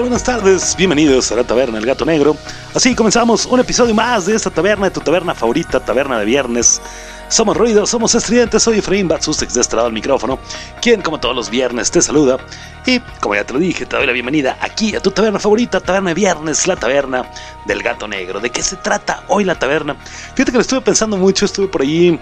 Buenas 0.00 0.24
tardes, 0.24 0.74
bienvenidos 0.76 1.30
a 1.30 1.36
la 1.36 1.44
Taberna 1.44 1.76
El 1.76 1.84
Gato 1.84 2.06
Negro. 2.06 2.34
Así 2.74 2.94
comenzamos 2.94 3.44
un 3.44 3.60
episodio 3.60 3.94
más 3.94 4.24
de 4.24 4.34
esta 4.34 4.48
taberna, 4.48 4.86
de 4.86 4.92
tu 4.92 5.00
taberna 5.00 5.34
favorita, 5.34 5.78
taberna 5.78 6.18
de 6.18 6.24
viernes. 6.24 6.80
Somos 7.28 7.54
ruido, 7.54 7.86
somos 7.86 8.14
estridentes, 8.14 8.62
soy 8.62 8.78
Efraín 8.78 9.08
Batsustex 9.08 9.52
de 9.52 9.60
este 9.60 9.76
lado 9.76 9.88
del 9.88 9.94
micrófono, 9.94 10.38
quien 10.80 11.02
como 11.02 11.20
todos 11.20 11.36
los 11.36 11.50
viernes 11.50 11.90
te 11.90 12.00
saluda. 12.00 12.38
Y 12.86 13.00
como 13.20 13.34
ya 13.34 13.44
te 13.44 13.52
lo 13.52 13.58
dije, 13.58 13.84
te 13.84 13.94
doy 13.94 14.06
la 14.06 14.12
bienvenida 14.12 14.56
aquí 14.62 14.96
a 14.96 15.00
tu 15.00 15.10
taberna 15.10 15.38
favorita, 15.38 15.80
taberna 15.80 16.10
de 16.10 16.14
viernes, 16.14 16.66
la 16.66 16.76
taberna 16.76 17.30
del 17.66 17.82
Gato 17.82 18.08
Negro. 18.08 18.40
¿De 18.40 18.48
qué 18.48 18.62
se 18.62 18.76
trata 18.76 19.24
hoy 19.28 19.44
la 19.44 19.58
taberna? 19.58 19.96
Fíjate 20.34 20.50
que 20.50 20.58
lo 20.58 20.62
estuve 20.62 20.80
pensando 20.80 21.18
mucho, 21.18 21.44
estuve 21.44 21.68
por 21.68 21.82
ahí 21.82 22.18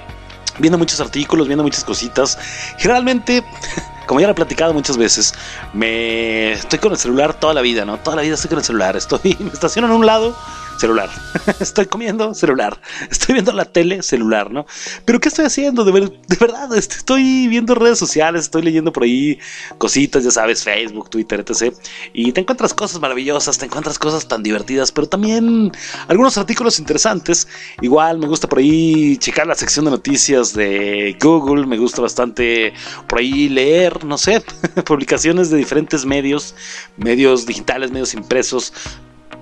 viendo 0.58 0.78
muchos 0.78 1.00
artículos, 1.00 1.46
viendo 1.46 1.62
muchas 1.62 1.84
cositas. 1.84 2.38
Generalmente 2.76 3.44
como 4.08 4.20
ya 4.20 4.26
lo 4.26 4.32
he 4.32 4.34
platicado 4.34 4.72
muchas 4.72 4.96
veces, 4.96 5.34
me 5.74 6.52
estoy 6.52 6.78
con 6.78 6.92
el 6.92 6.98
celular 6.98 7.34
toda 7.34 7.52
la 7.52 7.60
vida, 7.60 7.84
¿no? 7.84 7.98
Toda 7.98 8.16
la 8.16 8.22
vida 8.22 8.34
estoy 8.34 8.48
con 8.48 8.58
el 8.58 8.64
celular. 8.64 8.96
Estoy, 8.96 9.36
me 9.38 9.50
estaciono 9.50 9.86
en 9.86 9.92
un 9.92 10.06
lado, 10.06 10.34
celular. 10.78 11.10
estoy 11.60 11.86
comiendo, 11.86 12.34
celular. 12.34 12.80
Estoy 13.10 13.34
viendo 13.34 13.52
la 13.52 13.64
tele, 13.64 14.02
celular, 14.02 14.50
¿no? 14.50 14.66
Pero 15.04 15.20
¿qué 15.20 15.28
estoy 15.28 15.46
haciendo? 15.46 15.84
De, 15.84 15.92
verdad, 16.40 16.74
este, 16.76 16.96
estoy 16.96 17.48
viendo 17.48 17.74
redes 17.74 17.98
sociales, 17.98 18.42
estoy 18.42 18.62
leyendo 18.62 18.92
por 18.92 19.02
ahí 19.02 19.38
cositas, 19.78 20.24
ya 20.24 20.30
sabes, 20.30 20.64
Facebook, 20.64 21.10
Twitter, 21.10 21.44
etc. 21.46 21.74
Y 22.12 22.32
te 22.32 22.40
encuentras 22.40 22.74
cosas 22.74 23.00
maravillosas, 23.00 23.58
te 23.58 23.66
encuentras 23.66 23.98
cosas 23.98 24.28
tan 24.28 24.42
divertidas, 24.42 24.92
pero 24.92 25.08
también 25.08 25.72
algunos 26.06 26.38
artículos 26.38 26.78
interesantes. 26.78 27.48
Igual 27.80 28.18
me 28.18 28.26
gusta 28.26 28.48
por 28.48 28.58
ahí 28.60 29.16
checar 29.18 29.46
la 29.46 29.54
sección 29.54 29.84
de 29.84 29.90
noticias 29.90 30.54
de 30.54 31.16
Google, 31.20 31.66
me 31.66 31.78
gusta 31.78 32.02
bastante 32.02 32.72
por 33.06 33.18
ahí 33.18 33.48
leer, 33.48 34.04
no 34.04 34.18
sé, 34.18 34.42
publicaciones 34.84 35.50
de 35.50 35.56
diferentes 35.56 36.04
medios, 36.04 36.54
medios 36.96 37.46
digitales, 37.46 37.90
medios 37.90 38.14
impresos, 38.14 38.72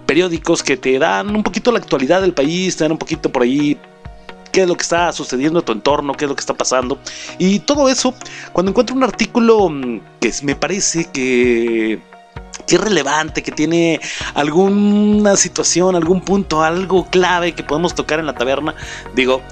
periódicos 0.06 0.62
que 0.62 0.76
te 0.76 0.98
dan 0.98 1.34
un 1.34 1.42
poquito 1.42 1.72
la 1.72 1.78
actualidad 1.78 2.20
del 2.20 2.32
país, 2.32 2.76
te 2.76 2.84
dan 2.84 2.92
un 2.92 2.98
poquito 2.98 3.30
por 3.30 3.42
ahí 3.42 3.76
qué 4.52 4.62
es 4.62 4.68
lo 4.68 4.74
que 4.74 4.82
está 4.82 5.12
sucediendo 5.12 5.58
en 5.58 5.64
tu 5.64 5.72
entorno, 5.72 6.14
qué 6.14 6.24
es 6.24 6.28
lo 6.30 6.34
que 6.34 6.40
está 6.40 6.54
pasando. 6.54 6.98
Y 7.38 7.58
todo 7.58 7.88
eso, 7.90 8.14
cuando 8.52 8.70
encuentro 8.70 8.96
un 8.96 9.02
artículo 9.02 9.68
mm, 9.68 10.00
que 10.18 10.32
me 10.42 10.56
parece 10.56 11.04
que, 11.12 12.00
que 12.66 12.76
es 12.76 12.80
relevante, 12.80 13.42
que 13.42 13.52
tiene 13.52 14.00
alguna 14.34 15.36
situación, 15.36 15.94
algún 15.94 16.22
punto, 16.22 16.62
algo 16.62 17.06
clave 17.10 17.52
que 17.52 17.64
podemos 17.64 17.94
tocar 17.94 18.18
en 18.18 18.26
la 18.26 18.34
taberna, 18.34 18.74
digo, 19.14 19.42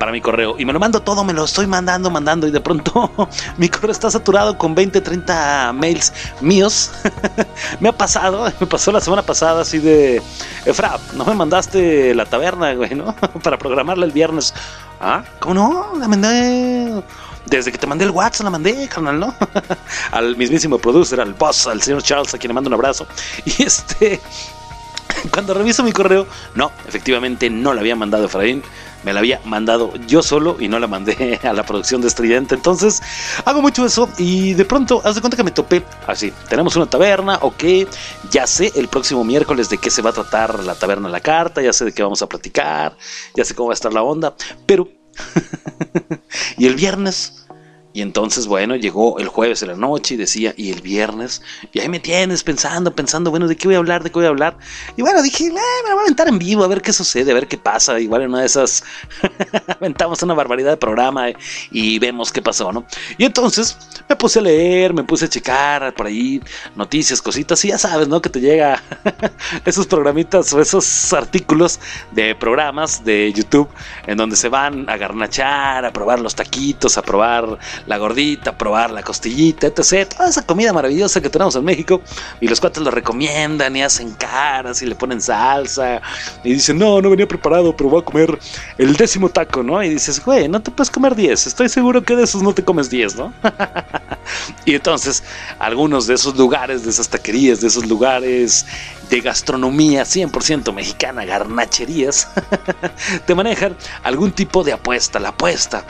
para 0.00 0.12
mi 0.12 0.22
correo. 0.22 0.56
Y 0.58 0.64
me 0.64 0.72
lo 0.72 0.80
mando 0.80 1.02
todo, 1.02 1.24
me 1.24 1.34
lo 1.34 1.44
estoy 1.44 1.66
mandando, 1.66 2.10
mandando. 2.10 2.48
Y 2.48 2.50
de 2.50 2.60
pronto 2.62 3.12
mi 3.58 3.68
correo 3.68 3.92
está 3.92 4.10
saturado 4.10 4.56
con 4.56 4.74
20, 4.74 4.98
30 5.02 5.74
mails 5.74 6.14
míos. 6.40 6.90
me 7.80 7.90
ha 7.90 7.92
pasado, 7.92 8.50
me 8.60 8.66
pasó 8.66 8.90
la 8.92 9.02
semana 9.02 9.22
pasada 9.22 9.60
así 9.60 9.78
de... 9.78 10.22
Efra, 10.64 10.98
no 11.14 11.26
me 11.26 11.34
mandaste 11.34 12.14
la 12.14 12.24
taberna, 12.24 12.72
güey, 12.72 12.94
¿no? 12.94 13.14
para 13.42 13.58
programarla 13.58 14.06
el 14.06 14.12
viernes. 14.12 14.54
Ah, 15.00 15.22
¿cómo 15.38 15.54
no? 15.54 15.98
La 15.98 16.08
mandé... 16.08 17.02
Desde 17.44 17.70
que 17.70 17.76
te 17.76 17.86
mandé 17.86 18.04
el 18.04 18.10
WhatsApp 18.10 18.44
la 18.44 18.50
mandé, 18.50 18.88
carnal, 18.88 19.18
¿no? 19.18 19.34
al 20.12 20.36
mismísimo 20.36 20.78
producer, 20.78 21.20
al 21.20 21.34
boss, 21.34 21.66
al 21.66 21.82
señor 21.82 22.02
Charles, 22.02 22.32
a 22.32 22.38
quien 22.38 22.48
le 22.48 22.54
mando 22.54 22.68
un 22.68 22.74
abrazo. 22.74 23.06
Y 23.44 23.64
este... 23.64 24.18
Cuando 25.32 25.52
reviso 25.52 25.82
mi 25.82 25.92
correo, 25.92 26.26
no, 26.54 26.70
efectivamente 26.88 27.50
no 27.50 27.74
le 27.74 27.80
había 27.80 27.96
mandado 27.96 28.24
Efraín 28.24 28.62
me 29.04 29.12
la 29.12 29.20
había 29.20 29.40
mandado 29.44 29.92
yo 30.06 30.22
solo 30.22 30.56
y 30.60 30.68
no 30.68 30.78
la 30.78 30.86
mandé 30.86 31.40
a 31.42 31.52
la 31.52 31.64
producción 31.64 32.00
de 32.00 32.08
Estridente. 32.08 32.54
Entonces, 32.54 33.02
hago 33.44 33.62
mucho 33.62 33.84
eso 33.84 34.08
y 34.18 34.54
de 34.54 34.64
pronto, 34.64 35.00
haz 35.04 35.14
de 35.14 35.20
cuenta 35.20 35.36
que 35.36 35.44
me 35.44 35.50
topé 35.50 35.84
así. 36.06 36.32
Tenemos 36.48 36.76
una 36.76 36.86
taberna, 36.86 37.38
ok, 37.42 37.64
ya 38.30 38.46
sé 38.46 38.72
el 38.74 38.88
próximo 38.88 39.24
miércoles 39.24 39.68
de 39.68 39.78
qué 39.78 39.90
se 39.90 40.02
va 40.02 40.10
a 40.10 40.14
tratar 40.14 40.62
la 40.64 40.74
taberna 40.74 41.08
la 41.08 41.20
carta, 41.20 41.62
ya 41.62 41.72
sé 41.72 41.84
de 41.84 41.92
qué 41.92 42.02
vamos 42.02 42.22
a 42.22 42.28
platicar, 42.28 42.96
ya 43.34 43.44
sé 43.44 43.54
cómo 43.54 43.68
va 43.68 43.72
a 43.72 43.74
estar 43.74 43.92
la 43.92 44.02
onda, 44.02 44.34
pero... 44.66 44.88
y 46.56 46.66
el 46.66 46.76
viernes 46.76 47.39
y 47.92 48.02
entonces, 48.02 48.46
bueno, 48.46 48.76
llegó 48.76 49.18
el 49.18 49.26
jueves 49.26 49.62
en 49.62 49.68
la 49.68 49.74
noche 49.74 50.14
y 50.14 50.16
decía, 50.16 50.54
y 50.56 50.70
el 50.70 50.80
viernes, 50.80 51.42
y 51.72 51.80
ahí 51.80 51.88
me 51.88 51.98
tienes 51.98 52.44
pensando, 52.44 52.94
pensando, 52.94 53.30
bueno, 53.30 53.48
¿de 53.48 53.56
qué 53.56 53.66
voy 53.66 53.74
a 53.74 53.78
hablar? 53.78 54.04
¿De 54.04 54.10
qué 54.10 54.14
voy 54.14 54.26
a 54.26 54.28
hablar? 54.28 54.56
Y 54.96 55.02
bueno, 55.02 55.20
dije, 55.22 55.46
eh, 55.46 55.52
me 55.52 55.90
voy 55.90 55.98
a 55.98 56.02
aventar 56.02 56.28
en 56.28 56.38
vivo, 56.38 56.62
a 56.62 56.68
ver 56.68 56.82
qué 56.82 56.92
sucede, 56.92 57.32
a 57.32 57.34
ver 57.34 57.48
qué 57.48 57.58
pasa. 57.58 57.98
Igual 57.98 58.22
en 58.22 58.28
una 58.28 58.40
de 58.40 58.46
esas, 58.46 58.84
aventamos 59.66 60.22
una 60.22 60.34
barbaridad 60.34 60.70
de 60.70 60.76
programa 60.76 61.30
eh, 61.30 61.36
y 61.72 61.98
vemos 61.98 62.30
qué 62.30 62.40
pasó, 62.40 62.70
¿no? 62.70 62.86
Y 63.18 63.24
entonces 63.24 63.76
me 64.08 64.14
puse 64.14 64.38
a 64.38 64.42
leer, 64.42 64.94
me 64.94 65.02
puse 65.02 65.24
a 65.24 65.28
checar 65.28 65.92
por 65.94 66.06
ahí 66.06 66.40
noticias, 66.76 67.20
cositas, 67.20 67.64
y 67.64 67.68
ya 67.68 67.78
sabes, 67.78 68.06
¿no? 68.06 68.22
Que 68.22 68.30
te 68.30 68.40
llega 68.40 68.80
esos 69.64 69.88
programitas 69.88 70.52
o 70.52 70.60
esos 70.60 71.12
artículos 71.12 71.80
de 72.12 72.36
programas 72.36 73.04
de 73.04 73.32
YouTube 73.32 73.68
en 74.06 74.16
donde 74.16 74.36
se 74.36 74.48
van 74.48 74.88
a 74.88 74.96
garnachar, 74.96 75.84
a 75.84 75.92
probar 75.92 76.20
los 76.20 76.36
taquitos, 76.36 76.96
a 76.96 77.02
probar 77.02 77.58
la 77.86 77.98
gordita, 77.98 78.56
probar 78.56 78.90
la 78.90 79.02
costillita, 79.02 79.66
etc. 79.66 80.08
Toda 80.08 80.28
esa 80.28 80.44
comida 80.46 80.72
maravillosa 80.72 81.20
que 81.20 81.30
tenemos 81.30 81.56
en 81.56 81.64
México. 81.64 82.02
Y 82.40 82.48
los 82.48 82.60
cuates 82.60 82.82
lo 82.82 82.90
recomiendan 82.90 83.76
y 83.76 83.82
hacen 83.82 84.12
caras 84.12 84.82
y 84.82 84.86
le 84.86 84.94
ponen 84.94 85.20
salsa. 85.20 86.00
Y 86.44 86.54
dicen, 86.54 86.78
no, 86.78 87.00
no 87.00 87.10
venía 87.10 87.26
preparado, 87.26 87.76
pero 87.76 87.90
voy 87.90 88.02
a 88.02 88.04
comer 88.04 88.38
el 88.78 88.96
décimo 88.96 89.28
taco, 89.28 89.62
¿no? 89.62 89.82
Y 89.82 89.90
dices, 89.90 90.24
güey, 90.24 90.48
no 90.48 90.60
te 90.60 90.70
puedes 90.70 90.90
comer 90.90 91.14
10. 91.14 91.46
Estoy 91.46 91.68
seguro 91.68 92.02
que 92.02 92.16
de 92.16 92.24
esos 92.24 92.42
no 92.42 92.52
te 92.52 92.64
comes 92.64 92.90
10, 92.90 93.16
¿no? 93.16 93.32
y 94.64 94.74
entonces, 94.74 95.22
algunos 95.58 96.06
de 96.06 96.14
esos 96.14 96.36
lugares, 96.36 96.84
de 96.84 96.90
esas 96.90 97.08
taquerías, 97.08 97.60
de 97.60 97.68
esos 97.68 97.86
lugares 97.86 98.66
de 99.08 99.20
gastronomía 99.20 100.04
100% 100.04 100.72
mexicana, 100.72 101.24
garnacherías, 101.24 102.28
te 103.26 103.34
manejan 103.34 103.76
algún 104.02 104.32
tipo 104.32 104.62
de 104.62 104.72
apuesta. 104.72 105.18
La 105.18 105.30
apuesta 105.30 105.84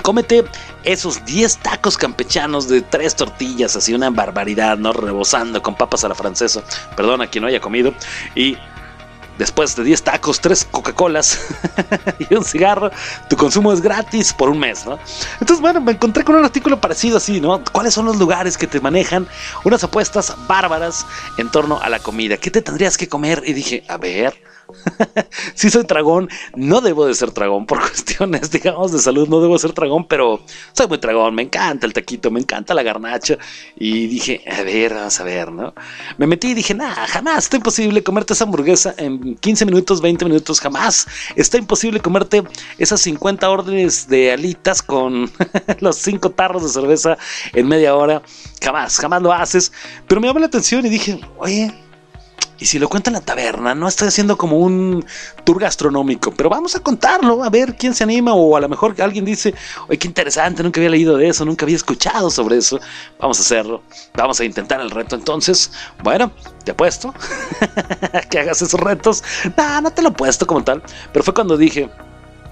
Cómete 0.00 0.44
esos 0.84 1.24
10 1.24 1.58
tacos 1.58 1.98
campechanos 1.98 2.68
de 2.68 2.80
3 2.80 3.14
tortillas, 3.14 3.76
así 3.76 3.92
una 3.94 4.10
barbaridad, 4.10 4.78
¿no? 4.78 4.92
Rebosando 4.92 5.62
con 5.62 5.74
papas 5.74 6.02
a 6.04 6.08
la 6.08 6.14
francesa. 6.14 6.62
Perdón 6.96 7.20
a 7.20 7.26
quien 7.26 7.42
no 7.42 7.48
haya 7.48 7.60
comido. 7.60 7.92
Y 8.34 8.56
después 9.38 9.76
de 9.76 9.84
10 9.84 10.02
tacos, 10.02 10.40
3 10.40 10.68
Coca-Colas 10.70 11.40
y 12.30 12.34
un 12.34 12.44
cigarro, 12.44 12.90
tu 13.28 13.36
consumo 13.36 13.72
es 13.72 13.80
gratis 13.80 14.32
por 14.32 14.48
un 14.48 14.58
mes, 14.58 14.86
¿no? 14.86 14.98
Entonces, 15.40 15.60
bueno, 15.60 15.80
me 15.80 15.92
encontré 15.92 16.24
con 16.24 16.36
un 16.36 16.44
artículo 16.44 16.80
parecido 16.80 17.18
así, 17.18 17.40
¿no? 17.40 17.62
¿Cuáles 17.72 17.94
son 17.94 18.06
los 18.06 18.16
lugares 18.16 18.56
que 18.56 18.66
te 18.66 18.80
manejan 18.80 19.26
unas 19.64 19.84
apuestas 19.84 20.34
bárbaras 20.46 21.06
en 21.36 21.50
torno 21.50 21.80
a 21.80 21.88
la 21.88 21.98
comida? 21.98 22.36
¿Qué 22.38 22.50
te 22.50 22.62
tendrías 22.62 22.96
que 22.96 23.08
comer? 23.08 23.42
Y 23.46 23.52
dije, 23.52 23.84
a 23.88 23.98
ver 23.98 24.51
si 25.54 25.70
soy 25.70 25.84
tragón, 25.84 26.28
no 26.54 26.80
debo 26.80 27.06
de 27.06 27.14
ser 27.14 27.30
tragón 27.30 27.66
por 27.66 27.80
cuestiones, 27.88 28.50
digamos, 28.50 28.92
de 28.92 28.98
salud, 28.98 29.28
no 29.28 29.40
debo 29.40 29.58
ser 29.58 29.72
tragón, 29.72 30.06
pero 30.06 30.40
soy 30.72 30.86
muy 30.88 30.98
tragón, 30.98 31.34
me 31.34 31.42
encanta 31.42 31.86
el 31.86 31.92
taquito, 31.92 32.30
me 32.30 32.40
encanta 32.40 32.74
la 32.74 32.82
garnacha. 32.82 33.38
Y 33.76 34.06
dije, 34.06 34.42
a 34.50 34.62
ver, 34.62 34.94
vamos 34.94 35.20
a 35.20 35.24
ver, 35.24 35.52
¿no? 35.52 35.74
Me 36.18 36.26
metí 36.26 36.48
y 36.48 36.54
dije, 36.54 36.74
nada, 36.74 37.06
jamás 37.06 37.44
está 37.44 37.56
imposible 37.56 38.02
comerte 38.02 38.32
esa 38.32 38.44
hamburguesa 38.44 38.94
en 38.96 39.36
15 39.36 39.66
minutos, 39.66 40.00
20 40.00 40.24
minutos, 40.24 40.60
jamás. 40.60 41.06
Está 41.36 41.58
imposible 41.58 42.00
comerte 42.00 42.42
esas 42.78 43.00
50 43.00 43.48
órdenes 43.50 44.08
de 44.08 44.32
alitas 44.32 44.82
con 44.82 45.30
los 45.80 45.96
5 45.96 46.30
tarros 46.30 46.62
de 46.62 46.68
cerveza 46.68 47.18
en 47.52 47.68
media 47.68 47.94
hora. 47.94 48.22
Jamás, 48.62 48.98
jamás 48.98 49.22
lo 49.22 49.32
haces. 49.32 49.72
Pero 50.08 50.20
me 50.20 50.26
llamó 50.26 50.40
la 50.40 50.46
atención 50.46 50.84
y 50.86 50.88
dije, 50.88 51.20
oye, 51.38 51.72
Y 52.62 52.64
si 52.64 52.78
lo 52.78 52.88
cuento 52.88 53.10
en 53.10 53.14
la 53.14 53.20
taberna, 53.20 53.74
no 53.74 53.88
estoy 53.88 54.06
haciendo 54.06 54.38
como 54.38 54.56
un 54.56 55.04
tour 55.42 55.58
gastronómico, 55.58 56.30
pero 56.30 56.48
vamos 56.48 56.76
a 56.76 56.78
contarlo, 56.78 57.42
a 57.42 57.50
ver 57.50 57.74
quién 57.74 57.92
se 57.92 58.04
anima 58.04 58.34
o 58.34 58.56
a 58.56 58.60
lo 58.60 58.68
mejor 58.68 58.94
alguien 59.02 59.24
dice, 59.24 59.52
oye, 59.88 59.98
qué 59.98 60.06
interesante, 60.06 60.62
nunca 60.62 60.78
había 60.78 60.90
leído 60.90 61.16
de 61.16 61.26
eso, 61.26 61.44
nunca 61.44 61.64
había 61.64 61.74
escuchado 61.74 62.30
sobre 62.30 62.58
eso. 62.58 62.78
Vamos 63.18 63.40
a 63.40 63.42
hacerlo, 63.42 63.82
vamos 64.14 64.38
a 64.38 64.44
intentar 64.44 64.80
el 64.80 64.92
reto 64.92 65.16
entonces. 65.16 65.72
Bueno, 66.04 66.30
te 66.64 66.70
apuesto 66.70 67.12
que 68.30 68.38
hagas 68.38 68.62
esos 68.62 68.78
retos. 68.78 69.24
No, 69.56 69.80
no 69.80 69.90
te 69.90 70.00
lo 70.00 70.10
he 70.10 70.12
puesto 70.12 70.46
como 70.46 70.62
tal, 70.62 70.84
pero 71.12 71.24
fue 71.24 71.34
cuando 71.34 71.56
dije, 71.56 71.90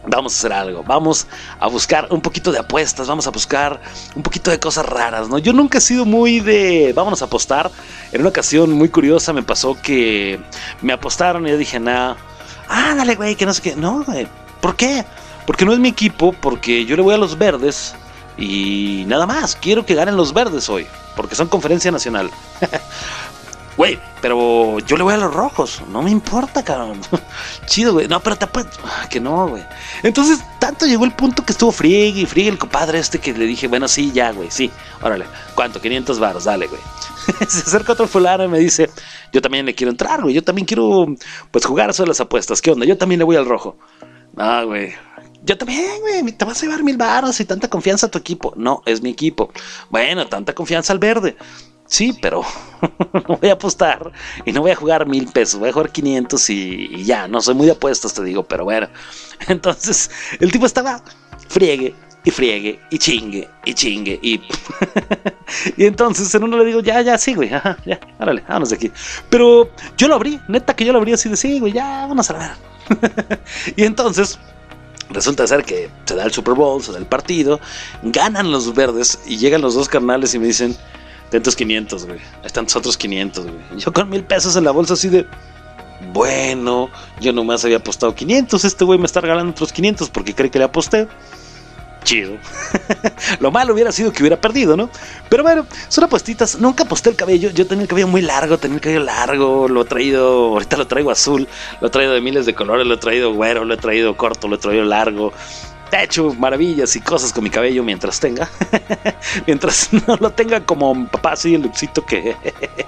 vamos 0.07 0.35
a 0.35 0.38
hacer 0.38 0.52
algo, 0.52 0.83
vamos 0.83 1.26
a 1.59 1.66
buscar 1.66 2.09
un 2.11 2.21
poquito 2.21 2.52
de 2.52 2.59
apuestas, 2.59 3.07
vamos 3.09 3.26
a 3.26 3.30
buscar 3.30 3.80
un 4.14 4.23
poquito 4.23 4.50
de 4.50 4.59
cosas 4.59 4.87
raras, 4.87 5.28
¿no? 5.28 5.38
Yo 5.38 5.52
nunca 5.52 5.78
he 5.78 5.80
sido 5.80 6.04
muy 6.04 6.40
de, 6.40 6.92
vámonos 6.95 7.23
a 7.23 7.26
apostar. 7.26 7.71
En 8.12 8.21
una 8.21 8.30
ocasión 8.30 8.73
muy 8.73 8.88
curiosa 8.88 9.33
me 9.33 9.42
pasó 9.42 9.76
que 9.80 10.40
me 10.83 10.92
apostaron 10.92 11.47
y 11.47 11.50
yo 11.50 11.59
dije, 11.59 11.78
nada, 11.78 12.16
ah, 12.69 12.95
dale, 12.97 13.14
güey, 13.16 13.37
que 13.37 13.47
no 13.47 13.54
sé 13.54 13.62
qué, 13.62 13.76
no, 13.76 14.04
güey, 14.04 14.26
¿por 14.61 14.76
qué? 14.76 15.04
Porque 15.47 15.64
no 15.64 15.73
es 15.73 15.78
mi 15.78 15.88
equipo, 15.88 16.33
porque 16.33 16.85
yo 16.85 16.97
le 16.97 17.02
voy 17.02 17.14
a 17.14 17.19
los 17.19 17.37
verdes 17.37 17.95
y 18.37 19.04
nada 19.07 19.26
más, 19.26 19.57
quiero 19.57 19.85
que 19.85 19.95
ganen 19.95 20.16
los 20.16 20.33
verdes 20.33 20.69
hoy, 20.69 20.87
porque 21.16 21.35
son 21.35 21.49
conferencia 21.49 21.90
nacional. 21.90 22.30
Güey, 23.77 23.99
pero 24.21 24.79
yo 24.81 24.97
le 24.97 25.03
voy 25.03 25.15
a 25.15 25.17
los 25.17 25.33
rojos. 25.33 25.83
No 25.91 26.03
me 26.03 26.11
importa, 26.11 26.62
cabrón. 26.62 27.00
Chido, 27.67 27.95
güey. 27.95 28.09
No, 28.09 28.21
pero 28.21 28.37
te 28.37 28.47
ah, 28.85 29.09
Que 29.09 29.21
no, 29.21 29.49
güey. 29.49 29.65
Entonces, 30.03 30.41
tanto 30.59 30.87
llegó 30.87 31.05
el 31.05 31.12
punto 31.12 31.45
que 31.45 31.53
estuvo 31.53 31.73
friegue 31.73 32.21
y 32.21 32.27
friegue 32.27 32.50
el 32.50 32.59
compadre 32.59 32.99
este 32.99 33.19
que 33.19 33.33
le 33.33 33.47
dije, 33.47 33.69
bueno, 33.69 33.89
sí, 33.89 34.12
ya, 34.12 34.33
güey, 34.33 34.50
sí. 34.50 34.71
Órale. 35.03 35.25
¿Cuánto? 35.55 35.81
500 35.81 36.19
baros, 36.19 36.45
dale, 36.45 36.67
güey. 36.67 36.81
Se 37.49 37.61
acerca 37.61 37.93
otro 37.93 38.07
fulano 38.07 38.45
y 38.45 38.49
me 38.49 38.59
dice, 38.59 38.91
yo 39.33 39.41
también 39.41 39.65
le 39.67 39.75
quiero 39.75 39.91
entrar, 39.91 40.23
güey. 40.23 40.35
Yo 40.35 40.43
también 40.43 40.67
quiero, 40.67 41.07
pues, 41.50 41.65
jugar 41.65 41.91
a 41.91 42.07
las 42.07 42.21
apuestas. 42.21 42.61
¿Qué 42.61 42.71
onda? 42.71 42.85
Yo 42.87 42.99
también 42.99 43.21
le 43.21 43.25
voy 43.25 43.37
al 43.37 43.47
rojo. 43.47 43.77
No, 44.37 44.67
güey. 44.67 44.95
Yo 45.43 45.57
también, 45.57 46.00
güey, 46.00 46.33
te 46.33 46.45
vas 46.45 46.62
a 46.62 46.67
llevar 46.67 46.83
mil 46.83 46.99
baros 46.99 47.41
y 47.41 47.47
tanta 47.47 47.69
confianza 47.69 48.07
a 48.07 48.11
tu 48.11 48.19
equipo. 48.19 48.53
No, 48.57 48.83
es 48.85 49.00
mi 49.00 49.11
equipo. 49.11 49.50
Bueno, 49.89 50.27
tanta 50.27 50.55
confianza 50.55 50.93
al 50.93 50.99
verde. 50.99 51.37
Sí, 51.90 52.16
pero 52.23 52.42
no 53.28 53.37
voy 53.37 53.50
a 53.50 53.54
apostar 53.54 54.12
y 54.47 54.52
no 54.52 54.61
voy 54.61 54.70
a 54.70 54.76
jugar 54.76 55.06
mil 55.06 55.26
pesos, 55.26 55.59
voy 55.59 55.70
a 55.70 55.73
jugar 55.73 55.90
500 55.90 56.50
y, 56.50 57.04
ya, 57.04 57.26
no 57.26 57.40
soy 57.40 57.56
muy 57.56 57.66
de 57.66 57.73
apuestas, 57.73 58.14
te 58.14 58.23
digo, 58.23 58.44
pero 58.44 58.62
bueno. 58.62 58.88
Entonces, 59.49 60.09
el 60.38 60.52
tipo 60.52 60.66
estaba 60.66 61.02
friegue 61.49 61.92
y 62.23 62.30
friegue 62.30 62.78
y 62.90 62.99
chingue 62.99 63.50
y 63.64 63.75
chingue 63.75 64.20
y... 64.23 64.40
y 65.76 65.85
entonces 65.85 66.32
en 66.32 66.44
uno 66.44 66.59
le 66.59 66.66
digo, 66.66 66.80
ya, 66.80 67.02
ya, 67.02 67.18
sí, 67.18 67.35
güey, 67.35 67.49
ya, 67.49 67.76
árale, 68.20 68.44
vámonos 68.47 68.70
de 68.70 68.76
aquí. 68.76 68.92
Pero 69.28 69.68
yo 69.97 70.06
lo 70.06 70.14
abrí, 70.14 70.38
neta 70.47 70.76
que 70.76 70.85
yo 70.85 70.92
lo 70.92 70.99
abrí 70.99 71.12
así 71.12 71.28
de, 71.28 71.37
sí, 71.37 71.59
güey, 71.59 71.73
ya, 71.73 72.06
vamos 72.06 72.30
a 72.30 72.38
ver. 72.38 73.40
y 73.76 73.82
entonces... 73.82 74.38
Resulta 75.12 75.44
ser 75.44 75.64
que 75.64 75.90
se 76.04 76.14
da 76.14 76.23
el 76.23 76.30
Super 76.30 76.54
Bowl, 76.54 76.80
se 76.80 76.92
da 76.92 76.99
el 76.99 77.04
partido, 77.04 77.59
ganan 78.04 78.52
los 78.52 78.73
verdes 78.73 79.18
y 79.26 79.38
llegan 79.38 79.61
los 79.61 79.75
dos 79.75 79.88
carnales 79.88 80.35
y 80.35 80.38
me 80.38 80.47
dicen, 80.47 80.76
Tentos 81.30 81.54
500, 81.54 82.06
güey. 82.06 82.18
Están 82.44 82.66
tus 82.66 82.76
otros 82.76 82.96
500, 82.96 83.44
güey. 83.46 83.56
Yo 83.78 83.92
con 83.92 84.08
mil 84.08 84.25
pesos 84.25 84.56
en 84.56 84.64
la 84.64 84.72
bolsa 84.72 84.94
así 84.94 85.08
de... 85.08 85.26
Bueno, 86.12 86.90
yo 87.20 87.32
nomás 87.32 87.64
había 87.64 87.76
apostado 87.76 88.14
500. 88.14 88.64
Este 88.64 88.84
güey 88.84 88.99
me 88.99 89.06
está 89.06 89.20
regalando 89.20 89.52
otros 89.52 89.72
500 89.72 90.10
porque 90.10 90.34
cree 90.34 90.50
que 90.50 90.58
le 90.58 90.64
aposté. 90.64 91.06
Chido. 92.02 92.37
Lo 93.40 93.50
malo 93.52 93.75
hubiera 93.75 93.92
sido 93.92 94.10
que 94.10 94.22
hubiera 94.22 94.40
perdido, 94.40 94.76
¿no? 94.76 94.90
Pero 95.28 95.42
bueno, 95.42 95.66
son 95.88 96.04
apuestitas. 96.04 96.58
Nunca 96.58 96.84
aposté 96.84 97.10
el 97.10 97.16
cabello. 97.16 97.50
Yo 97.50 97.66
tenía 97.66 97.82
el 97.82 97.88
cabello 97.88 98.08
muy 98.08 98.22
largo, 98.22 98.58
tenía 98.58 98.76
el 98.76 98.80
cabello 98.80 99.04
largo. 99.04 99.68
Lo 99.68 99.82
he 99.82 99.84
traído, 99.84 100.49
ahorita 100.49 100.78
lo 100.78 100.87
traigo 100.87 101.10
azul. 101.10 101.46
Lo 101.80 101.88
he 101.88 101.90
traído 101.90 102.12
de 102.14 102.22
miles 102.22 102.46
de 102.46 102.54
colores. 102.54 102.87
Lo 102.87 102.94
he 102.94 102.99
traído 102.99 103.34
güero, 103.34 103.64
lo 103.64 103.75
he 103.75 103.76
traído 103.76 104.16
corto, 104.16 104.49
lo 104.49 104.56
he 104.56 104.58
traído 104.58 104.84
largo 104.84 105.32
he 105.92 106.04
hecho 106.04 106.35
maravillas 106.35 106.94
y 106.97 107.00
cosas 107.00 107.32
con 107.32 107.44
mi 107.44 107.50
cabello 107.50 107.82
mientras 107.82 108.20
tenga. 108.20 108.49
mientras 109.47 109.92
no 109.92 110.16
lo 110.16 110.30
tenga 110.30 110.64
como 110.64 111.09
papá, 111.09 111.32
así 111.32 111.54
el 111.54 111.62
luxito 111.62 112.04
que 112.04 112.37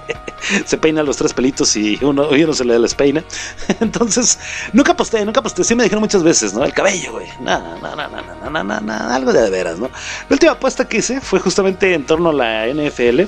se 0.65 0.77
peina 0.77 1.03
los 1.03 1.17
tres 1.17 1.33
pelitos 1.33 1.75
y 1.75 1.97
uno, 2.01 2.29
uno 2.29 2.53
se 2.53 2.65
le 2.65 2.79
despeina. 2.79 3.23
Entonces, 3.79 4.39
nunca 4.73 4.93
aposté, 4.93 5.23
nunca 5.25 5.39
aposté. 5.39 5.63
Sí 5.63 5.75
me 5.75 5.83
dijeron 5.83 6.01
muchas 6.01 6.23
veces, 6.23 6.53
¿no? 6.53 6.63
El 6.63 6.73
cabello, 6.73 7.13
güey. 7.13 7.27
Nada, 7.41 7.77
nada, 7.81 8.07
nada, 8.07 8.49
nada, 8.49 8.81
nada, 8.81 9.15
algo 9.15 9.33
de 9.33 9.49
veras, 9.49 9.79
¿no? 9.79 9.89
La 10.29 10.33
última 10.33 10.53
apuesta 10.53 10.87
que 10.87 10.97
hice 10.97 11.21
fue 11.21 11.39
justamente 11.39 11.93
en 11.93 12.05
torno 12.05 12.29
a 12.29 12.33
la 12.33 12.67
NFL 12.67 13.21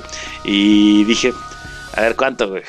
y 0.44 1.04
dije, 1.04 1.32
a 1.96 2.02
ver 2.02 2.16
cuánto, 2.16 2.48
güey. 2.48 2.62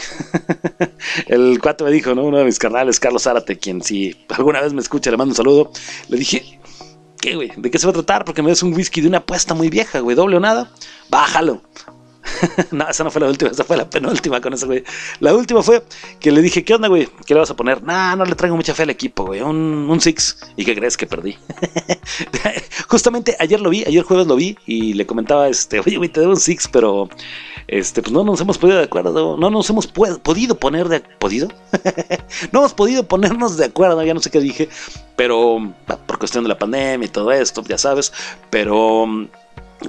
El 1.27 1.59
cuate 1.61 1.83
me 1.83 1.91
dijo, 1.91 2.15
¿no? 2.15 2.23
Uno 2.23 2.37
de 2.37 2.45
mis 2.45 2.59
carnales, 2.59 2.99
Carlos 2.99 3.23
Zárate, 3.23 3.57
quien 3.57 3.81
si 3.81 4.15
alguna 4.29 4.61
vez 4.61 4.73
me 4.73 4.81
escucha, 4.81 5.11
le 5.11 5.17
mando 5.17 5.33
un 5.33 5.35
saludo. 5.35 5.71
Le 6.07 6.17
dije, 6.17 6.59
¿De 7.35 7.71
qué 7.71 7.79
se 7.79 7.87
va 7.87 7.91
a 7.91 7.93
tratar? 7.93 8.25
Porque 8.25 8.41
me 8.41 8.49
des 8.49 8.63
un 8.63 8.73
whisky 8.73 9.01
de 9.01 9.07
una 9.07 9.19
apuesta 9.19 9.53
muy 9.53 9.69
vieja, 9.69 9.99
güey. 9.99 10.15
Doble 10.15 10.37
o 10.37 10.39
nada. 10.39 10.71
Bájalo. 11.09 11.61
no, 12.71 12.87
esa 12.87 13.03
no 13.03 13.11
fue 13.11 13.21
la 13.21 13.27
última, 13.27 13.51
esa 13.51 13.63
fue 13.63 13.77
la 13.77 13.89
penúltima 13.89 14.41
con 14.41 14.53
ese 14.53 14.65
güey. 14.65 14.83
La 15.19 15.33
última 15.33 15.61
fue 15.63 15.83
que 16.19 16.31
le 16.31 16.41
dije, 16.41 16.63
¿qué 16.63 16.73
onda, 16.75 16.87
güey? 16.87 17.07
¿Qué 17.25 17.33
le 17.33 17.39
vas 17.39 17.51
a 17.51 17.55
poner? 17.55 17.83
Nah, 17.83 18.15
no 18.15 18.25
le 18.25 18.35
traigo 18.35 18.55
mucha 18.55 18.73
fe 18.73 18.83
al 18.83 18.89
equipo, 18.89 19.25
güey. 19.25 19.41
Un, 19.41 19.87
un 19.89 20.01
six. 20.01 20.37
¿Y 20.55 20.65
qué 20.65 20.75
crees 20.75 20.97
que 20.97 21.07
perdí? 21.07 21.37
Justamente 22.87 23.35
ayer 23.39 23.59
lo 23.59 23.69
vi, 23.69 23.83
ayer 23.85 24.03
jueves 24.03 24.27
lo 24.27 24.35
vi 24.35 24.57
y 24.65 24.93
le 24.93 25.05
comentaba, 25.05 25.47
este, 25.47 25.79
oye, 25.79 25.97
güey, 25.97 26.09
te 26.09 26.19
debo 26.19 26.33
un 26.33 26.39
six, 26.39 26.67
pero 26.67 27.09
este, 27.67 28.01
pues 28.01 28.13
no 28.13 28.23
nos 28.23 28.39
hemos 28.39 28.57
podido 28.57 28.77
de 28.77 28.85
acuerdo, 28.85 29.37
no 29.37 29.49
nos 29.49 29.69
hemos 29.69 29.87
podido 29.87 30.55
poner 30.57 30.87
de 30.87 31.01
podido, 31.01 31.49
no 32.51 32.59
hemos 32.59 32.73
podido 32.73 33.03
ponernos 33.07 33.57
de 33.57 33.65
acuerdo, 33.65 34.01
ya 34.03 34.13
no 34.13 34.21
sé 34.21 34.31
qué 34.31 34.39
dije, 34.39 34.69
pero 35.17 35.73
por 36.05 36.17
cuestión 36.17 36.45
de 36.45 36.49
la 36.49 36.57
pandemia 36.57 37.05
y 37.05 37.09
todo 37.09 37.31
esto, 37.31 37.61
ya 37.67 37.77
sabes, 37.77 38.13
pero 38.49 39.05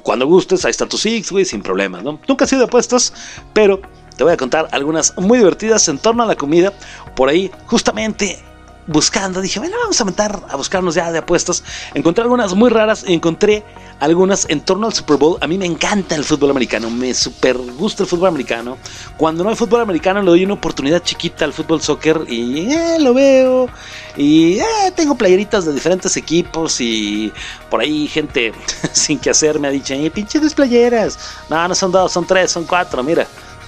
cuando 0.02 0.26
gustes, 0.26 0.64
ahí 0.64 0.70
está 0.70 0.86
tu 0.86 0.98
Six, 0.98 1.30
güey, 1.30 1.44
sin 1.44 1.62
problemas, 1.62 2.02
¿no? 2.02 2.18
Nunca 2.28 2.44
he 2.44 2.48
sido 2.48 2.60
de 2.60 2.66
apuestas, 2.66 3.12
pero 3.52 3.80
te 4.16 4.24
voy 4.24 4.32
a 4.32 4.36
contar 4.36 4.68
algunas 4.72 5.16
muy 5.16 5.38
divertidas 5.38 5.88
en 5.88 5.98
torno 5.98 6.22
a 6.22 6.26
la 6.26 6.36
comida. 6.36 6.72
Por 7.14 7.28
ahí, 7.28 7.50
justamente 7.66 8.38
buscando, 8.86 9.40
dije, 9.40 9.58
bueno, 9.60 9.76
vamos 9.80 10.00
a 10.00 10.04
meter 10.04 10.32
a 10.48 10.56
buscarnos 10.56 10.94
ya 10.94 11.12
de 11.12 11.18
apuestas. 11.18 11.62
Encontré 11.94 12.22
algunas 12.22 12.54
muy 12.54 12.70
raras 12.70 13.04
y 13.06 13.14
encontré 13.14 13.62
algunas 14.00 14.46
en 14.48 14.60
torno 14.60 14.86
al 14.86 14.92
Super 14.92 15.16
Bowl. 15.16 15.38
A 15.40 15.46
mí 15.46 15.58
me 15.58 15.66
encanta 15.66 16.14
el 16.14 16.24
fútbol 16.24 16.50
americano, 16.50 16.90
me 16.90 17.14
super 17.14 17.56
gusta 17.56 18.02
el 18.02 18.08
fútbol 18.08 18.28
americano. 18.28 18.78
Cuando 19.16 19.44
no 19.44 19.50
hay 19.50 19.56
fútbol 19.56 19.80
americano, 19.80 20.20
le 20.22 20.30
doy 20.30 20.44
una 20.44 20.54
oportunidad 20.54 21.02
chiquita 21.02 21.44
al 21.44 21.52
fútbol 21.52 21.80
soccer 21.80 22.24
y 22.28 22.72
eh, 22.72 22.98
lo 23.00 23.14
veo. 23.14 23.68
Y 24.16 24.58
eh, 24.58 24.92
tengo 24.94 25.16
playeritas 25.16 25.64
de 25.64 25.72
diferentes 25.72 26.16
equipos 26.16 26.80
y 26.80 27.32
por 27.70 27.80
ahí 27.80 28.06
gente 28.08 28.52
sin 28.92 29.18
que 29.18 29.30
hacer 29.30 29.58
me 29.58 29.68
ha 29.68 29.70
dicho, 29.70 29.94
eh, 29.94 30.10
pinche 30.10 30.40
dos 30.40 30.54
playeras. 30.54 31.18
No, 31.48 31.66
no 31.68 31.74
son 31.74 31.92
dos, 31.92 32.12
son 32.12 32.26
tres, 32.26 32.50
son 32.50 32.64
cuatro, 32.64 33.02
mira. 33.02 33.26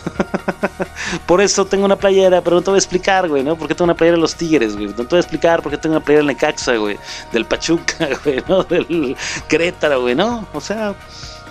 por 1.27 1.41
eso 1.41 1.65
tengo 1.65 1.85
una 1.85 1.97
playera, 1.97 2.43
pero 2.43 2.57
no 2.57 2.63
te 2.63 2.71
voy 2.71 2.77
a 2.77 2.79
explicar, 2.79 3.29
güey, 3.29 3.43
¿no? 3.43 3.57
Porque 3.57 3.75
tengo 3.75 3.85
una 3.85 3.97
playera 3.97 4.17
de 4.17 4.23
los 4.23 4.35
Tigres, 4.35 4.75
güey. 4.75 4.87
No 4.87 4.95
te 4.95 5.05
voy 5.05 5.17
a 5.19 5.21
explicar 5.21 5.63
porque 5.63 5.79
tengo 5.79 5.97
una 5.97 6.05
playera 6.05 6.27
de 6.27 6.33
Necaxa, 6.33 6.77
güey. 6.77 6.99
Del 7.33 7.45
Pachuca, 7.45 8.09
güey, 8.25 8.43
¿no? 8.49 8.65
Del 8.65 9.17
Querétaro, 9.49 10.03
güey, 10.03 10.15
¿no? 10.15 10.47
O 10.53 10.61
sea, 10.61 10.95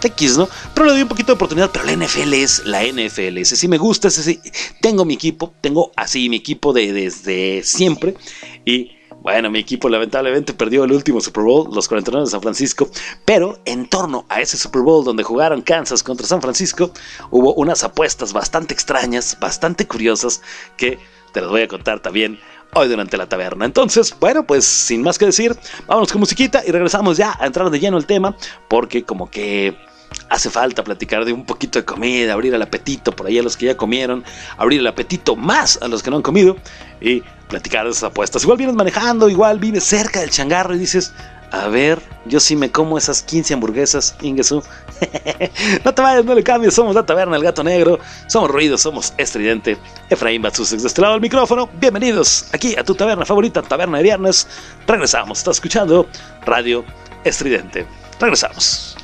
X, 0.02 0.38
¿no? 0.38 0.48
Pero 0.74 0.88
le 0.88 0.92
doy 0.94 1.02
un 1.04 1.08
poquito 1.08 1.28
de 1.28 1.36
oportunidad, 1.36 1.70
pero 1.72 1.86
la 1.86 1.94
NFL 1.94 2.34
es 2.34 2.66
la 2.66 2.84
NFL. 2.84 3.38
Ese 3.38 3.56
sí 3.56 3.68
me 3.68 3.78
gusta, 3.78 4.08
ese 4.08 4.24
sí. 4.24 4.40
Tengo 4.82 5.06
mi 5.06 5.16
equipo, 5.16 5.54
tengo 5.62 5.92
así 5.96 6.30
mi 6.30 6.38
equipo 6.38 6.74
de, 6.74 6.94
desde 6.94 7.64
siempre. 7.64 8.16
Y 8.66 8.99
bueno, 9.22 9.52
mi 9.52 9.60
equipo 9.60 9.90
lamentablemente 9.90 10.54
perdió 10.54 10.84
el 10.84 10.92
último 10.92 11.20
Super 11.20 11.44
Bowl, 11.44 11.70
los 11.74 11.88
49 11.88 12.26
de 12.26 12.32
San 12.32 12.42
Francisco, 12.42 12.90
pero 13.26 13.60
en 13.66 13.88
torno 13.88 14.26
a 14.30 14.42
ese 14.42 14.58
Super 14.58 14.82
Bowl 14.82 15.04
donde 15.04 15.24
jugaron 15.24 15.62
Kansas 15.62 16.04
contra 16.04 16.26
San 16.26 16.42
Francisco, 16.42 16.92
hubo 17.30 17.54
unas 17.56 17.84
apuestas 17.84 18.32
bastante 18.34 18.74
extrañas, 18.74 19.38
bastante 19.40 19.88
curiosas, 19.88 20.42
que 20.78 20.98
te 21.34 21.42
las 21.42 21.50
voy 21.50 21.62
a 21.62 21.68
contar 21.68 22.00
también 22.00 22.40
hoy 22.74 22.88
durante 22.88 23.18
la 23.18 23.28
taberna. 23.28 23.66
Entonces, 23.66 24.16
bueno, 24.20 24.46
pues 24.46 24.66
sin 24.66 25.02
más 25.02 25.18
que 25.18 25.26
decir, 25.26 25.56
vámonos 25.88 26.12
con 26.12 26.20
musiquita 26.20 26.64
y 26.66 26.72
regresamos 26.72 27.18
ya 27.18 27.36
a 27.40 27.46
entrar 27.46 27.70
de 27.70 27.80
lleno 27.80 27.98
el 27.98 28.06
tema, 28.06 28.36
porque 28.68 29.04
como 29.04 29.30
que 29.30 29.76
hace 30.30 30.50
falta 30.50 30.84
platicar 30.84 31.26
de 31.26 31.34
un 31.34 31.46
poquito 31.46 31.80
de 31.80 31.86
comida, 31.86 32.34
abrir 32.34 32.54
el 32.54 32.62
apetito 32.62 33.12
por 33.12 33.28
ahí 33.28 33.40
a 33.40 33.44
los 33.44 33.58
que 33.58 33.66
ya 33.68 33.78
comieron, 33.78 34.24
abrir 34.58 34.80
el 34.80 34.88
apetito 34.88 35.36
más 35.36 35.80
a 35.82 35.88
los 35.88 36.04
que 36.04 36.10
no 36.10 36.18
han 36.18 36.22
comido 36.22 36.56
y 37.02 37.24
platicar 37.48 37.86
de 37.86 37.92
esas 37.92 38.04
apuestas. 38.04 38.44
Igual 38.44 38.58
vienes 38.58 38.76
manejando, 38.76 39.30
igual 39.30 39.60
vives 39.60 39.84
cerca 39.84 40.22
del 40.22 40.30
changarro 40.30 40.76
y 40.76 40.80
dices, 40.80 41.12
a 41.52 41.68
ver, 41.68 42.00
yo 42.26 42.40
sí 42.40 42.56
me 42.56 42.72
como 42.72 42.98
esas 42.98 43.24
15 43.24 43.56
hamburguesas, 43.56 44.16
Ingesu. 44.22 44.62
no 45.86 45.94
te 45.94 46.02
vayas, 46.02 46.24
no 46.26 46.36
le 46.36 46.44
cambies, 46.44 46.76
somos 46.76 46.94
la 46.94 47.06
taberna 47.06 47.36
El 47.36 47.44
Gato 47.44 47.64
Negro, 47.64 48.00
somos 48.28 48.52
ruidos, 48.52 48.82
somos 48.82 49.14
estridente. 49.18 49.78
Efraín 50.10 50.44
Batsusex 50.44 50.84
de 50.84 50.88
este 50.88 51.02
lado 51.02 51.14
del 51.14 51.22
micrófono, 51.22 51.70
bienvenidos 51.80 52.46
aquí 52.54 52.76
a 52.78 52.84
tu 52.84 52.94
taberna 52.94 53.26
favorita, 53.26 53.64
Taberna 53.64 53.98
de 53.98 54.04
Viernes. 54.04 54.48
Regresamos, 54.86 55.40
estás 55.40 55.58
escuchando 55.58 56.08
Radio 56.46 56.86
Estridente. 57.24 57.88
Regresamos. 58.20 58.96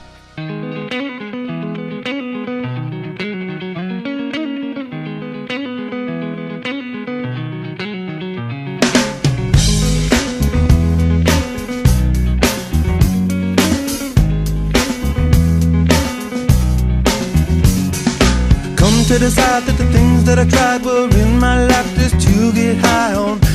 to 19.08 19.20
decide 19.20 19.64
that 19.64 19.78
the 19.78 19.86
things 19.94 20.26
that 20.26 20.40
I 20.40 20.46
tried 20.46 20.84
were 20.84 21.10
in 21.16 21.40
my 21.40 21.66
life 21.68 21.96
just 21.96 22.20
to 22.28 22.52
get 22.52 22.78
high 22.78 23.14
on. 23.14 23.55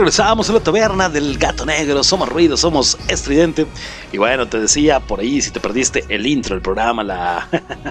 Regresamos 0.00 0.48
a 0.48 0.54
la 0.54 0.60
taberna 0.60 1.10
del 1.10 1.36
gato 1.36 1.66
negro, 1.66 2.02
somos 2.02 2.26
ruido, 2.26 2.56
somos 2.56 2.96
estridente. 3.06 3.66
Y 4.12 4.16
bueno, 4.16 4.48
te 4.48 4.58
decía 4.58 4.98
por 4.98 5.20
ahí, 5.20 5.42
si 5.42 5.50
te 5.50 5.60
perdiste 5.60 6.06
el 6.08 6.26
intro 6.26 6.54
del 6.54 6.62
programa, 6.62 7.04
la, 7.04 7.46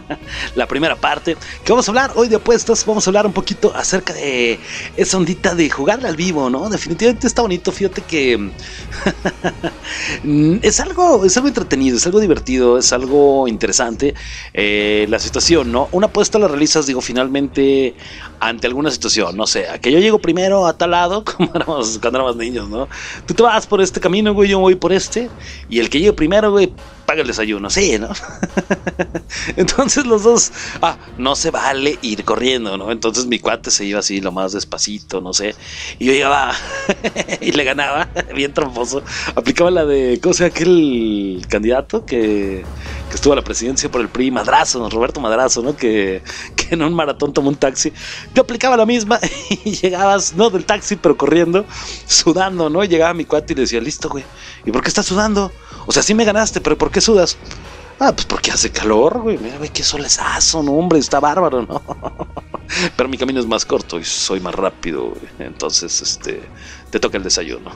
la 0.56 0.66
primera 0.66 0.96
parte, 0.96 1.38
que 1.64 1.72
vamos 1.72 1.88
a 1.88 1.92
hablar 1.92 2.14
hoy 2.16 2.28
de 2.28 2.38
apuestas, 2.38 2.84
vamos 2.84 3.06
a 3.06 3.12
hablar 3.12 3.28
un 3.28 3.32
poquito 3.32 3.72
acerca 3.76 4.14
de 4.14 4.60
esa 4.98 5.18
ondita 5.18 5.54
de 5.54 5.70
jugarle 5.70 6.08
al 6.08 6.16
vivo, 6.16 6.50
¿no? 6.50 6.68
Definitivamente 6.68 7.28
está 7.28 7.44
bonito, 7.44 7.72
fíjate 7.72 8.02
que 8.02 8.50
es 10.64 10.80
algo, 10.80 11.26
es 11.26 11.38
algo 11.38 11.48
entretenido, 11.48 11.98
es 11.98 12.08
algo 12.08 12.20
divertido, 12.20 12.80
es 12.80 12.92
algo 12.92 13.48
interesante. 13.48 14.16
Eh, 14.56 15.06
la 15.10 15.20
situación, 15.20 15.72
¿no? 15.72 15.90
Una 15.92 16.08
apuesta 16.08 16.40
la 16.40 16.48
realizas, 16.48 16.88
digo, 16.88 17.02
finalmente 17.02 17.94
ante 18.40 18.66
alguna 18.66 18.90
situación, 18.90 19.38
no 19.38 19.46
sé, 19.46 19.68
a 19.68 19.80
que 19.80 19.92
yo 19.92 20.00
llego 20.00 20.20
primero 20.20 20.66
a 20.66 20.78
tal 20.78 20.92
lado, 20.92 21.24
como 21.38 21.52
éramos 21.54 21.99
cuando 22.00 22.20
éramos 22.20 22.36
niños, 22.36 22.70
¿no? 22.70 22.88
Tú 23.26 23.34
te 23.34 23.44
vas 23.44 23.68
por 23.68 23.82
este 23.82 24.00
camino, 24.00 24.34
güey, 24.34 24.50
yo 24.50 24.60
voy 24.60 24.76
por 24.76 24.94
este, 24.94 25.30
y 25.70 25.80
el 25.80 25.90
que 25.90 26.00
llegue 26.00 26.14
primero, 26.14 26.52
güey, 26.52 26.74
paga 27.10 27.22
el 27.22 27.28
desayuno, 27.28 27.72
sí, 27.72 27.98
¿no? 27.98 28.10
Entonces 29.58 30.06
los 30.06 30.22
dos, 30.22 30.52
ah, 30.84 30.96
no 31.18 31.36
se 31.36 31.50
vale 31.50 31.98
ir 32.04 32.24
corriendo, 32.24 32.78
¿no? 32.78 32.92
Entonces 32.92 33.26
mi 33.26 33.40
cuate 33.40 33.72
se 33.72 33.84
iba 33.84 33.98
así 33.98 34.22
lo 34.22 34.32
más 34.32 34.52
despacito, 34.52 35.20
no 35.20 35.34
sé, 35.34 35.56
y 35.98 36.06
yo 36.06 36.14
llegaba 36.14 36.54
y 37.42 37.52
le 37.52 37.64
ganaba, 37.64 38.10
bien 38.36 38.54
tramposo, 38.54 39.02
aplicaba 39.34 39.72
la 39.72 39.86
de, 39.86 40.20
¿cómo 40.22 40.36
se 40.36 40.44
llama 40.44 40.54
aquel 40.56 41.42
candidato 41.50 42.06
que, 42.06 42.64
que 43.10 43.16
estuvo 43.16 43.34
a 43.34 43.38
la 43.38 43.42
presidencia 43.42 43.90
por 43.90 44.02
el 44.02 44.10
PRI, 44.10 44.30
Madrazo, 44.30 44.88
Roberto 44.88 45.20
Madrazo, 45.20 45.64
¿no? 45.64 45.76
Que, 45.76 46.22
que 46.56 46.76
en 46.76 46.84
un 46.84 46.94
maratón 46.94 47.34
tomó 47.34 47.50
un 47.50 47.56
taxi, 47.56 47.92
yo 48.36 48.44
aplicaba 48.44 48.78
la 48.78 48.86
misma 48.86 49.20
y 49.66 49.72
llegabas, 49.72 50.36
no 50.36 50.52
del 50.52 50.64
taxi, 50.64 50.96
pero 50.96 51.18
corriendo, 51.18 51.66
sudando, 52.06 52.70
¿no? 52.70 52.84
Y 52.84 52.88
llegaba 52.88 53.16
mi 53.16 53.26
cuate 53.26 53.54
y 53.54 53.56
le 53.56 53.62
decía, 53.64 53.82
listo, 53.82 54.10
güey, 54.10 54.26
¿y 54.64 54.72
por 54.72 54.84
qué 54.84 54.90
estás 54.90 55.08
sudando? 55.08 55.52
O 55.86 55.92
sea, 55.92 56.04
sí 56.04 56.14
me 56.14 56.26
ganaste, 56.26 56.62
pero 56.62 56.78
¿por 56.78 56.92
qué 56.92 57.02
sudas? 57.02 57.38
Ah, 58.00 58.14
pues 58.14 58.26
porque 58.26 58.52
hace 58.52 58.72
calor, 58.72 59.20
güey. 59.22 59.38
Mira, 59.38 59.58
güey, 59.58 59.70
qué 59.70 59.84
solezazo, 59.84 60.64
no, 60.64 60.72
hombre, 60.72 61.00
está 61.00 61.20
bárbaro, 61.20 61.64
¿no? 61.64 61.82
Pero 62.96 63.10
mi 63.10 63.18
camino 63.18 63.40
es 63.40 63.48
más 63.48 63.66
corto 63.66 64.00
y 64.00 64.06
soy 64.06 64.40
más 64.40 64.54
rápido, 64.54 65.10
güey. 65.10 65.28
Entonces, 65.40 66.02
este, 66.02 66.40
te 66.92 67.00
toca 67.00 67.18
el 67.18 67.24
desayuno. 67.24 67.72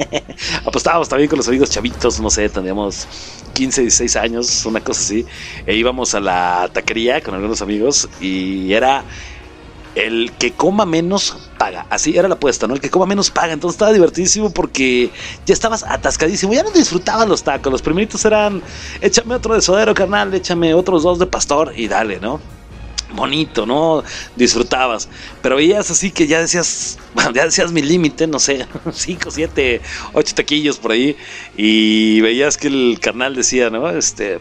Apostábamos 0.64 1.08
también 1.08 1.28
con 1.28 1.36
los 1.36 1.46
amigos 1.48 1.70
chavitos, 1.70 2.18
no 2.18 2.30
sé, 2.30 2.48
teníamos 2.48 3.06
15, 3.52 3.82
16 3.82 4.16
años, 4.16 4.64
una 4.64 4.80
cosa 4.80 5.00
así. 5.00 5.26
E 5.66 5.76
íbamos 5.76 6.14
a 6.14 6.20
la 6.20 6.70
taquería 6.72 7.20
con 7.20 7.34
algunos 7.34 7.62
amigos 7.62 8.08
y 8.20 8.72
era 8.72 9.04
el 9.94 10.32
que 10.38 10.52
coma 10.52 10.86
menos 10.86 11.50
paga. 11.58 11.86
Así 11.90 12.16
era 12.16 12.28
la 12.28 12.34
apuesta, 12.34 12.66
¿no? 12.66 12.74
El 12.74 12.80
que 12.80 12.90
coma 12.90 13.06
menos 13.06 13.30
paga. 13.30 13.52
Entonces 13.52 13.74
estaba 13.76 13.92
divertidísimo 13.92 14.50
porque 14.50 15.10
ya 15.46 15.52
estabas 15.52 15.84
atascadísimo. 15.84 16.52
Ya 16.52 16.62
no 16.62 16.70
disfrutabas 16.70 17.28
los 17.28 17.42
tacos. 17.42 17.72
Los 17.72 17.82
primeritos 17.82 18.24
eran, 18.24 18.62
échame 19.00 19.34
otro 19.34 19.54
de 19.54 19.60
sodero, 19.60 19.94
carnal, 19.94 20.32
échame 20.34 20.74
otros 20.74 21.02
dos 21.02 21.18
de 21.18 21.26
pastor 21.26 21.72
y 21.76 21.88
dale, 21.88 22.20
¿no? 22.20 22.40
Bonito, 23.14 23.66
¿no? 23.66 24.02
Disfrutabas. 24.36 25.08
Pero 25.42 25.56
veías 25.56 25.90
así 25.90 26.10
que 26.10 26.26
ya 26.26 26.40
decías, 26.40 26.98
ya 27.34 27.44
decías 27.44 27.70
mi 27.72 27.82
límite, 27.82 28.26
no 28.26 28.38
sé, 28.38 28.66
5, 28.90 29.30
7, 29.30 29.80
8 30.14 30.34
taquillos 30.34 30.78
por 30.78 30.92
ahí. 30.92 31.16
Y 31.56 32.20
veías 32.22 32.56
que 32.56 32.68
el 32.68 32.98
carnal 33.00 33.34
decía, 33.34 33.68
¿no? 33.68 33.90
Este, 33.90 34.40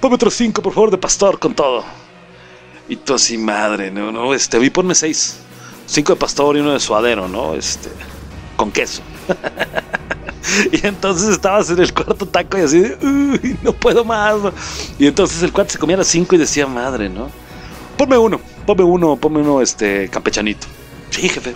ponme 0.00 0.14
otros 0.14 0.34
5, 0.34 0.62
por 0.62 0.72
favor, 0.72 0.90
de 0.90 0.98
pastor 0.98 1.38
con 1.38 1.54
todo. 1.54 1.84
Y 2.88 2.96
tú 2.96 3.14
así, 3.14 3.38
madre, 3.38 3.90
no, 3.90 4.12
no, 4.12 4.34
este, 4.34 4.58
vi 4.58 4.70
ponme 4.70 4.94
seis. 4.94 5.38
Cinco 5.86 6.14
de 6.14 6.18
pastor 6.18 6.56
y 6.56 6.60
uno 6.60 6.72
de 6.72 6.80
suadero, 6.80 7.28
¿no? 7.28 7.54
Este, 7.54 7.90
con 8.56 8.70
queso. 8.70 9.02
y 10.72 10.86
entonces 10.86 11.28
estabas 11.28 11.70
en 11.70 11.78
el 11.78 11.92
cuarto 11.92 12.26
taco 12.26 12.58
y 12.58 12.62
así, 12.62 12.82
uy, 13.02 13.58
no 13.62 13.72
puedo 13.72 14.04
más. 14.04 14.36
Y 14.98 15.06
entonces 15.06 15.42
el 15.42 15.52
cuate 15.52 15.72
se 15.72 15.78
comía 15.78 15.96
las 15.96 16.08
cinco 16.08 16.34
y 16.34 16.38
decía, 16.38 16.66
madre, 16.66 17.08
¿no? 17.08 17.30
Ponme 17.96 18.18
uno, 18.18 18.40
ponme 18.66 18.84
uno, 18.84 19.16
ponme 19.16 19.40
uno, 19.40 19.60
este, 19.60 20.08
campechanito. 20.08 20.66
Sí, 21.10 21.28
jefe. 21.28 21.54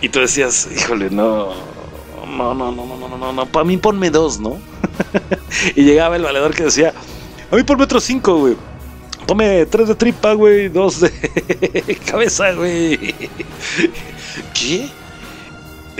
Y 0.00 0.08
tú 0.08 0.20
decías, 0.20 0.68
híjole, 0.74 1.10
no, 1.10 1.52
no, 2.26 2.54
no, 2.54 2.70
no, 2.70 2.86
no, 2.86 3.08
no, 3.08 3.18
no, 3.18 3.32
no, 3.32 3.46
para 3.46 3.64
mí 3.64 3.76
ponme 3.76 4.10
dos, 4.10 4.38
¿no? 4.38 4.58
y 5.74 5.82
llegaba 5.82 6.16
el 6.16 6.22
valedor 6.22 6.54
que 6.54 6.64
decía, 6.64 6.94
a 7.50 7.56
mí 7.56 7.62
ponme 7.64 7.84
otros 7.84 8.04
cinco, 8.04 8.38
güey. 8.38 8.56
Tome 9.28 9.66
tres 9.66 9.88
de 9.88 9.94
tripa, 9.94 10.32
güey, 10.32 10.70
dos 10.70 11.00
de 11.00 11.10
cabeza, 12.10 12.50
güey. 12.52 12.96
¿Qué? 14.54 14.88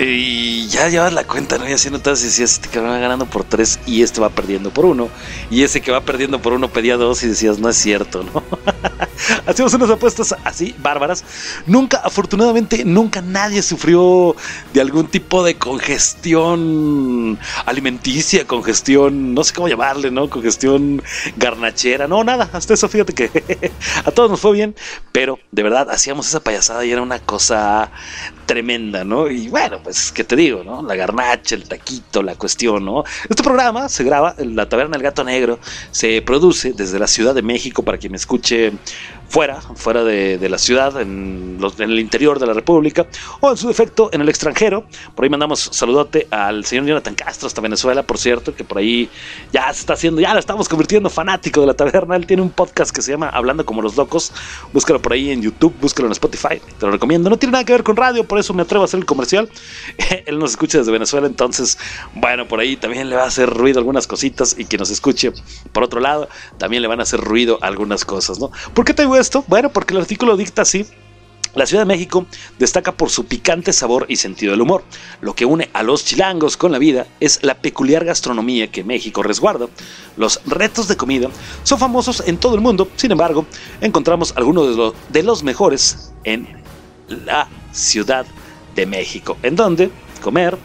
Y 0.01 0.69
ya 0.69 0.89
llevas 0.89 1.13
la 1.13 1.25
cuenta, 1.25 1.59
¿no? 1.59 1.69
Y 1.69 1.73
así 1.73 1.91
notas 1.91 2.21
y 2.23 2.27
decías, 2.27 2.53
este 2.53 2.69
cabrón 2.69 2.93
va 2.93 2.99
ganando 2.99 3.27
por 3.27 3.43
tres 3.43 3.81
y 3.85 4.03
este 4.03 4.21
va 4.21 4.29
perdiendo 4.29 4.71
por 4.71 4.85
uno. 4.85 5.09
Y 5.51 5.65
ese 5.65 5.81
que 5.81 5.91
va 5.91 6.03
perdiendo 6.03 6.41
por 6.41 6.53
uno 6.53 6.69
pedía 6.69 6.97
dos 6.97 7.25
y 7.25 7.27
decías, 7.27 7.59
no 7.59 7.69
es 7.69 7.77
cierto, 7.77 8.23
¿no? 8.23 8.45
Hacíamos 9.47 9.75
unas 9.75 9.91
apuestas 9.91 10.37
así, 10.45 10.73
bárbaras. 10.79 11.25
Nunca, 11.67 12.01
afortunadamente, 12.05 12.85
nunca 12.85 13.23
nadie 13.23 13.61
sufrió 13.61 14.37
de 14.73 14.81
algún 14.81 15.09
tipo 15.09 15.43
de 15.43 15.57
congestión 15.57 17.37
alimenticia, 17.67 18.47
congestión, 18.47 19.35
no 19.35 19.43
sé 19.43 19.53
cómo 19.53 19.67
llamarle, 19.67 20.13
¿no? 20.13 20.31
Congestión 20.31 21.03
garnachera. 21.37 22.07
No, 22.07 22.23
nada, 22.23 22.49
hasta 22.53 22.75
eso, 22.75 22.89
fíjate 22.89 23.15
que 23.15 23.73
a 24.05 24.13
todos 24.13 24.31
nos 24.31 24.39
fue 24.39 24.53
bien. 24.53 24.77
Pero 25.11 25.41
de 25.51 25.65
verdad, 25.65 25.91
hacíamos 25.91 26.29
esa 26.29 26.39
payasada 26.39 26.85
y 26.85 26.93
era 26.93 27.03
una 27.03 27.19
cosa 27.19 27.91
tremenda, 28.49 29.05
¿no? 29.05 29.31
Y 29.31 29.49
bueno, 29.49 29.79
pues, 29.85 30.11
¿qué 30.11 30.25
te 30.25 30.35
digo, 30.35 30.65
no? 30.65 30.83
La 30.83 30.97
garnacha, 30.97 31.55
el 31.55 31.69
taquito, 31.69 32.23
la 32.23 32.35
cuestión, 32.35 32.83
¿no? 32.83 33.05
Este 33.29 33.43
programa 33.43 33.91
se 33.91 34.03
graba 34.05 34.35
en 34.39 34.57
la 34.57 34.67
Taberna 34.67 34.97
del 34.97 35.03
Gato 35.03 35.23
Negro, 35.23 35.61
se 35.91 36.23
produce 36.23 36.73
desde 36.73 36.99
la 36.99 37.07
Ciudad 37.07 37.35
de 37.35 37.43
México 37.43 37.83
para 37.83 37.99
quien 37.99 38.13
me 38.13 38.17
escuche 38.17 38.73
fuera, 39.29 39.61
fuera 39.61 40.05
de, 40.05 40.49
la 40.49 40.59
ciudad, 40.59 41.01
en, 41.01 41.59
el 41.79 41.99
interior 41.99 42.39
de 42.39 42.47
la 42.47 42.53
República, 42.53 43.07
o 43.41 43.51
en 43.51 43.57
su 43.57 43.69
defecto 43.69 44.11
en 44.13 44.21
el 44.21 44.29
extranjero. 44.29 44.85
Por 45.15 45.25
ahí 45.25 45.31
mandamos 45.31 45.69
saludote 45.73 46.27
al 46.31 46.65
señor 46.65 46.87
Jonathan 46.87 47.15
Castro, 47.15 47.47
hasta 47.47 47.61
Venezuela, 47.61 48.03
por 48.03 48.19
cierto, 48.19 48.55
que 48.55 48.65
por 48.65 48.79
ahí 48.79 49.09
ya 49.53 49.73
se 49.73 49.81
está 49.81 49.95
haciendo, 49.95 50.21
ya 50.21 50.33
lo 50.33 50.41
estamos 50.41 50.69
convirtiendo 50.69 51.11
fanático 51.11 51.61
de 51.61 51.67
la 51.67 51.75
taberna. 51.75 52.17
Él 52.17 52.27
tiene 52.27 52.43
un 52.43 52.51
podcast 52.51 52.95
que 52.95 53.03
se 53.03 53.13
llama 53.13 53.29
Hablando 53.29 53.65
como 53.65 53.83
los 53.83 53.97
locos. 53.97 54.33
Búscalo 54.73 55.01
por 55.01 55.13
ahí 55.13 55.31
en 55.31 55.43
YouTube, 55.43 55.75
búscalo 55.81 56.09
en 56.09 56.13
Spotify, 56.13 56.61
te 56.79 56.87
lo 56.87 56.93
recomiendo. 56.93 57.31
No 57.31 57.37
tiene 57.37 57.53
nada 57.53 57.65
que 57.65 57.73
ver 57.73 57.83
con 57.83 57.97
radio, 57.97 58.25
por 58.25 58.39
eso 58.39 58.55
me 58.55 58.63
atrevo 58.63 58.83
a 58.83 58.87
hacer 58.87 58.99
el 58.99 59.07
comercial. 59.07 59.51
Él 60.27 60.39
nos 60.39 60.51
escucha 60.51 60.79
desde 60.79 60.93
Venezuela, 60.93 61.27
entonces, 61.27 61.79
bueno, 62.15 62.49
por 62.49 62.61
ahí 62.61 62.77
también 62.77 63.11
le 63.11 63.17
va 63.17 63.25
a 63.25 63.29
hacer 63.29 63.51
ruido 63.51 63.79
algunas 63.79 64.07
cositas 64.07 64.57
y 64.59 64.65
que 64.65 64.79
nos 64.79 64.91
escuche 64.91 65.33
por 65.73 65.83
otro 65.83 66.01
lado, 66.01 66.29
también 66.59 66.83
le 66.83 66.89
van 66.89 67.01
a 67.01 67.03
hacer 67.03 67.21
ruido 67.21 67.59
algunas 67.63 68.05
cosas, 68.05 68.39
¿no? 68.39 68.51
¿Por 68.75 68.85
qué 68.85 68.95
tengo 68.95 69.17
esto? 69.19 69.45
Bueno, 69.47 69.71
porque 69.71 69.95
el 69.95 70.01
artículo 70.01 70.37
dicta 70.37 70.63
así. 70.63 70.87
La 71.55 71.67
Ciudad 71.67 71.83
de 71.83 71.87
México 71.87 72.27
destaca 72.59 72.93
por 72.93 73.11
su 73.11 73.27
picante 73.27 73.73
sabor 73.73 74.07
y 74.09 74.17
sentido 74.17 74.53
del 74.53 74.61
humor. 74.61 74.85
Lo 75.21 75.35
que 75.35 75.45
une 75.45 75.71
a 75.73 75.83
los 75.83 76.05
chilangos 76.05 76.57
con 76.57 76.73
la 76.73 76.79
vida 76.79 77.07
es 77.21 77.43
la 77.43 77.55
peculiar 77.55 78.05
gastronomía 78.05 78.71
que 78.71 78.85
México 78.85 79.23
resguarda. 79.23 79.67
Los 80.17 80.41
retos 80.45 80.89
de 80.89 80.97
comida 80.97 81.29
son 81.65 81.79
famosos 81.79 82.23
en 82.27 82.37
todo 82.37 82.55
el 82.55 82.61
mundo, 82.61 82.89
sin 82.97 83.13
embargo, 83.13 83.47
encontramos 83.81 84.35
algunos 84.37 84.69
de, 84.69 84.77
lo, 84.77 84.95
de 85.09 85.23
los 85.23 85.43
mejores 85.43 86.13
en 86.25 86.63
la 87.09 87.49
Ciudad 87.73 88.27
de 88.75 88.87
México, 88.87 89.37
en 89.43 89.57
donde 89.57 89.91
comer 90.23 90.59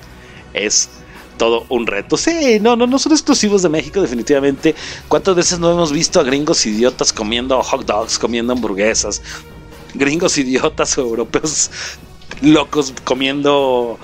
es 0.53 0.89
todo 1.37 1.65
un 1.69 1.87
reto. 1.87 2.17
Sí, 2.17 2.59
no, 2.61 2.75
no, 2.75 2.87
no 2.87 2.99
son 2.99 3.11
exclusivos 3.11 3.61
de 3.61 3.69
México, 3.69 4.01
definitivamente. 4.01 4.75
¿Cuántas 5.07 5.35
veces 5.35 5.59
no 5.59 5.71
hemos 5.71 5.91
visto 5.91 6.19
a 6.19 6.23
gringos 6.23 6.65
idiotas 6.65 7.11
comiendo 7.11 7.61
hot 7.61 7.85
dogs, 7.85 8.17
comiendo 8.17 8.53
hamburguesas? 8.53 9.21
Gringos 9.93 10.37
idiotas 10.37 10.97
o 10.97 11.01
europeos 11.01 11.69
locos 12.41 12.93
comiendo 13.03 13.99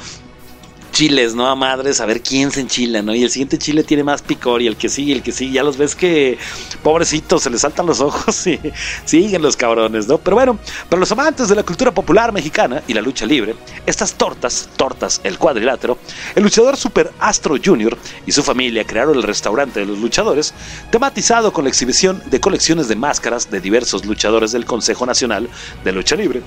chiles, 0.92 1.36
¿no? 1.36 1.48
A 1.48 1.56
madres, 1.56 2.02
a 2.02 2.06
ver 2.06 2.22
quién 2.22 2.52
se 2.52 2.62
enchila, 2.62 3.02
¿no? 3.02 3.14
Y 3.16 3.24
el 3.24 3.30
siguiente 3.30 3.58
chile 3.58 3.84
tiene 3.84 4.04
más 4.04 4.22
picor 4.22 4.62
y 4.62 4.68
el 4.68 4.76
que 4.76 4.90
sigue, 4.90 5.14
el 5.14 5.24
que 5.24 5.32
sigue, 5.32 5.54
ya 5.54 5.64
los 5.64 5.78
ves 5.78 5.96
que 5.96 6.38
pobrecitos, 6.84 7.44
se 7.44 7.50
les 7.50 7.62
saltan 7.62 7.86
los 7.86 8.02
ojos 8.02 8.48
y 8.48 8.60
siguen 9.06 9.42
los 9.42 9.56
cabrones, 9.56 10.08
¿no? 10.08 10.18
Pero 10.18 10.36
bueno, 10.36 10.60
para 10.90 11.00
los 11.00 11.12
amantes 11.12 11.50
de 11.50 11.56
la 11.56 11.64
cultura 11.64 11.92
popular 11.92 12.32
mexicana 12.32 12.84
y 12.88 12.94
la 12.94 13.02
lucha 13.02 13.26
libre, 13.26 13.56
estas 13.86 14.14
tortas, 14.14 14.70
tortas, 14.76 15.22
el 15.24 15.38
cuadrilátero, 15.38 15.98
el 16.36 16.44
luchador 16.44 16.78
Super 16.78 17.12
Astro 17.20 17.56
Jr. 17.64 17.98
y 18.26 18.32
su 18.32 18.44
familia 18.44 18.86
crearon 18.86 19.16
el 19.16 19.24
restaurante 19.24 19.80
de 19.80 19.86
los 19.86 20.00
luchadores, 20.00 20.54
tematizado 20.92 21.54
con 21.54 21.64
la 21.64 21.70
exhibición 21.70 22.22
de 22.26 22.40
colecciones 22.40 22.88
de 22.88 22.96
máscaras 22.96 23.50
de 23.50 23.60
diversos 23.60 24.06
luchadores 24.06 24.52
del 24.52 24.66
Consejo 24.66 25.06
Nacional 25.06 25.50
de 25.84 25.92
Lucha 25.92 26.16
Libre. 26.16 26.42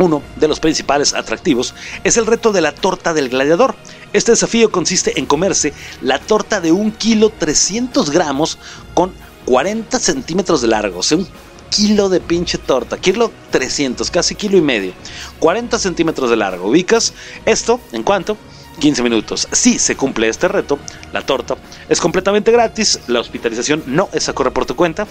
Uno 0.00 0.22
de 0.36 0.48
los 0.48 0.60
principales 0.60 1.12
atractivos 1.12 1.74
es 2.04 2.16
el 2.16 2.26
reto 2.26 2.52
de 2.52 2.62
la 2.62 2.72
torta 2.72 3.12
del 3.12 3.28
gladiador. 3.28 3.74
Este 4.14 4.32
desafío 4.32 4.72
consiste 4.72 5.18
en 5.18 5.26
comerse 5.26 5.74
la 6.00 6.18
torta 6.18 6.60
de 6.60 6.72
un 6.72 6.90
kilo 6.90 7.28
300 7.28 8.10
gramos 8.10 8.58
con 8.94 9.12
40 9.44 9.98
centímetros 10.00 10.62
de 10.62 10.68
largo, 10.68 11.00
o 11.00 11.02
sea, 11.02 11.18
un 11.18 11.28
kilo 11.68 12.08
de 12.08 12.20
pinche 12.20 12.56
torta, 12.56 12.98
kilo 12.98 13.30
300, 13.50 14.10
casi 14.10 14.34
kilo 14.34 14.56
y 14.56 14.62
medio, 14.62 14.92
40 15.38 15.78
centímetros 15.78 16.30
de 16.30 16.36
largo. 16.36 16.68
¿Ubicas 16.68 17.12
esto 17.44 17.78
en 17.92 18.02
cuánto? 18.02 18.36
15 18.80 19.02
minutos. 19.04 19.46
Si 19.52 19.78
se 19.78 19.94
cumple 19.94 20.28
este 20.28 20.48
reto, 20.48 20.80
la 21.12 21.22
torta 21.22 21.56
es 21.88 22.00
completamente 22.00 22.50
gratis, 22.50 22.98
la 23.06 23.20
hospitalización 23.20 23.84
no 23.86 24.08
es 24.12 24.28
a 24.28 24.32
correr 24.32 24.52
por 24.52 24.66
tu 24.66 24.74
cuenta. 24.74 25.06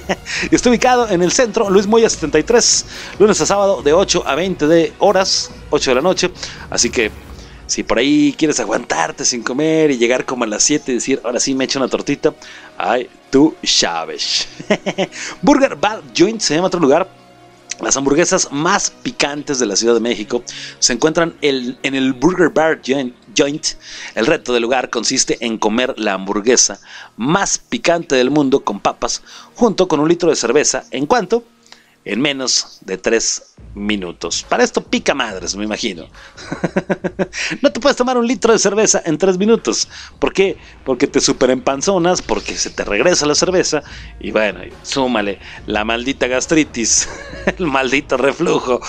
Está 0.52 0.70
ubicado 0.70 1.08
en 1.08 1.22
el 1.22 1.32
centro, 1.32 1.68
Luis 1.70 1.88
Moya 1.88 2.08
73, 2.08 2.86
lunes 3.18 3.40
a 3.40 3.46
sábado 3.46 3.82
de 3.82 3.92
8 3.92 4.22
a 4.24 4.34
20 4.36 4.66
de 4.68 4.92
horas, 5.00 5.50
8 5.70 5.90
de 5.90 5.94
la 5.96 6.02
noche. 6.02 6.30
Así 6.70 6.90
que 6.90 7.10
si 7.66 7.82
por 7.82 7.98
ahí 7.98 8.34
quieres 8.38 8.60
aguantarte 8.60 9.24
sin 9.24 9.42
comer 9.42 9.90
y 9.90 9.98
llegar 9.98 10.24
como 10.24 10.44
a 10.44 10.46
las 10.46 10.62
7 10.62 10.92
y 10.92 10.94
decir, 10.94 11.20
ahora 11.24 11.40
sí 11.40 11.54
me 11.54 11.64
echo 11.64 11.78
una 11.78 11.88
tortita, 11.88 12.34
ay, 12.78 13.08
tú 13.30 13.56
sabes. 13.64 14.46
Burger 15.42 15.76
Bar 15.76 16.02
Joint 16.16 16.40
se 16.40 16.54
llama 16.54 16.68
otro 16.68 16.80
lugar 16.80 17.23
las 17.80 17.96
hamburguesas 17.96 18.52
más 18.52 18.90
picantes 18.90 19.58
de 19.58 19.66
la 19.66 19.76
Ciudad 19.76 19.94
de 19.94 20.00
México 20.00 20.42
se 20.78 20.92
encuentran 20.92 21.34
en 21.42 21.94
el 21.94 22.12
Burger 22.12 22.50
Bar 22.50 22.80
Joint. 22.84 23.66
El 24.14 24.26
reto 24.26 24.52
del 24.52 24.62
lugar 24.62 24.90
consiste 24.90 25.44
en 25.44 25.58
comer 25.58 25.94
la 25.98 26.14
hamburguesa 26.14 26.80
más 27.16 27.58
picante 27.58 28.14
del 28.14 28.30
mundo 28.30 28.60
con 28.60 28.80
papas 28.80 29.22
junto 29.54 29.88
con 29.88 30.00
un 30.00 30.08
litro 30.08 30.30
de 30.30 30.36
cerveza. 30.36 30.84
¿En 30.90 31.06
cuanto 31.06 31.44
en 32.04 32.20
menos 32.20 32.78
de 32.82 32.98
3 32.98 33.54
minutos. 33.74 34.44
Para 34.48 34.62
esto 34.62 34.82
pica 34.82 35.14
madres, 35.14 35.56
me 35.56 35.64
imagino. 35.64 36.06
no 37.62 37.72
te 37.72 37.80
puedes 37.80 37.96
tomar 37.96 38.18
un 38.18 38.26
litro 38.26 38.52
de 38.52 38.58
cerveza 38.58 39.02
en 39.04 39.18
3 39.18 39.38
minutos. 39.38 39.88
¿Por 40.18 40.32
qué? 40.32 40.56
Porque 40.84 41.06
te 41.06 41.20
super 41.20 41.50
empanzonas, 41.50 42.22
porque 42.22 42.54
se 42.56 42.70
te 42.70 42.84
regresa 42.84 43.26
la 43.26 43.34
cerveza 43.34 43.82
y 44.20 44.30
bueno, 44.30 44.60
súmale 44.82 45.38
la 45.66 45.84
maldita 45.84 46.26
gastritis, 46.26 47.08
el 47.58 47.66
maldito 47.66 48.16
reflujo, 48.16 48.80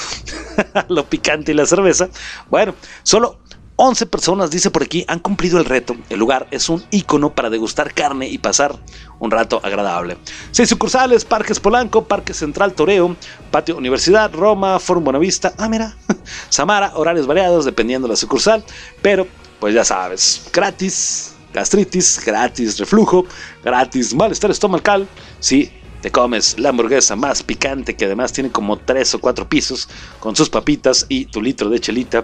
lo 0.90 1.06
picante 1.06 1.52
y 1.52 1.56
la 1.56 1.66
cerveza. 1.66 2.10
Bueno, 2.50 2.76
solo 3.04 3.40
11 3.78 4.06
personas, 4.06 4.52
dice 4.52 4.72
por 4.72 4.84
aquí, 4.84 5.04
han 5.08 5.20
cumplido 5.20 5.60
el 5.60 5.66
reto. 5.66 5.96
El 6.10 6.20
lugar 6.20 6.48
es 6.52 6.70
un 6.70 6.84
icono 6.92 7.36
para 7.36 7.50
degustar 7.50 7.94
carne 7.94 8.28
y 8.30 8.38
pasar 8.38 8.80
un 9.20 9.32
rato 9.32 9.60
agradable. 9.64 10.18
Seis 10.52 10.70
sucursales, 10.70 11.26
Parques 11.26 11.60
Polanco, 11.60 12.06
Parque 12.06 12.34
Central 12.34 12.74
Toreo, 12.74 13.16
Patio 13.52 13.76
Universidad, 13.76 14.34
Roma, 14.34 14.80
Forum 14.80 15.04
Buenavista, 15.04 15.54
ah 15.58 15.68
mira, 15.68 15.96
Samara, 16.50 16.94
horarios 16.96 17.28
variados 17.28 17.66
dependiendo 17.66 18.08
de 18.08 18.14
la 18.14 18.18
sucursal, 18.18 18.64
pero 19.02 19.28
pues 19.60 19.74
ya 19.74 19.84
sabes, 19.84 20.50
gratis, 20.54 21.34
gastritis, 21.54 22.24
gratis 22.26 22.78
reflujo, 22.78 23.26
gratis 23.64 24.14
malestar 24.14 24.52
estomacal, 24.52 25.08
sí, 25.40 25.72
te 26.02 26.12
comes 26.12 26.60
la 26.60 26.70
hamburguesa 26.70 27.16
más 27.16 27.44
picante 27.44 27.96
que 27.96 28.06
además 28.06 28.32
tiene 28.32 28.52
como 28.52 28.78
tres 28.78 29.14
o 29.16 29.20
cuatro 29.20 29.50
pisos 29.50 29.90
con 30.20 30.36
sus 30.36 30.50
papitas 30.50 31.06
y 31.10 31.26
tu 31.26 31.42
litro 31.42 31.70
de 31.70 31.80
chelita 31.80 32.24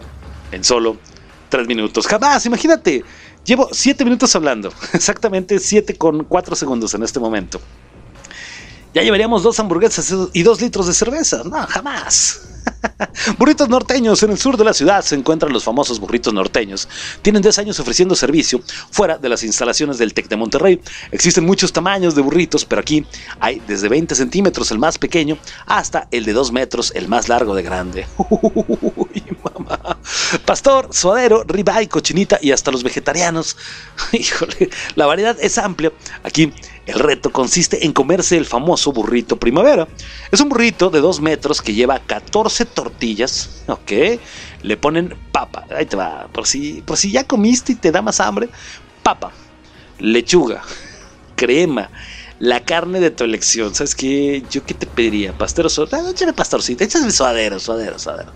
en 0.51 0.63
solo 0.63 0.97
tres 1.51 1.67
minutos. 1.67 2.07
Jamás, 2.07 2.43
imagínate. 2.47 3.03
Llevo 3.45 3.69
siete 3.71 4.03
minutos 4.03 4.35
hablando. 4.35 4.73
Exactamente 4.93 5.59
siete 5.59 5.95
con 5.95 6.23
cuatro 6.23 6.55
segundos 6.55 6.95
en 6.95 7.03
este 7.03 7.19
momento. 7.19 7.61
Ya 8.93 9.03
llevaríamos 9.03 9.43
dos 9.43 9.59
hamburguesas 9.59 10.13
y 10.33 10.43
dos 10.43 10.59
litros 10.59 10.87
de 10.87 10.93
cerveza. 10.93 11.43
No, 11.45 11.65
jamás. 11.67 12.41
burritos 13.37 13.69
norteños. 13.69 14.21
En 14.23 14.31
el 14.31 14.37
sur 14.37 14.57
de 14.57 14.63
la 14.63 14.73
ciudad 14.73 15.01
se 15.03 15.15
encuentran 15.15 15.53
los 15.53 15.63
famosos 15.63 15.99
burritos 15.99 16.33
norteños. 16.33 16.87
Tienen 17.21 17.41
10 17.41 17.59
años 17.59 17.79
ofreciendo 17.79 18.15
servicio 18.15 18.61
fuera 18.91 19.17
de 19.17 19.29
las 19.29 19.43
instalaciones 19.43 19.97
del 19.97 20.13
TEC 20.13 20.27
de 20.27 20.35
Monterrey. 20.35 20.81
Existen 21.11 21.45
muchos 21.45 21.71
tamaños 21.71 22.15
de 22.15 22.21
burritos, 22.21 22.65
pero 22.65 22.81
aquí 22.81 23.05
hay 23.39 23.61
desde 23.67 23.87
20 23.89 24.13
centímetros 24.15 24.71
el 24.71 24.79
más 24.79 24.97
pequeño 24.97 25.37
hasta 25.65 26.07
el 26.11 26.25
de 26.25 26.33
2 26.33 26.51
metros 26.51 26.91
el 26.95 27.07
más 27.07 27.29
largo 27.29 27.55
de 27.55 27.63
grande. 27.63 28.07
Pastor, 30.45 30.89
suadero, 30.91 31.43
ribeye, 31.43 31.87
cochinita 31.87 32.39
y 32.41 32.51
hasta 32.51 32.71
los 32.71 32.83
vegetarianos. 32.83 33.57
Híjole, 34.11 34.69
la 34.95 35.05
variedad 35.05 35.37
es 35.39 35.57
amplia. 35.57 35.91
Aquí 36.23 36.53
el 36.85 36.99
reto 36.99 37.31
consiste 37.31 37.85
en 37.85 37.93
comerse 37.93 38.37
el 38.37 38.45
famoso 38.45 38.91
burrito 38.91 39.37
primavera. 39.37 39.87
Es 40.31 40.39
un 40.39 40.49
burrito 40.49 40.89
de 40.89 40.99
2 40.99 41.21
metros 41.21 41.61
que 41.61 41.73
lleva 41.73 41.99
14 41.99 42.65
tortillas, 42.65 43.63
¿ok? 43.67 43.91
Le 44.63 44.77
ponen 44.77 45.15
papa, 45.31 45.65
ahí 45.75 45.85
te 45.85 45.95
va, 45.95 46.27
por 46.31 46.47
si, 46.47 46.81
por 46.81 46.97
si 46.97 47.11
ya 47.11 47.23
comiste 47.25 47.73
y 47.73 47.75
te 47.75 47.91
da 47.91 48.01
más 48.01 48.19
hambre, 48.19 48.49
papa, 49.03 49.31
lechuga, 49.99 50.63
crema, 51.35 51.89
la 52.41 52.63
carne 52.63 52.99
de 52.99 53.11
tu 53.11 53.23
elección. 53.23 53.73
¿Sabes 53.75 53.93
qué? 53.93 54.43
¿Yo 54.49 54.65
qué 54.65 54.73
te 54.73 54.87
pediría? 54.87 55.31
¿Pastor 55.37 55.67
o 55.67 55.87
ah, 55.91 56.09
échale 56.09 56.33
pastorcito, 56.33 56.83
échale 56.83 57.11
suadero, 57.11 57.59
suadero, 57.59 57.99
suadero. 57.99 58.33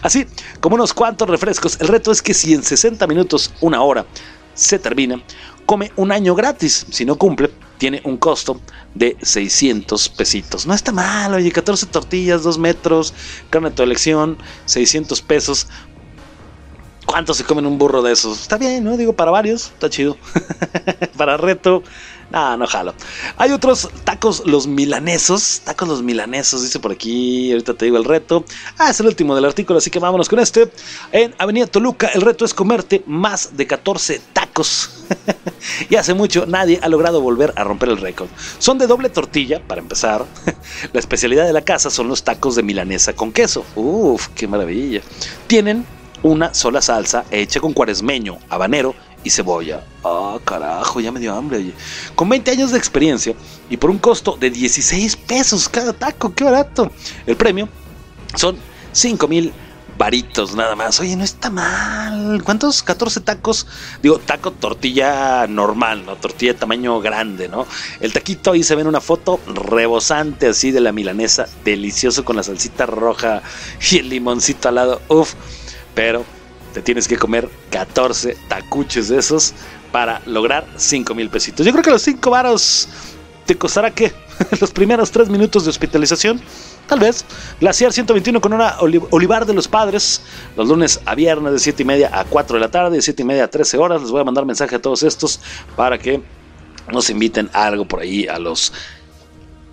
Así 0.00 0.26
como 0.60 0.76
unos 0.76 0.94
cuantos 0.94 1.28
refrescos. 1.28 1.76
El 1.80 1.88
reto 1.88 2.12
es 2.12 2.22
que 2.22 2.34
si 2.34 2.54
en 2.54 2.62
60 2.62 3.04
minutos, 3.08 3.52
una 3.60 3.82
hora, 3.82 4.06
se 4.54 4.78
termina, 4.78 5.20
come 5.66 5.90
un 5.96 6.12
año 6.12 6.36
gratis. 6.36 6.86
Si 6.90 7.04
no 7.04 7.16
cumple, 7.16 7.50
tiene 7.78 8.00
un 8.04 8.16
costo 8.16 8.60
de 8.94 9.16
600 9.22 10.08
pesitos. 10.10 10.64
No 10.64 10.72
está 10.72 10.92
mal, 10.92 11.34
oye, 11.34 11.50
14 11.50 11.86
tortillas, 11.86 12.44
2 12.44 12.58
metros, 12.58 13.12
carne 13.50 13.70
de 13.70 13.74
tu 13.74 13.82
elección, 13.82 14.38
600 14.66 15.20
pesos. 15.22 15.66
¿Cuánto 17.06 17.34
se 17.34 17.42
comen 17.42 17.66
un 17.66 17.76
burro 17.76 18.02
de 18.02 18.12
esos? 18.12 18.40
Está 18.40 18.56
bien, 18.56 18.84
¿no? 18.84 18.96
Digo, 18.96 19.14
para 19.14 19.32
varios, 19.32 19.72
está 19.72 19.90
chido. 19.90 20.16
para 21.16 21.38
reto, 21.38 21.82
no, 22.30 22.56
no 22.56 22.66
jalo. 22.66 22.94
Hay 23.38 23.52
otros 23.52 23.88
tacos 24.04 24.42
los 24.44 24.66
milanesos. 24.66 25.62
Tacos 25.64 25.88
los 25.88 26.02
milanesos, 26.02 26.62
dice 26.62 26.78
por 26.78 26.92
aquí. 26.92 27.50
Ahorita 27.52 27.74
te 27.74 27.86
digo 27.86 27.96
el 27.96 28.04
reto. 28.04 28.44
Ah, 28.76 28.90
es 28.90 29.00
el 29.00 29.06
último 29.06 29.34
del 29.34 29.46
artículo, 29.46 29.78
así 29.78 29.90
que 29.90 29.98
vámonos 29.98 30.28
con 30.28 30.38
este. 30.38 30.70
En 31.12 31.34
Avenida 31.38 31.66
Toluca, 31.66 32.08
el 32.08 32.20
reto 32.20 32.44
es 32.44 32.52
comerte 32.52 33.02
más 33.06 33.56
de 33.56 33.66
14 33.66 34.20
tacos. 34.32 35.06
y 35.90 35.96
hace 35.96 36.12
mucho 36.12 36.44
nadie 36.46 36.78
ha 36.82 36.88
logrado 36.88 37.20
volver 37.20 37.54
a 37.56 37.64
romper 37.64 37.88
el 37.88 37.96
récord. 37.96 38.28
Son 38.58 38.76
de 38.76 38.86
doble 38.86 39.08
tortilla, 39.08 39.62
para 39.66 39.80
empezar. 39.80 40.26
La 40.92 41.00
especialidad 41.00 41.46
de 41.46 41.52
la 41.52 41.62
casa 41.62 41.90
son 41.90 42.08
los 42.08 42.22
tacos 42.22 42.56
de 42.56 42.62
milanesa 42.62 43.14
con 43.14 43.32
queso. 43.32 43.64
Uf, 43.74 44.28
qué 44.34 44.46
maravilla. 44.46 45.00
Tienen 45.46 45.86
una 46.22 46.52
sola 46.52 46.82
salsa 46.82 47.24
hecha 47.30 47.60
con 47.60 47.72
cuaresmeño, 47.72 48.38
habanero 48.48 48.94
y 49.24 49.30
cebolla. 49.30 49.84
Ah, 50.04 50.38
carajo, 50.44 51.00
ya 51.00 51.12
me 51.12 51.20
dio 51.20 51.34
hambre. 51.34 51.72
Con 52.14 52.28
20 52.28 52.50
años 52.50 52.72
de 52.72 52.78
experiencia 52.78 53.34
y 53.68 53.76
por 53.76 53.90
un 53.90 53.98
costo 53.98 54.36
de 54.38 54.50
16 54.50 55.16
pesos 55.16 55.68
cada 55.68 55.92
taco, 55.92 56.34
qué 56.34 56.44
barato. 56.44 56.90
El 57.26 57.36
premio 57.36 57.68
son 58.34 58.56
5 58.92 59.28
mil 59.28 59.52
varitos 59.98 60.54
nada 60.54 60.76
más. 60.76 61.00
Oye, 61.00 61.16
no 61.16 61.24
está 61.24 61.50
mal. 61.50 62.42
¿Cuántos? 62.44 62.82
14 62.82 63.20
tacos. 63.20 63.66
Digo, 64.00 64.18
taco 64.18 64.52
tortilla 64.52 65.46
normal, 65.48 66.06
¿no? 66.06 66.16
Tortilla 66.16 66.52
de 66.52 66.58
tamaño 66.58 67.00
grande, 67.00 67.48
¿no? 67.48 67.66
El 68.00 68.12
taquito 68.12 68.52
ahí 68.52 68.62
se 68.62 68.76
ve 68.76 68.82
en 68.82 68.86
una 68.86 69.00
foto 69.00 69.40
rebosante 69.46 70.46
así 70.46 70.70
de 70.70 70.80
la 70.80 70.92
milanesa. 70.92 71.48
Delicioso 71.64 72.24
con 72.24 72.36
la 72.36 72.44
salsita 72.44 72.86
roja 72.86 73.42
y 73.90 73.98
el 73.98 74.08
limoncito 74.08 74.68
al 74.68 74.76
lado. 74.76 75.02
Uf. 75.08 75.34
Pero 75.94 76.24
te 76.78 76.82
tienes 76.82 77.08
que 77.08 77.16
comer 77.16 77.48
14 77.70 78.36
tacuches 78.46 79.08
de 79.08 79.18
esos 79.18 79.52
para 79.90 80.22
lograr 80.26 80.64
5 80.76 81.12
mil 81.12 81.28
pesitos. 81.28 81.66
Yo 81.66 81.72
creo 81.72 81.82
que 81.82 81.90
los 81.90 82.02
5 82.02 82.30
varos 82.30 82.88
te 83.46 83.56
costará 83.58 83.90
que 83.90 84.12
los 84.60 84.70
primeros 84.70 85.10
3 85.10 85.28
minutos 85.28 85.64
de 85.64 85.70
hospitalización. 85.70 86.40
Tal 86.86 87.00
vez. 87.00 87.24
Glaciar 87.60 87.92
121 87.92 88.40
con 88.40 88.52
una 88.52 88.76
Olivar 88.78 89.44
de 89.44 89.54
los 89.54 89.66
Padres. 89.66 90.22
Los 90.56 90.68
lunes 90.68 91.00
a 91.04 91.16
viernes 91.16 91.52
de 91.52 91.58
7 91.58 91.82
y 91.82 91.86
media 91.86 92.10
a 92.12 92.24
4 92.24 92.54
de 92.54 92.60
la 92.60 92.70
tarde. 92.70 92.94
De 92.94 93.02
7 93.02 93.22
y 93.22 93.24
media 93.24 93.44
a 93.44 93.48
13 93.48 93.76
horas. 93.76 94.00
Les 94.00 94.12
voy 94.12 94.20
a 94.20 94.24
mandar 94.24 94.46
mensaje 94.46 94.76
a 94.76 94.80
todos 94.80 95.02
estos 95.02 95.40
para 95.74 95.98
que 95.98 96.22
nos 96.92 97.10
inviten 97.10 97.50
algo 97.54 97.88
por 97.88 98.02
ahí 98.02 98.28
a 98.28 98.38
los 98.38 98.72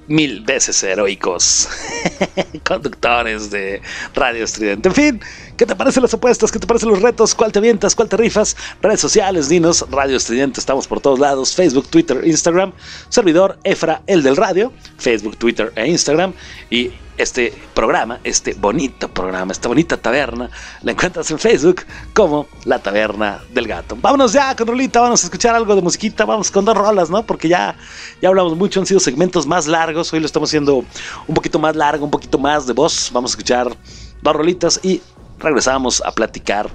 mil 0.07 0.41
veces 0.41 0.81
heroicos 0.83 1.67
conductores 2.63 3.49
de 3.51 3.81
Radio 4.13 4.43
Estridente. 4.43 4.89
En 4.89 4.95
fin, 4.95 5.21
¿qué 5.57 5.65
te 5.65 5.75
parecen 5.75 6.03
las 6.03 6.13
apuestas? 6.13 6.51
¿Qué 6.51 6.59
te 6.59 6.67
parecen 6.67 6.89
los 6.89 7.01
retos? 7.01 7.35
¿Cuál 7.35 7.51
te 7.51 7.59
avientas? 7.59 7.95
¿Cuál 7.95 8.09
te 8.09 8.17
rifas? 8.17 8.55
Redes 8.81 8.99
sociales, 8.99 9.49
dinos, 9.49 9.85
Radio 9.89 10.17
Estridente, 10.17 10.59
estamos 10.59 10.87
por 10.87 10.99
todos 11.01 11.19
lados, 11.19 11.55
Facebook, 11.55 11.87
Twitter, 11.87 12.21
Instagram, 12.25 12.73
servidor 13.09 13.57
Efra, 13.63 14.01
el 14.07 14.23
del 14.23 14.35
radio, 14.35 14.71
Facebook, 14.97 15.37
Twitter 15.37 15.71
e 15.75 15.87
Instagram, 15.87 16.33
y 16.69 16.91
este 17.17 17.54
programa, 17.73 18.19
este 18.23 18.54
bonito 18.54 19.08
programa, 19.08 19.51
esta 19.51 19.67
bonita 19.67 19.97
taberna, 19.97 20.49
la 20.82 20.91
encuentras 20.91 21.30
en 21.32 21.39
Facebook 21.39 21.84
como 22.13 22.47
La 22.65 22.80
Taberna 22.80 23.41
del 23.54 23.67
Gato. 23.67 23.97
Vámonos 23.99 24.34
ya 24.34 24.56
con 24.56 24.67
Rolita, 24.67 25.01
vamos 25.01 25.23
a 25.23 25.28
escuchar 25.28 25.56
algo 25.56 25.75
de 25.75 25.82
musiquita, 25.82 26.25
vamos 26.25 26.51
con 26.51 26.65
dos 26.65 26.78
rolas, 26.78 27.10
¿no? 27.10 27.25
Porque 27.25 27.47
ya, 27.47 27.75
ya 28.21 28.30
hablamos 28.30 28.56
mucho, 28.56 28.80
han 28.80 28.86
sido 28.86 28.99
segmentos 28.99 29.47
más 29.47 29.67
largos, 29.67 30.12
hoy 30.13 30.19
lo 30.19 30.25
estamos 30.25 30.49
haciendo 30.49 30.84
un 31.28 31.36
poquito 31.36 31.60
más 31.60 31.75
largo, 31.75 32.06
un 32.06 32.12
poquito 32.12 32.38
más 32.38 32.67
de 32.67 32.73
voz, 32.73 33.10
vamos 33.13 33.32
a 33.32 33.34
escuchar 33.34 33.75
dos 34.21 34.36
rolitas 34.36 34.80
y 34.84 35.01
regresamos 35.39 36.01
a 36.06 36.12
platicar 36.12 36.69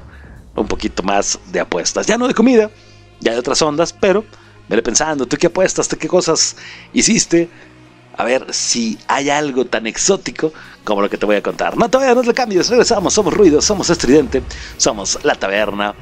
un 0.55 0.67
poquito 0.67 1.03
más 1.03 1.39
de 1.53 1.61
apuestas, 1.61 2.07
ya 2.07 2.19
no 2.19 2.29
de 2.29 2.35
comida, 2.35 2.71
ya 3.21 3.33
de 3.33 3.39
otras 3.39 3.61
ondas, 3.63 3.93
pero 3.93 4.25
vele 4.69 4.83
pensando, 4.83 5.27
¿tú 5.27 5.37
qué 5.37 5.49
apuestas? 5.49 5.89
¿Tú 5.89 5.97
qué 5.97 6.09
cosas 6.09 6.57
hiciste? 6.93 7.49
A 8.21 8.25
ver 8.25 8.53
si 8.53 8.99
hay 9.09 9.31
algo 9.31 9.65
tan 9.65 9.87
exótico 9.87 10.53
como 10.85 11.01
lo 11.01 11.09
que 11.09 11.17
te 11.17 11.25
voy 11.25 11.37
a 11.37 11.43
contar. 11.43 11.79
No, 11.79 11.89
todavía 11.89 12.15
no 12.15 12.23
le 12.23 12.35
cambies, 12.35 12.69
regresamos, 12.69 13.15
somos 13.15 13.33
ruidos, 13.33 13.65
somos 13.65 13.89
estridente, 13.89 14.43
somos 14.77 15.19
la 15.23 15.35
taberna 15.37 15.95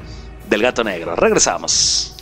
del 0.49 0.61
gato 0.61 0.83
negro. 0.83 1.15
Regresamos. 1.15 2.18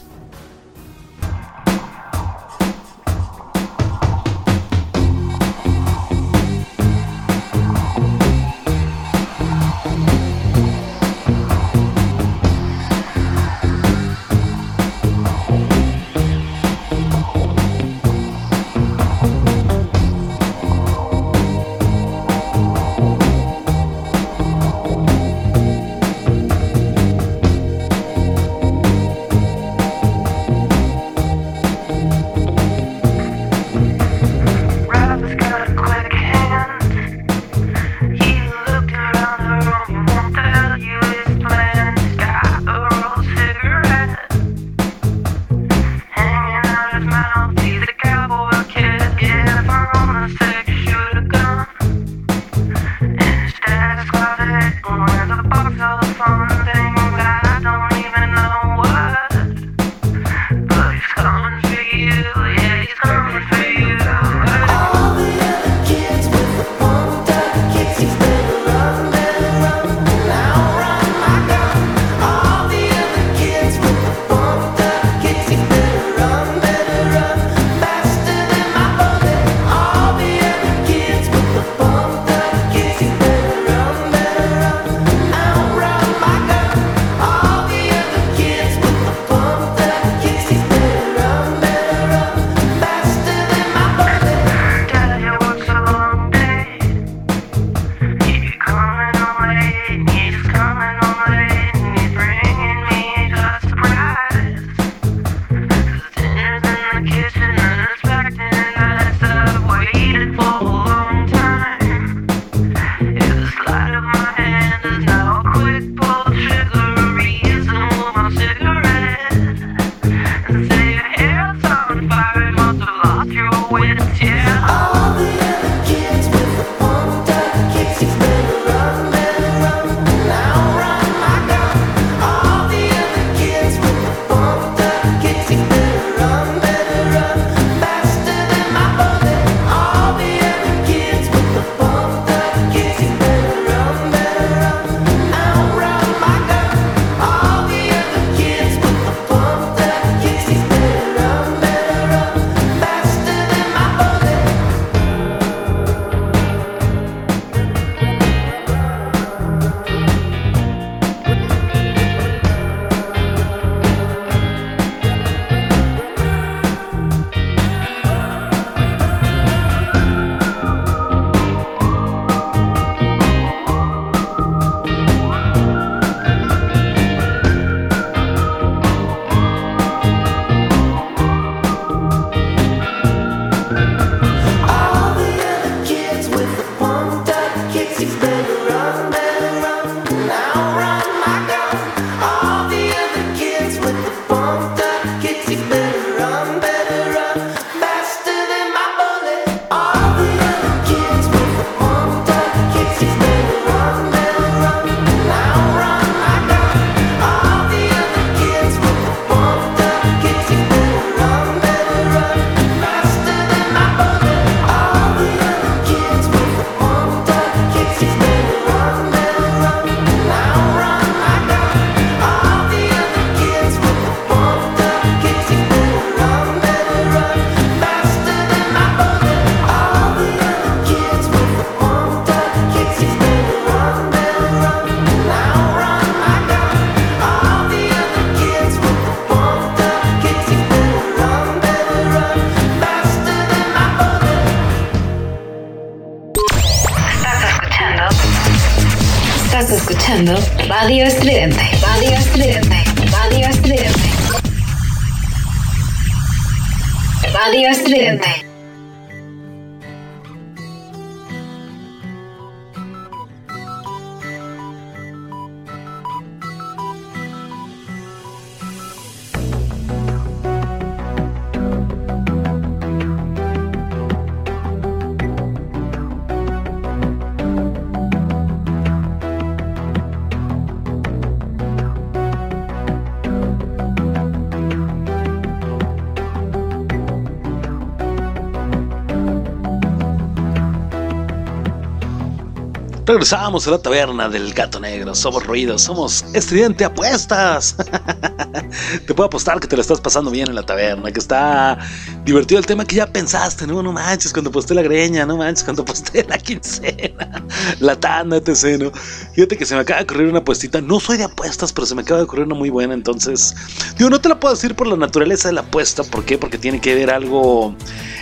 Regresamos 293.17 293.67
a 293.67 293.71
la 293.71 293.79
taberna 293.79 294.29
del 294.29 294.53
gato 294.53 294.79
negro. 294.79 295.15
Somos 295.15 295.43
ruidos, 295.43 295.81
somos 295.81 296.23
estridente 296.35 296.85
apuestas. 296.85 297.75
te 299.07 299.13
puedo 299.15 299.25
apostar 299.25 299.59
que 299.59 299.65
te 299.65 299.75
lo 299.75 299.81
estás 299.81 299.99
pasando 299.99 300.29
bien 300.29 300.47
en 300.49 300.53
la 300.53 300.61
taberna, 300.61 301.11
que 301.11 301.19
está 301.19 301.79
divertido 302.25 302.59
el 302.59 302.67
tema 302.67 302.85
que 302.85 302.97
ya 302.97 303.07
pensaste, 303.07 303.65
no, 303.65 303.81
manches, 303.91 304.31
cuando 304.31 304.51
posté 304.51 304.75
la 304.75 304.83
greña, 304.83 305.25
no 305.25 305.35
manches, 305.35 305.63
cuando 305.63 305.83
posté 305.83 306.25
la 306.25 306.37
quincena, 306.37 307.43
la 307.79 307.99
tanda, 307.99 308.37
etc. 308.37 308.79
¿no? 308.79 308.91
Fíjate 309.33 309.57
que 309.57 309.65
se 309.65 309.73
me 309.73 309.81
acaba 309.81 309.97
de 309.97 310.03
ocurrir 310.03 310.27
una 310.27 310.39
apuestita. 310.39 310.79
No 310.79 310.99
soy 310.99 311.17
de 311.17 311.23
apuestas, 311.23 311.73
pero 311.73 311.87
se 311.87 311.95
me 311.95 312.03
acaba 312.03 312.19
de 312.19 312.25
ocurrir 312.25 312.45
una 312.45 312.53
muy 312.53 312.69
buena. 312.69 312.93
Entonces, 312.93 313.55
digo, 313.97 314.11
no 314.11 314.21
te 314.21 314.29
la 314.29 314.39
puedo 314.39 314.53
decir 314.53 314.75
por 314.75 314.85
la 314.85 314.95
naturaleza 314.95 315.47
de 315.47 315.55
la 315.55 315.61
apuesta. 315.61 316.03
¿Por 316.03 316.23
qué? 316.23 316.37
Porque 316.37 316.59
tiene 316.59 316.79
que 316.79 316.93
ver 316.93 317.09
algo 317.09 317.75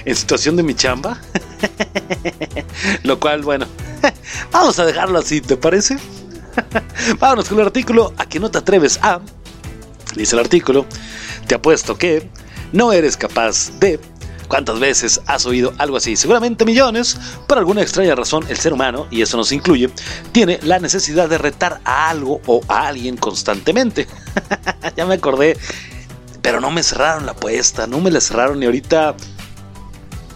en 0.05 0.15
situación 0.15 0.55
de 0.55 0.63
mi 0.63 0.73
chamba. 0.73 1.17
Lo 3.03 3.19
cual, 3.19 3.41
bueno, 3.41 3.67
vamos 4.51 4.79
a 4.79 4.85
dejarlo 4.85 5.19
así, 5.19 5.41
¿te 5.41 5.57
parece? 5.57 5.97
Vámonos 7.19 7.49
con 7.49 7.59
el 7.59 7.65
artículo 7.65 8.13
a 8.17 8.25
que 8.25 8.39
no 8.39 8.49
te 8.49 8.57
atreves 8.57 8.99
a. 9.01 9.19
Dice 10.15 10.35
el 10.35 10.41
artículo, 10.41 10.85
te 11.47 11.55
apuesto 11.55 11.97
que 11.97 12.29
no 12.71 12.91
eres 12.91 13.17
capaz 13.17 13.71
de... 13.79 13.99
¿Cuántas 14.47 14.79
veces 14.79 15.21
has 15.25 15.47
oído 15.47 15.73
algo 15.79 15.97
así? 15.97 16.15
Seguramente 16.15 16.65
millones. 16.65 17.17
Por 17.47 17.57
alguna 17.57 17.81
extraña 17.81 18.13
razón, 18.13 18.45
el 18.47 18.57
ser 18.57 18.73
humano, 18.73 19.07
y 19.09 19.23
eso 19.23 19.37
nos 19.37 19.51
incluye, 19.51 19.89
tiene 20.31 20.59
la 20.61 20.77
necesidad 20.77 21.27
de 21.27 21.39
retar 21.39 21.81
a 21.83 22.11
algo 22.11 22.41
o 22.45 22.61
a 22.67 22.87
alguien 22.87 23.17
constantemente. 23.17 24.07
ya 24.95 25.07
me 25.07 25.15
acordé, 25.15 25.57
pero 26.43 26.61
no 26.61 26.69
me 26.69 26.83
cerraron 26.83 27.25
la 27.25 27.31
apuesta, 27.31 27.87
no 27.87 27.99
me 27.99 28.11
la 28.11 28.21
cerraron 28.21 28.61
y 28.61 28.67
ahorita 28.67 29.15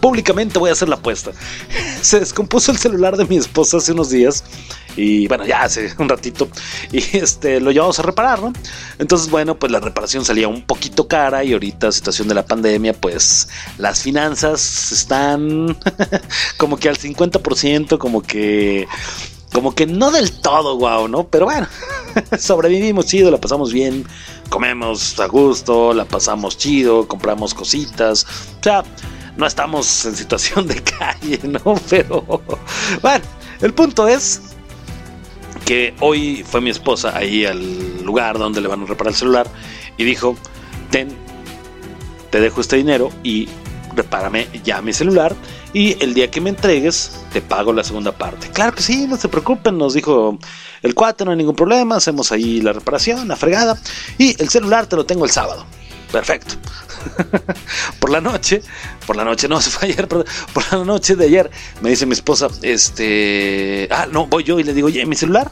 públicamente 0.00 0.58
voy 0.58 0.70
a 0.70 0.72
hacer 0.72 0.88
la 0.88 0.96
apuesta. 0.96 1.32
Se 2.02 2.20
descompuso 2.20 2.72
el 2.72 2.78
celular 2.78 3.16
de 3.16 3.26
mi 3.26 3.36
esposa 3.36 3.76
hace 3.76 3.92
unos 3.92 4.10
días 4.10 4.44
y 4.96 5.28
bueno, 5.28 5.46
ya 5.46 5.62
hace 5.62 5.92
un 5.98 6.08
ratito 6.08 6.48
y 6.90 6.98
este 7.16 7.60
lo 7.60 7.70
llevamos 7.70 7.98
a 7.98 8.02
reparar, 8.02 8.42
¿no? 8.42 8.52
Entonces, 8.98 9.30
bueno, 9.30 9.58
pues 9.58 9.70
la 9.70 9.80
reparación 9.80 10.24
salía 10.24 10.48
un 10.48 10.62
poquito 10.62 11.06
cara 11.06 11.44
y 11.44 11.52
ahorita 11.52 11.92
situación 11.92 12.28
de 12.28 12.34
la 12.34 12.44
pandemia, 12.44 12.92
pues 12.92 13.48
las 13.78 14.02
finanzas 14.02 14.92
están 14.92 15.78
como 16.56 16.76
que 16.76 16.88
al 16.88 16.98
50%, 16.98 17.98
como 17.98 18.22
que 18.22 18.86
como 19.52 19.74
que 19.74 19.86
no 19.86 20.10
del 20.10 20.30
todo 20.32 20.76
guau, 20.76 21.08
¿no? 21.08 21.26
Pero 21.26 21.46
bueno, 21.46 21.66
sobrevivimos 22.38 23.06
chido, 23.06 23.30
la 23.30 23.38
pasamos 23.38 23.72
bien, 23.72 24.06
comemos 24.48 25.18
a 25.18 25.26
gusto, 25.26 25.92
la 25.92 26.04
pasamos 26.04 26.56
chido, 26.56 27.08
compramos 27.08 27.52
cositas, 27.52 28.26
o 28.60 28.62
sea, 28.62 28.84
no 29.40 29.46
estamos 29.46 30.04
en 30.04 30.14
situación 30.14 30.66
de 30.66 30.80
calle, 30.82 31.40
¿no? 31.44 31.74
Pero 31.88 32.22
bueno, 33.02 33.24
el 33.62 33.72
punto 33.72 34.06
es 34.06 34.42
que 35.64 35.94
hoy 36.00 36.44
fue 36.46 36.60
mi 36.60 36.70
esposa 36.70 37.16
ahí 37.16 37.46
al 37.46 38.04
lugar 38.04 38.38
donde 38.38 38.60
le 38.60 38.68
van 38.68 38.82
a 38.82 38.86
reparar 38.86 39.12
el 39.12 39.18
celular 39.18 39.46
y 39.96 40.04
dijo, 40.04 40.36
ten, 40.90 41.08
te 42.30 42.40
dejo 42.40 42.60
este 42.60 42.76
dinero 42.76 43.10
y 43.22 43.48
repárame 43.94 44.46
ya 44.62 44.82
mi 44.82 44.92
celular 44.92 45.34
y 45.72 46.02
el 46.02 46.14
día 46.14 46.30
que 46.30 46.40
me 46.40 46.50
entregues 46.50 47.24
te 47.32 47.40
pago 47.40 47.72
la 47.72 47.82
segunda 47.82 48.12
parte. 48.12 48.48
Claro 48.50 48.74
que 48.74 48.82
sí, 48.82 49.06
no 49.06 49.16
se 49.16 49.28
preocupen, 49.28 49.78
nos 49.78 49.94
dijo 49.94 50.38
el 50.82 50.94
cuate, 50.94 51.24
no 51.24 51.30
hay 51.30 51.36
ningún 51.38 51.56
problema, 51.56 51.96
hacemos 51.96 52.30
ahí 52.30 52.60
la 52.60 52.72
reparación, 52.72 53.26
la 53.26 53.36
fregada 53.36 53.80
y 54.18 54.40
el 54.40 54.48
celular 54.50 54.86
te 54.86 54.96
lo 54.96 55.06
tengo 55.06 55.24
el 55.24 55.30
sábado. 55.30 55.64
Perfecto. 56.10 56.54
por 58.00 58.10
la 58.10 58.20
noche, 58.20 58.62
por 59.06 59.16
la 59.16 59.24
noche, 59.24 59.48
no, 59.48 59.60
se 59.60 59.70
fue 59.70 59.88
ayer, 59.88 60.08
por 60.08 60.24
la 60.72 60.84
noche 60.84 61.16
de 61.16 61.26
ayer, 61.26 61.50
me 61.80 61.90
dice 61.90 62.06
mi 62.06 62.12
esposa, 62.12 62.48
este, 62.62 63.88
ah, 63.90 64.06
no, 64.10 64.26
voy 64.26 64.44
yo 64.44 64.58
y 64.58 64.64
le 64.64 64.74
digo, 64.74 64.88
oye, 64.88 65.04
mi 65.06 65.16
celular 65.16 65.50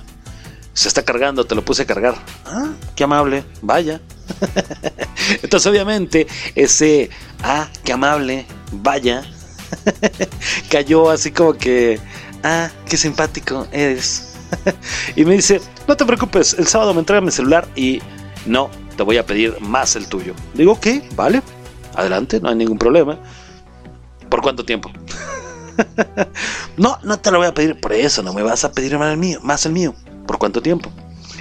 se 0.73 0.89
está 0.89 1.03
cargando, 1.03 1.45
te 1.45 1.55
lo 1.55 1.65
puse 1.65 1.83
a 1.83 1.87
cargar. 1.87 2.15
Ah, 2.47 2.71
qué 2.95 3.05
amable, 3.05 3.45
vaya. 3.63 4.01
Entonces, 5.43 5.67
obviamente, 5.67 6.27
ese, 6.55 7.11
ah, 7.43 7.69
qué 7.85 7.93
amable, 7.93 8.47
vaya, 8.73 9.23
cayó 10.71 11.11
así 11.11 11.33
como 11.33 11.55
que, 11.55 11.99
ah, 12.45 12.71
qué 12.89 12.97
simpático 12.97 13.67
eres. 13.73 14.35
y 15.17 15.25
me 15.25 15.35
dice, 15.35 15.61
no 15.87 15.97
te 15.97 16.05
preocupes, 16.05 16.55
el 16.55 16.67
sábado 16.67 16.95
me 16.95 17.01
entrega 17.01 17.21
mi 17.21 17.31
celular 17.31 17.69
y 17.75 18.01
no 18.47 18.71
te 18.99 19.05
voy 19.05 19.17
a 19.17 19.25
pedir 19.25 19.59
más 19.61 19.95
el 19.95 20.09
tuyo. 20.09 20.35
Digo, 20.55 20.73
ok, 20.73 20.87
vale, 21.15 21.41
adelante, 21.95 22.41
no 22.41 22.49
hay 22.49 22.57
ningún 22.57 22.79
problema. 22.79 23.17
¿Por 24.29 24.43
cuánto 24.43 24.65
tiempo? 24.65 24.91
no, 26.77 26.99
no 27.05 27.21
te 27.21 27.31
lo 27.31 27.39
voy 27.39 27.47
a 27.47 27.55
pedir 27.55 27.79
por 27.81 27.93
eso, 27.93 28.25
no 28.25 28.35
me 28.35 28.43
vas 28.43 28.65
a 28.65 28.73
pedir 28.73 28.99
más 28.99 29.13
el 29.13 29.19
mío, 29.19 29.39
más 29.41 29.65
el 29.67 29.73
mío. 29.73 29.95
¿Por 30.27 30.39
cuánto 30.39 30.61
tiempo? 30.61 30.91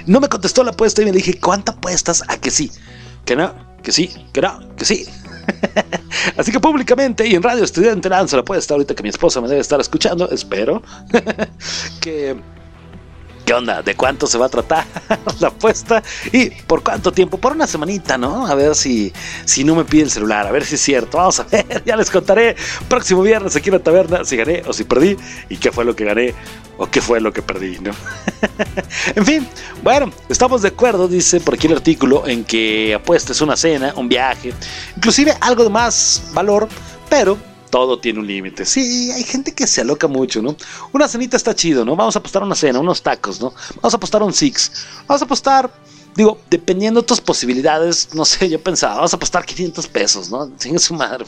No 0.06 0.20
me 0.20 0.28
contestó 0.28 0.62
la 0.62 0.70
apuesta 0.70 1.02
y 1.02 1.06
me 1.06 1.10
dije, 1.10 1.40
¿cuánta 1.40 1.72
apuestas? 1.72 2.22
A 2.28 2.36
que 2.36 2.52
sí, 2.52 2.70
que 3.24 3.34
no, 3.34 3.52
que 3.82 3.90
sí, 3.90 4.08
que 4.32 4.40
no, 4.40 4.60
que 4.76 4.84
sí. 4.84 5.04
Así 6.36 6.52
que 6.52 6.60
públicamente 6.60 7.26
y 7.26 7.34
en 7.34 7.42
Radio 7.42 7.64
Estudiante 7.64 8.08
lanzo 8.08 8.36
la 8.36 8.42
apuesta 8.42 8.74
ahorita 8.74 8.94
que 8.94 9.02
mi 9.02 9.08
esposa 9.08 9.40
me 9.40 9.48
debe 9.48 9.60
estar 9.60 9.80
escuchando, 9.80 10.30
espero, 10.30 10.80
que 12.00 12.40
¿Qué 13.48 13.54
onda? 13.54 13.80
¿De 13.80 13.94
cuánto 13.94 14.26
se 14.26 14.36
va 14.36 14.44
a 14.44 14.48
tratar 14.50 14.84
la 15.40 15.48
apuesta? 15.48 16.02
¿Y 16.34 16.50
por 16.50 16.82
cuánto 16.82 17.12
tiempo? 17.12 17.38
Por 17.38 17.52
una 17.52 17.66
semanita, 17.66 18.18
¿no? 18.18 18.46
A 18.46 18.54
ver 18.54 18.74
si, 18.74 19.10
si 19.46 19.64
no 19.64 19.74
me 19.74 19.86
pide 19.86 20.02
el 20.02 20.10
celular, 20.10 20.46
a 20.46 20.50
ver 20.52 20.66
si 20.66 20.74
es 20.74 20.82
cierto. 20.82 21.16
Vamos 21.16 21.40
a 21.40 21.44
ver, 21.50 21.82
ya 21.86 21.96
les 21.96 22.10
contaré 22.10 22.56
próximo 22.90 23.22
viernes 23.22 23.56
aquí 23.56 23.70
en 23.70 23.76
la 23.76 23.82
taberna 23.82 24.22
si 24.26 24.36
gané 24.36 24.62
o 24.66 24.74
si 24.74 24.84
perdí 24.84 25.16
y 25.48 25.56
qué 25.56 25.72
fue 25.72 25.86
lo 25.86 25.96
que 25.96 26.04
gané 26.04 26.34
o 26.76 26.90
qué 26.90 27.00
fue 27.00 27.22
lo 27.22 27.32
que 27.32 27.40
perdí, 27.40 27.78
¿no? 27.78 27.92
en 29.14 29.24
fin, 29.24 29.48
bueno, 29.82 30.12
estamos 30.28 30.60
de 30.60 30.68
acuerdo, 30.68 31.08
dice 31.08 31.40
por 31.40 31.54
aquí 31.54 31.68
el 31.68 31.72
artículo, 31.72 32.28
en 32.28 32.44
que 32.44 32.92
apuesta 32.92 33.32
es 33.32 33.40
una 33.40 33.56
cena, 33.56 33.94
un 33.96 34.10
viaje, 34.10 34.52
inclusive 34.94 35.34
algo 35.40 35.64
de 35.64 35.70
más 35.70 36.24
valor, 36.34 36.68
pero 37.08 37.38
todo 37.70 37.98
tiene 37.98 38.20
un 38.20 38.26
límite. 38.26 38.64
Sí, 38.64 39.10
hay 39.10 39.24
gente 39.24 39.54
que 39.54 39.66
se 39.66 39.80
aloca 39.80 40.08
mucho, 40.08 40.42
¿no? 40.42 40.56
Una 40.92 41.08
cenita 41.08 41.36
está 41.36 41.54
chido, 41.54 41.84
¿no? 41.84 41.96
Vamos 41.96 42.16
a 42.16 42.18
apostar 42.18 42.42
una 42.42 42.54
cena, 42.54 42.80
unos 42.80 43.02
tacos, 43.02 43.40
¿no? 43.40 43.52
Vamos 43.76 43.94
a 43.94 43.96
apostar 43.96 44.22
un 44.22 44.32
six. 44.32 44.72
Vamos 45.06 45.22
a 45.22 45.24
apostar, 45.24 45.70
digo, 46.18 46.36
dependiendo 46.50 47.00
de 47.00 47.06
tus 47.06 47.20
posibilidades, 47.20 48.12
no 48.12 48.24
sé, 48.24 48.48
yo 48.48 48.60
pensaba, 48.60 48.96
vamos 48.96 49.12
a 49.12 49.16
apostar 49.16 49.46
500 49.46 49.86
pesos, 49.86 50.30
¿no? 50.32 50.50
Sin 50.58 50.76
su 50.80 50.92
madre. 50.94 51.26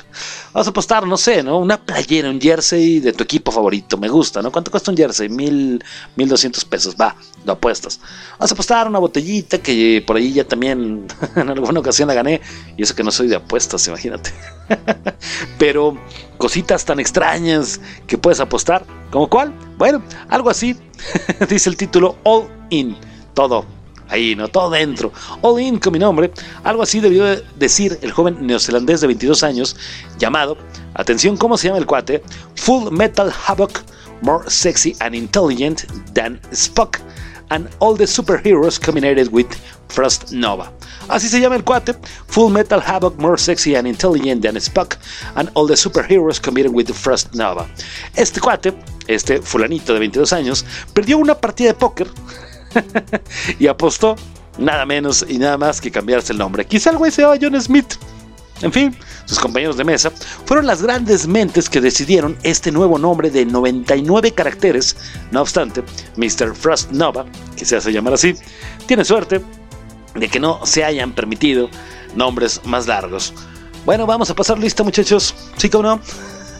Vamos 0.52 0.66
a 0.66 0.70
apostar, 0.70 1.06
no 1.06 1.16
sé, 1.16 1.44
¿no? 1.44 1.58
Una 1.58 1.80
playera, 1.80 2.28
un 2.28 2.40
jersey 2.40 2.98
de 2.98 3.12
tu 3.12 3.22
equipo 3.22 3.52
favorito, 3.52 3.96
me 3.96 4.08
gusta, 4.08 4.42
¿no? 4.42 4.50
¿Cuánto 4.50 4.72
cuesta 4.72 4.90
un 4.90 4.96
jersey? 4.96 5.28
Mil, 5.28 5.82
mil 6.16 6.28
doscientos 6.28 6.64
pesos, 6.64 6.96
va, 7.00 7.14
lo 7.44 7.52
apuestas. 7.52 8.00
Vamos 8.32 8.50
a 8.50 8.54
apostar 8.54 8.88
una 8.88 8.98
botellita 8.98 9.58
que 9.58 10.02
por 10.04 10.16
ahí 10.16 10.32
ya 10.32 10.42
también 10.42 11.06
en 11.36 11.48
alguna 11.48 11.78
ocasión 11.78 12.08
la 12.08 12.14
gané, 12.14 12.40
y 12.76 12.82
eso 12.82 12.96
que 12.96 13.04
no 13.04 13.12
soy 13.12 13.28
de 13.28 13.36
apuestas, 13.36 13.86
imagínate. 13.86 14.32
Pero 15.58 15.96
cositas 16.36 16.84
tan 16.84 16.98
extrañas 16.98 17.80
que 18.08 18.18
puedes 18.18 18.40
apostar. 18.40 18.84
¿Como 19.12 19.30
cuál? 19.30 19.54
Bueno, 19.78 20.02
algo 20.28 20.50
así. 20.50 20.74
Dice 21.48 21.70
el 21.70 21.76
título 21.76 22.16
All 22.24 22.48
In. 22.70 22.96
Todo. 23.34 23.79
Ahí, 24.10 24.34
¿no? 24.34 24.48
Todo 24.48 24.70
dentro. 24.70 25.12
All 25.40 25.60
In 25.60 25.78
con 25.78 25.92
mi 25.92 25.98
nombre. 25.98 26.32
Algo 26.64 26.82
así 26.82 27.00
debió 27.00 27.24
decir 27.56 27.98
el 28.02 28.10
joven 28.12 28.44
neozelandés 28.46 29.00
de 29.00 29.06
22 29.06 29.42
años 29.42 29.76
llamado, 30.18 30.56
atención, 30.94 31.36
¿cómo 31.36 31.56
se 31.56 31.68
llama 31.68 31.78
el 31.78 31.86
cuate? 31.86 32.22
Full 32.56 32.90
Metal 32.90 33.32
Havoc, 33.46 33.82
more 34.22 34.48
sexy 34.50 34.96
and 35.00 35.14
intelligent 35.14 35.84
than 36.12 36.40
Spock, 36.52 36.98
and 37.50 37.68
all 37.78 37.96
the 37.96 38.04
superheroes 38.04 38.80
combined 38.80 39.28
with 39.30 39.46
Frost 39.88 40.32
Nova. 40.32 40.72
Así 41.08 41.28
se 41.28 41.40
llama 41.40 41.56
el 41.56 41.64
cuate. 41.64 41.94
Full 42.28 42.52
Metal 42.52 42.80
Havoc, 42.84 43.16
more 43.18 43.38
sexy 43.38 43.76
and 43.76 43.86
intelligent 43.86 44.42
than 44.42 44.56
Spock, 44.56 44.96
and 45.36 45.50
all 45.54 45.66
the 45.66 45.74
superheroes 45.74 46.40
combined 46.40 46.74
with 46.74 46.92
Frost 46.92 47.34
Nova. 47.34 47.66
Este 48.16 48.40
cuate, 48.40 48.74
este 49.06 49.40
fulanito 49.40 49.92
de 49.92 50.00
22 50.00 50.32
años, 50.32 50.64
perdió 50.94 51.18
una 51.18 51.34
partida 51.34 51.68
de 51.68 51.74
póker 51.74 52.08
y 53.58 53.66
apostó 53.66 54.16
nada 54.58 54.84
menos 54.86 55.24
y 55.28 55.38
nada 55.38 55.58
más 55.58 55.80
que 55.80 55.90
cambiarse 55.90 56.32
el 56.32 56.38
nombre. 56.38 56.66
Quizá 56.66 56.90
el 56.90 56.98
güey 56.98 57.10
se 57.10 57.24
John 57.24 57.60
Smith. 57.60 57.94
En 58.62 58.72
fin, 58.72 58.94
sus 59.24 59.38
compañeros 59.38 59.78
de 59.78 59.84
mesa 59.84 60.10
fueron 60.44 60.66
las 60.66 60.82
grandes 60.82 61.26
mentes 61.26 61.70
que 61.70 61.80
decidieron 61.80 62.36
este 62.42 62.70
nuevo 62.70 62.98
nombre 62.98 63.30
de 63.30 63.46
99 63.46 64.32
caracteres. 64.32 64.96
No 65.30 65.40
obstante, 65.40 65.82
Mr. 66.16 66.54
Frost 66.54 66.90
Nova, 66.90 67.24
que 67.56 67.64
se 67.64 67.76
hace 67.76 67.90
llamar 67.90 68.14
así, 68.14 68.34
tiene 68.86 69.04
suerte 69.04 69.40
de 70.14 70.28
que 70.28 70.40
no 70.40 70.64
se 70.66 70.84
hayan 70.84 71.12
permitido 71.12 71.70
nombres 72.14 72.60
más 72.64 72.86
largos. 72.86 73.32
Bueno, 73.86 74.06
vamos 74.06 74.28
a 74.28 74.34
pasar 74.34 74.58
lista, 74.58 74.82
muchachos. 74.82 75.34
¿Sí 75.56 75.70
o 75.72 75.82
no? 75.82 76.00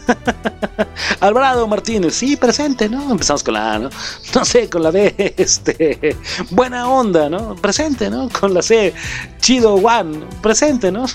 Alvarado 1.19 1.67
Martínez, 1.67 2.15
sí, 2.15 2.35
presente, 2.35 2.89
¿no? 2.89 3.11
Empezamos 3.11 3.43
con 3.43 3.53
la 3.53 3.73
A, 3.73 3.79
¿no? 3.79 3.89
No 4.35 4.45
sé, 4.45 4.69
con 4.69 4.83
la 4.83 4.91
B, 4.91 5.33
este, 5.37 6.15
buena 6.49 6.89
onda, 6.89 7.29
¿no? 7.29 7.55
Presente, 7.55 8.09
¿no? 8.09 8.29
Con 8.29 8.53
la 8.53 8.61
C, 8.61 8.93
chido 9.39 9.75
one, 9.75 10.25
presente, 10.41 10.91
¿no? 10.91 11.05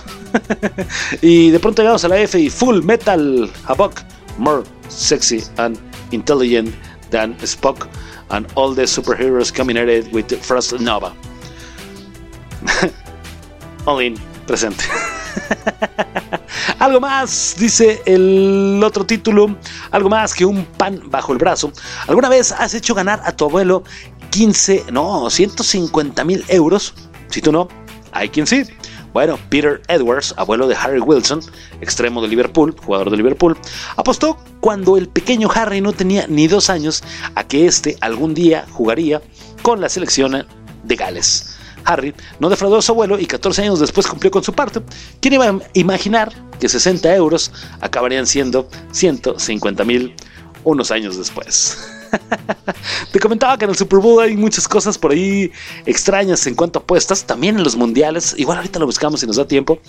y 1.22 1.50
de 1.50 1.58
pronto 1.58 1.82
llegamos 1.82 2.04
a 2.04 2.08
la 2.08 2.18
F 2.18 2.38
y 2.38 2.50
full 2.50 2.82
metal 2.82 3.50
Havok, 3.66 4.02
more 4.38 4.62
sexy 4.88 5.42
and 5.56 5.78
intelligent 6.12 6.74
than 7.10 7.36
Spock 7.38 7.88
and 8.30 8.46
all 8.54 8.74
the 8.74 8.82
superheroes 8.82 9.52
combined 9.52 10.12
with 10.12 10.32
Frost 10.42 10.78
Nova. 10.80 11.12
All 13.86 14.00
in, 14.00 14.16
presente. 14.46 14.84
Algo 16.86 17.00
más, 17.00 17.56
dice 17.58 18.00
el 18.06 18.80
otro 18.84 19.04
título, 19.04 19.56
algo 19.90 20.08
más 20.08 20.32
que 20.32 20.44
un 20.44 20.64
pan 20.64 21.00
bajo 21.06 21.32
el 21.32 21.38
brazo. 21.38 21.72
¿Alguna 22.06 22.28
vez 22.28 22.52
has 22.52 22.74
hecho 22.74 22.94
ganar 22.94 23.20
a 23.24 23.32
tu 23.32 23.44
abuelo 23.44 23.82
15, 24.30 24.84
no, 24.92 25.28
150 25.28 26.24
mil 26.24 26.44
euros? 26.46 26.94
Si 27.28 27.40
tú 27.42 27.50
no, 27.50 27.68
hay 28.12 28.28
quien 28.28 28.46
sí. 28.46 28.62
Bueno, 29.12 29.36
Peter 29.48 29.82
Edwards, 29.88 30.32
abuelo 30.36 30.68
de 30.68 30.76
Harry 30.76 31.00
Wilson, 31.00 31.40
extremo 31.80 32.22
de 32.22 32.28
Liverpool, 32.28 32.76
jugador 32.84 33.10
de 33.10 33.16
Liverpool, 33.16 33.56
apostó 33.96 34.38
cuando 34.60 34.96
el 34.96 35.08
pequeño 35.08 35.48
Harry 35.52 35.80
no 35.80 35.92
tenía 35.92 36.26
ni 36.28 36.46
dos 36.46 36.70
años 36.70 37.02
a 37.34 37.42
que 37.42 37.66
éste 37.66 37.96
algún 38.00 38.32
día 38.32 38.64
jugaría 38.70 39.20
con 39.62 39.80
la 39.80 39.88
selección 39.88 40.46
de 40.84 40.96
Gales. 40.96 41.55
Harry 41.86 42.14
no 42.38 42.48
defraudó 42.48 42.76
a 42.78 42.82
su 42.82 42.92
abuelo 42.92 43.18
y 43.18 43.26
14 43.26 43.62
años 43.62 43.80
después 43.80 44.06
cumplió 44.06 44.30
con 44.30 44.42
su 44.42 44.52
parte. 44.52 44.82
¿Quién 45.20 45.34
iba 45.34 45.46
a 45.46 45.58
imaginar 45.72 46.32
que 46.60 46.68
60 46.68 47.14
euros 47.14 47.50
acabarían 47.80 48.26
siendo 48.26 48.68
150 48.92 49.84
mil 49.84 50.14
unos 50.64 50.90
años 50.90 51.16
después? 51.16 51.78
Te 53.12 53.20
comentaba 53.20 53.56
que 53.56 53.64
en 53.64 53.70
el 53.70 53.76
Super 53.76 54.00
Bowl 54.00 54.22
hay 54.22 54.36
muchas 54.36 54.68
cosas 54.68 54.98
por 54.98 55.12
ahí 55.12 55.50
extrañas 55.86 56.46
en 56.46 56.54
cuanto 56.54 56.78
a 56.78 56.82
apuestas, 56.82 57.24
también 57.24 57.56
en 57.56 57.64
los 57.64 57.76
mundiales, 57.76 58.34
igual 58.36 58.58
ahorita 58.58 58.78
lo 58.78 58.86
buscamos 58.86 59.20
si 59.20 59.26
nos 59.26 59.36
da 59.36 59.46
tiempo. 59.46 59.80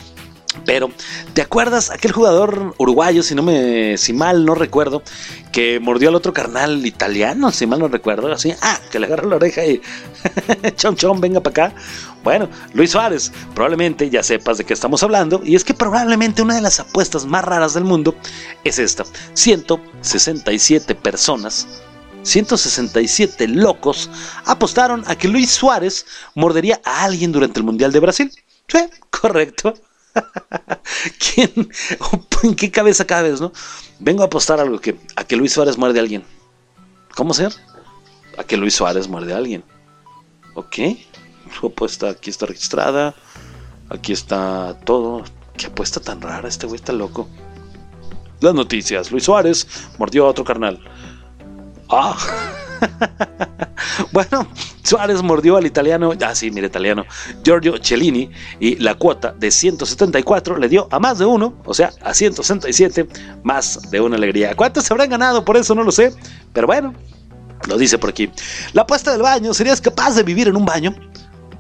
Pero, 0.66 0.92
¿te 1.34 1.42
acuerdas 1.42 1.92
aquel 1.92 2.12
jugador 2.12 2.74
uruguayo, 2.78 3.24
si 3.24 3.36
no 3.36 3.44
me, 3.44 3.98
si 3.98 4.14
mal 4.14 4.46
no 4.46 4.56
recuerdo, 4.56 5.04
que 5.52 5.80
mordió 5.80 6.10
al 6.10 6.16
otro 6.16 6.34
carnal 6.34 6.86
italiano, 6.86 7.52
si 7.52 7.68
mal 7.68 7.80
no 7.80 7.88
recuerdo, 7.88 8.32
así, 8.32 8.54
ah, 8.62 8.80
que 8.92 9.00
le 9.00 9.06
agarró 9.06 9.30
la 9.30 9.36
oreja 9.38 9.66
y 9.66 9.82
chom 10.76 10.96
chom, 10.96 11.20
venga 11.20 11.42
para 11.42 11.68
acá. 11.68 11.76
Bueno, 12.24 12.50
Luis 12.74 12.92
Suárez, 12.92 13.32
probablemente 13.54 14.10
ya 14.10 14.24
sepas 14.24 14.58
de 14.58 14.66
qué 14.66 14.74
estamos 14.74 15.04
hablando, 15.04 15.42
y 15.44 15.56
es 15.56 15.64
que 15.64 15.74
probablemente 15.74 16.42
una 16.42 16.56
de 16.56 16.62
las 16.62 16.80
apuestas 16.80 17.26
más 17.26 17.46
raras 17.46 17.74
del 17.74 17.84
mundo 17.84 18.16
es 18.64 18.80
esta: 18.80 19.04
167 19.34 20.96
personas 20.96 21.68
167 22.24 23.48
locos 23.48 24.10
apostaron 24.44 25.04
a 25.08 25.16
que 25.16 25.30
Luis 25.30 25.50
Suárez 25.50 26.06
mordería 26.36 26.82
a 26.84 27.06
alguien 27.06 27.32
durante 27.32 27.60
el 27.60 27.66
Mundial 27.66 27.94
de 27.94 28.02
Brasil. 28.02 28.32
Sí, 28.68 28.80
correcto. 29.10 29.74
¿Quién? 31.36 31.70
¿En 32.44 32.56
qué 32.56 32.72
cabeza 32.72 33.06
cabes, 33.06 33.42
no? 33.42 33.52
Vengo 34.00 34.24
a 34.24 34.28
apostar 34.28 34.60
algo 34.60 34.80
que, 34.80 34.98
a 35.16 35.24
que 35.24 35.36
Luis 35.36 35.54
Suárez 35.54 35.78
muerde 35.78 36.00
a 36.00 36.02
alguien. 36.02 36.24
¿Cómo 37.16 37.34
ser? 37.34 37.54
A 38.38 38.44
que 38.44 38.58
Luis 38.58 38.76
Suárez 38.76 39.08
muerde 39.08 39.34
a 39.34 39.38
alguien. 39.38 39.64
Ok. 40.54 40.78
Su 41.60 41.68
apuesta 41.68 42.10
aquí 42.10 42.30
está 42.30 42.46
registrada. 42.46 43.16
Aquí 43.90 44.14
está 44.14 44.78
todo. 44.86 45.24
¿Qué 45.58 45.68
apuesta 45.68 46.00
tan 46.00 46.22
rara? 46.22 46.48
Este 46.48 46.68
güey 46.68 46.76
está 46.78 46.94
loco. 46.94 47.28
Las 48.40 48.54
noticias. 48.54 49.12
Luis 49.12 49.24
Suárez 49.24 49.68
mordió 49.98 50.26
a 50.26 50.30
otro 50.30 50.44
carnal. 50.44 50.80
Ah. 51.90 52.18
bueno, 54.12 54.48
Suárez 54.84 55.22
mordió 55.22 55.58
al 55.58 55.66
italiano, 55.66 56.14
ah 56.22 56.36
sí, 56.36 56.52
mire 56.52 56.68
italiano, 56.68 57.06
Giorgio 57.44 57.76
Cellini 57.82 58.30
y 58.60 58.76
la 58.78 58.96
cuota 58.96 59.34
de 59.38 59.52
174 59.52 60.58
le 60.58 60.70
dio 60.70 60.88
a 60.92 61.00
más 61.00 61.20
de 61.20 61.26
uno, 61.26 61.56
o 61.66 61.74
sea, 61.74 61.92
a 62.02 62.14
167, 62.14 63.08
más 63.44 63.90
de 63.92 64.00
una 64.00 64.16
alegría. 64.16 64.56
¿Cuántos 64.56 64.86
se 64.86 64.94
habrán 64.94 65.10
ganado? 65.10 65.44
Por 65.44 65.58
eso 65.58 65.76
no 65.76 65.84
lo 65.84 65.92
sé, 65.92 66.14
pero 66.54 66.68
bueno, 66.68 66.94
lo 67.68 67.78
dice 67.78 67.98
por 67.98 68.12
aquí. 68.12 68.30
La 68.74 68.84
apuesta 68.84 69.12
del 69.12 69.22
baño, 69.22 69.54
¿serías 69.54 69.82
capaz 69.82 70.16
de 70.16 70.24
vivir 70.24 70.48
en 70.48 70.56
un 70.56 70.66
baño? 70.66 70.96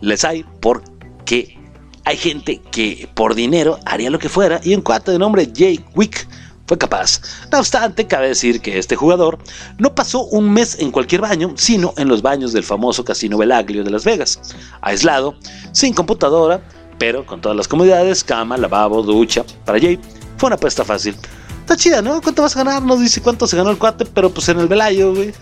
Les 0.01 0.23
hay 0.23 0.45
porque 0.61 1.57
hay 2.05 2.17
gente 2.17 2.61
que 2.71 3.09
por 3.15 3.35
dinero 3.35 3.79
haría 3.85 4.09
lo 4.09 4.19
que 4.19 4.29
fuera 4.29 4.61
y 4.63 4.73
un 4.73 4.81
cuate 4.81 5.11
de 5.11 5.19
nombre 5.19 5.47
Jake 5.47 5.83
Wick 5.95 6.27
fue 6.67 6.77
capaz. 6.77 7.21
No 7.51 7.59
obstante, 7.59 8.05
cabe 8.05 8.27
decir 8.27 8.61
que 8.61 8.77
este 8.77 8.95
jugador 8.95 9.39
no 9.77 9.95
pasó 9.95 10.25
un 10.25 10.51
mes 10.51 10.77
en 10.79 10.91
cualquier 10.91 11.21
baño, 11.21 11.53
sino 11.55 11.93
en 11.97 12.09
los 12.09 12.21
baños 12.21 12.51
del 12.51 12.63
famoso 12.63 13.05
Casino 13.05 13.37
Belaglio 13.37 13.83
de 13.83 13.89
Las 13.89 14.03
Vegas, 14.03 14.39
aislado, 14.81 15.35
sin 15.71 15.93
computadora, 15.93 16.61
pero 16.99 17.25
con 17.25 17.41
todas 17.41 17.55
las 17.55 17.67
comodidades, 17.67 18.23
cama, 18.23 18.57
lavabo, 18.57 19.01
ducha. 19.01 19.45
Para 19.65 19.79
Jay 19.79 19.99
fue 20.37 20.47
una 20.47 20.55
apuesta 20.55 20.83
fácil. 20.83 21.15
Está 21.61 21.77
chida, 21.77 22.01
¿no? 22.01 22.21
¿Cuánto 22.21 22.41
vas 22.41 22.55
a 22.55 22.63
ganar? 22.63 22.83
No 22.83 22.97
dice 22.97 23.21
cuánto 23.21 23.47
se 23.47 23.55
ganó 23.55 23.69
el 23.69 23.77
cuate, 23.77 24.05
pero 24.05 24.29
pues 24.29 24.49
en 24.49 24.59
el 24.59 24.67
velayo, 24.67 25.15
güey. 25.15 25.33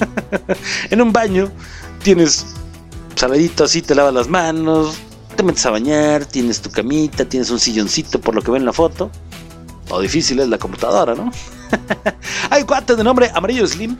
en 0.90 1.00
un 1.00 1.12
baño 1.12 1.50
tienes 2.02 2.46
saladito 3.14 3.64
así, 3.64 3.82
te 3.82 3.94
lavas 3.94 4.14
las 4.14 4.28
manos, 4.28 4.96
te 5.36 5.42
metes 5.42 5.64
a 5.66 5.70
bañar, 5.70 6.24
tienes 6.24 6.60
tu 6.60 6.70
camita, 6.70 7.24
tienes 7.24 7.50
un 7.50 7.60
silloncito 7.60 8.20
por 8.20 8.34
lo 8.34 8.42
que 8.42 8.50
ven 8.50 8.62
en 8.62 8.66
la 8.66 8.72
foto 8.72 9.10
o 9.90 10.00
difícil 10.00 10.40
es 10.40 10.48
la 10.48 10.58
computadora, 10.58 11.14
¿no? 11.14 11.30
Hay 12.50 12.64
cuates 12.64 12.96
de 12.96 13.04
nombre 13.04 13.30
Amarillo 13.34 13.66
Slim. 13.66 13.96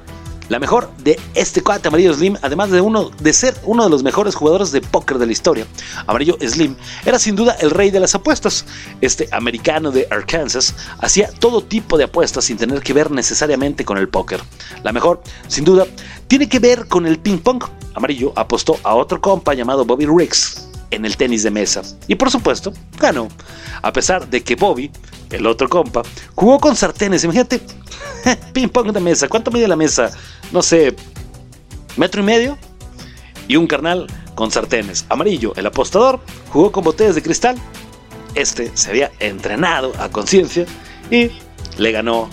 La 0.48 0.58
mejor 0.58 0.90
de 1.04 1.16
este 1.34 1.62
cuate 1.62 1.86
Amarillo 1.86 2.12
Slim, 2.12 2.36
además 2.42 2.72
de, 2.72 2.80
uno, 2.80 3.10
de 3.20 3.32
ser 3.32 3.54
uno 3.62 3.84
de 3.84 3.90
los 3.90 4.02
mejores 4.02 4.34
jugadores 4.34 4.72
de 4.72 4.80
póker 4.80 5.18
de 5.18 5.26
la 5.26 5.30
historia, 5.30 5.64
Amarillo 6.08 6.36
Slim 6.40 6.74
era 7.06 7.20
sin 7.20 7.36
duda 7.36 7.56
el 7.60 7.70
rey 7.70 7.92
de 7.92 8.00
las 8.00 8.16
apuestas. 8.16 8.64
Este 9.00 9.28
americano 9.30 9.92
de 9.92 10.08
Arkansas 10.10 10.74
hacía 10.98 11.30
todo 11.38 11.62
tipo 11.62 11.96
de 11.96 12.04
apuestas 12.04 12.46
sin 12.46 12.56
tener 12.56 12.82
que 12.82 12.92
ver 12.92 13.12
necesariamente 13.12 13.84
con 13.84 13.96
el 13.96 14.08
póker. 14.08 14.40
La 14.82 14.90
mejor, 14.90 15.22
sin 15.46 15.64
duda, 15.64 15.86
tiene 16.26 16.48
que 16.48 16.58
ver 16.58 16.88
con 16.88 17.06
el 17.06 17.20
ping 17.20 17.38
pong. 17.38 17.62
Amarillo 17.94 18.32
apostó 18.34 18.76
a 18.82 18.96
otro 18.96 19.20
compa 19.20 19.54
llamado 19.54 19.84
Bobby 19.84 20.06
Riggs 20.06 20.68
en 20.90 21.04
el 21.04 21.16
tenis 21.16 21.42
de 21.42 21.50
mesa. 21.50 21.82
Y 22.08 22.16
por 22.16 22.30
supuesto, 22.30 22.72
ganó. 22.98 23.28
A 23.82 23.92
pesar 23.92 24.28
de 24.28 24.42
que 24.42 24.56
Bobby, 24.56 24.90
el 25.30 25.46
otro 25.46 25.68
compa, 25.68 26.02
jugó 26.34 26.58
con 26.58 26.76
sartenes. 26.76 27.24
Imagínate, 27.24 27.60
ping 28.52 28.68
pong 28.68 28.92
de 28.92 29.00
mesa. 29.00 29.28
¿Cuánto 29.28 29.50
mide 29.50 29.68
la 29.68 29.76
mesa? 29.76 30.10
No 30.52 30.62
sé, 30.62 30.94
metro 31.96 32.22
y 32.22 32.24
medio. 32.24 32.58
Y 33.48 33.56
un 33.56 33.66
carnal 33.66 34.06
con 34.34 34.50
sartenes. 34.50 35.04
Amarillo, 35.08 35.52
el 35.56 35.66
apostador, 35.66 36.20
jugó 36.50 36.70
con 36.70 36.84
botellas 36.84 37.14
de 37.14 37.22
cristal. 37.22 37.56
Este 38.34 38.70
se 38.74 38.90
había 38.90 39.10
entrenado 39.18 39.92
a 39.98 40.08
conciencia 40.08 40.66
y 41.10 41.30
le 41.78 41.92
ganó 41.92 42.30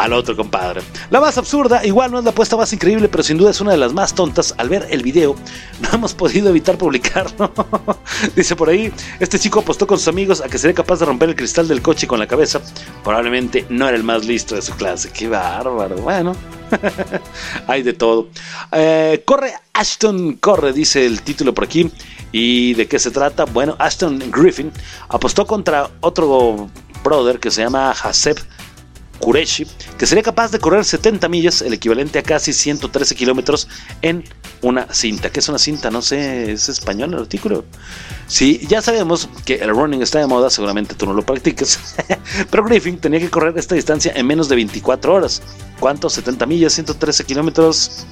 al 0.00 0.14
otro 0.14 0.34
compadre. 0.34 0.80
La 1.10 1.20
más 1.20 1.36
absurda, 1.36 1.84
igual 1.84 2.10
no 2.10 2.18
es 2.18 2.24
la 2.24 2.30
apuesta 2.30 2.56
más 2.56 2.72
increíble, 2.72 3.08
pero 3.08 3.22
sin 3.22 3.36
duda 3.36 3.50
es 3.50 3.60
una 3.60 3.72
de 3.72 3.76
las 3.76 3.92
más 3.92 4.14
tontas. 4.14 4.54
Al 4.56 4.70
ver 4.70 4.86
el 4.90 5.02
video, 5.02 5.36
no 5.80 5.88
hemos 5.92 6.14
podido 6.14 6.48
evitar 6.48 6.78
publicarlo. 6.78 7.52
Dice 8.36 8.56
por 8.56 8.70
ahí, 8.70 8.90
este 9.18 9.38
chico 9.38 9.60
apostó 9.60 9.86
con 9.86 9.98
sus 9.98 10.08
amigos 10.08 10.40
a 10.40 10.48
que 10.48 10.56
sería 10.56 10.74
capaz 10.74 11.00
de 11.00 11.04
romper 11.04 11.28
el 11.28 11.36
cristal 11.36 11.68
del 11.68 11.82
coche 11.82 12.06
con 12.06 12.18
la 12.18 12.26
cabeza. 12.26 12.60
Probablemente 13.04 13.66
no 13.68 13.86
era 13.88 13.96
el 13.96 14.02
más 14.02 14.24
listo 14.24 14.54
de 14.54 14.62
su 14.62 14.72
clase. 14.72 15.10
Qué 15.10 15.28
bárbaro. 15.28 15.96
Bueno, 15.96 16.34
hay 17.66 17.82
de 17.82 17.92
todo. 17.92 18.28
Eh, 18.72 19.22
corre 19.26 19.52
Ashton, 19.74 20.34
corre, 20.34 20.72
dice 20.72 21.04
el 21.04 21.20
título 21.20 21.52
por 21.52 21.64
aquí. 21.64 21.90
¿Y 22.32 22.72
de 22.74 22.86
qué 22.86 22.98
se 22.98 23.10
trata? 23.10 23.44
Bueno, 23.44 23.76
Ashton 23.78 24.18
Griffin 24.30 24.72
apostó 25.08 25.46
contra 25.46 25.90
otro 26.00 26.70
brother 27.02 27.38
que 27.38 27.50
se 27.50 27.62
llama 27.62 27.90
Haseb 27.90 28.38
Kureshi, 29.20 29.66
que 29.98 30.06
sería 30.06 30.22
capaz 30.22 30.50
de 30.50 30.58
correr 30.58 30.84
70 30.84 31.28
millas, 31.28 31.62
el 31.62 31.72
equivalente 31.72 32.18
a 32.18 32.22
casi 32.22 32.52
113 32.52 33.14
kilómetros, 33.14 33.68
en 34.02 34.24
una 34.62 34.92
cinta. 34.92 35.30
¿Qué 35.30 35.40
es 35.40 35.48
una 35.48 35.58
cinta? 35.58 35.90
No 35.90 36.02
sé, 36.02 36.52
¿es 36.52 36.68
español 36.68 37.12
el 37.14 37.20
artículo? 37.20 37.64
Sí, 38.26 38.66
ya 38.68 38.82
sabemos 38.82 39.28
que 39.44 39.56
el 39.56 39.70
running 39.70 40.02
está 40.02 40.18
de 40.18 40.26
moda, 40.26 40.50
seguramente 40.50 40.94
tú 40.94 41.06
no 41.06 41.12
lo 41.12 41.22
practiques, 41.22 41.78
pero 42.50 42.64
Griffin 42.64 42.98
tenía 42.98 43.20
que 43.20 43.30
correr 43.30 43.56
esta 43.56 43.74
distancia 43.74 44.12
en 44.14 44.26
menos 44.26 44.48
de 44.48 44.56
24 44.56 45.14
horas. 45.14 45.42
¿Cuánto? 45.78 46.10
70 46.10 46.46
millas, 46.46 46.72
113 46.74 47.24
kilómetros. 47.24 48.06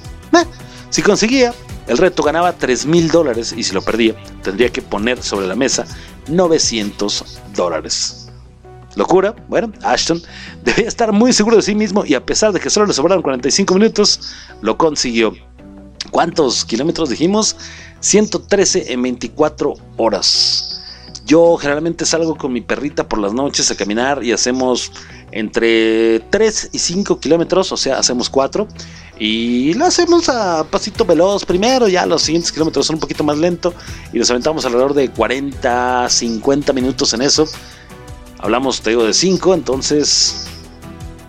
Si 0.89 1.03
conseguía, 1.03 1.53
el 1.87 1.97
reto 1.97 2.23
ganaba 2.23 2.53
3 2.53 2.87
mil 2.87 3.09
dólares 3.09 3.53
y 3.55 3.63
si 3.63 3.73
lo 3.73 3.81
perdía, 3.81 4.15
tendría 4.43 4.71
que 4.71 4.81
poner 4.81 5.21
sobre 5.21 5.47
la 5.47 5.55
mesa 5.55 5.85
900 6.27 7.39
dólares. 7.55 8.18
¿Locura? 8.95 9.35
Bueno, 9.47 9.71
Ashton 9.83 10.21
debía 10.63 10.87
estar 10.87 11.11
muy 11.11 11.33
seguro 11.33 11.57
de 11.57 11.61
sí 11.61 11.75
mismo 11.75 12.05
y 12.05 12.13
a 12.13 12.25
pesar 12.25 12.51
de 12.51 12.59
que 12.59 12.69
solo 12.69 12.85
le 12.85 12.93
sobraron 12.93 13.21
45 13.21 13.73
minutos, 13.73 14.33
lo 14.61 14.77
consiguió. 14.77 15.33
¿Cuántos 16.11 16.65
kilómetros 16.65 17.09
dijimos? 17.09 17.55
113 17.99 18.91
en 18.93 19.01
24 19.01 19.73
horas. 19.97 20.81
Yo 21.25 21.57
generalmente 21.57 22.05
salgo 22.05 22.35
con 22.35 22.51
mi 22.51 22.61
perrita 22.61 23.07
por 23.07 23.19
las 23.19 23.33
noches 23.33 23.69
a 23.69 23.75
caminar 23.75 24.23
y 24.23 24.31
hacemos 24.31 24.91
entre 25.31 26.21
3 26.31 26.69
y 26.71 26.79
5 26.79 27.19
kilómetros, 27.19 27.71
o 27.71 27.77
sea, 27.77 27.99
hacemos 27.99 28.29
4. 28.29 28.67
Y 29.19 29.73
lo 29.75 29.85
hacemos 29.85 30.29
a 30.29 30.63
pasito 30.63 31.05
veloz 31.05 31.45
primero, 31.45 31.87
ya 31.87 32.05
los 32.05 32.23
siguientes 32.23 32.51
kilómetros 32.51 32.87
son 32.87 32.95
un 32.95 32.99
poquito 33.01 33.23
más 33.23 33.37
lento 33.37 33.73
y 34.11 34.17
nos 34.17 34.31
aventamos 34.31 34.65
alrededor 34.65 34.93
de 34.93 35.11
40, 35.11 36.09
50 36.09 36.73
minutos 36.73 37.13
en 37.13 37.21
eso. 37.21 37.45
Hablamos, 38.39 38.81
te 38.81 38.91
digo, 38.91 39.03
de 39.03 39.13
5, 39.13 39.53
entonces... 39.53 40.45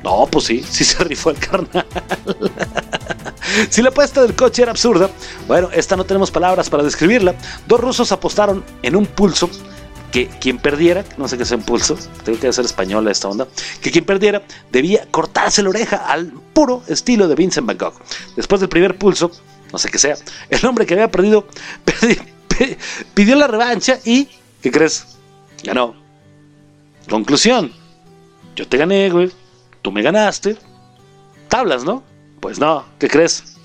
No, 0.03 0.27
pues 0.31 0.47
sí, 0.47 0.65
sí 0.69 0.83
se 0.85 1.05
rifó 1.05 1.31
el 1.31 1.39
carnal. 1.39 1.87
si 3.69 3.83
la 3.83 3.91
apuesta 3.91 4.23
del 4.23 4.35
coche 4.35 4.63
era 4.63 4.71
absurda, 4.71 5.11
bueno, 5.47 5.69
esta 5.73 5.95
no 5.95 6.05
tenemos 6.05 6.31
palabras 6.31 6.71
para 6.71 6.83
describirla. 6.83 7.35
Dos 7.67 7.81
rusos 7.81 8.11
apostaron 8.11 8.65
en 8.83 8.97
un 8.97 9.05
pulso 9.05 9.51
que 10.11 10.29
quien 10.29 10.59
perdiera, 10.59 11.05
no 11.19 11.29
sé 11.29 11.37
qué 11.37 11.45
es 11.45 11.55
pulso, 11.67 11.97
tengo 12.25 12.39
que 12.39 12.49
hacer 12.49 12.65
española 12.65 13.11
esta 13.11 13.29
onda, 13.29 13.47
que 13.81 13.91
quien 13.91 14.05
perdiera 14.05 14.43
debía 14.73 15.07
cortarse 15.11 15.63
la 15.63 15.71
oreja 15.71 15.97
al 15.97 16.33
puro 16.53 16.83
estilo 16.89 17.29
de 17.29 17.35
Vincent 17.35 17.67
Van 17.67 17.79
Gogh. 17.79 17.95
Después 18.37 18.61
del 18.61 18.69
primer 18.69 18.99
pulso, 18.99 19.31
no 19.73 19.79
sé 19.79 19.91
qué 19.91 19.99
sea, 19.99 20.17
el 20.49 20.65
hombre 20.67 20.87
que 20.87 20.95
había 20.95 21.11
perdido 21.11 21.47
pidió 23.15 23.37
la 23.37 23.47
revancha 23.47 23.99
y, 24.05 24.29
¿qué 24.63 24.71
crees? 24.71 25.07
Ganó. 25.63 26.00
Conclusión, 27.11 27.73
yo 28.55 28.69
te 28.69 28.77
gané, 28.77 29.11
güey, 29.11 29.33
tú 29.83 29.91
me 29.91 30.01
ganaste. 30.01 30.57
Tablas, 31.49 31.83
¿no? 31.83 32.05
Pues 32.39 32.61
no, 32.61 32.85
¿qué 33.01 33.09
crees? 33.09 33.57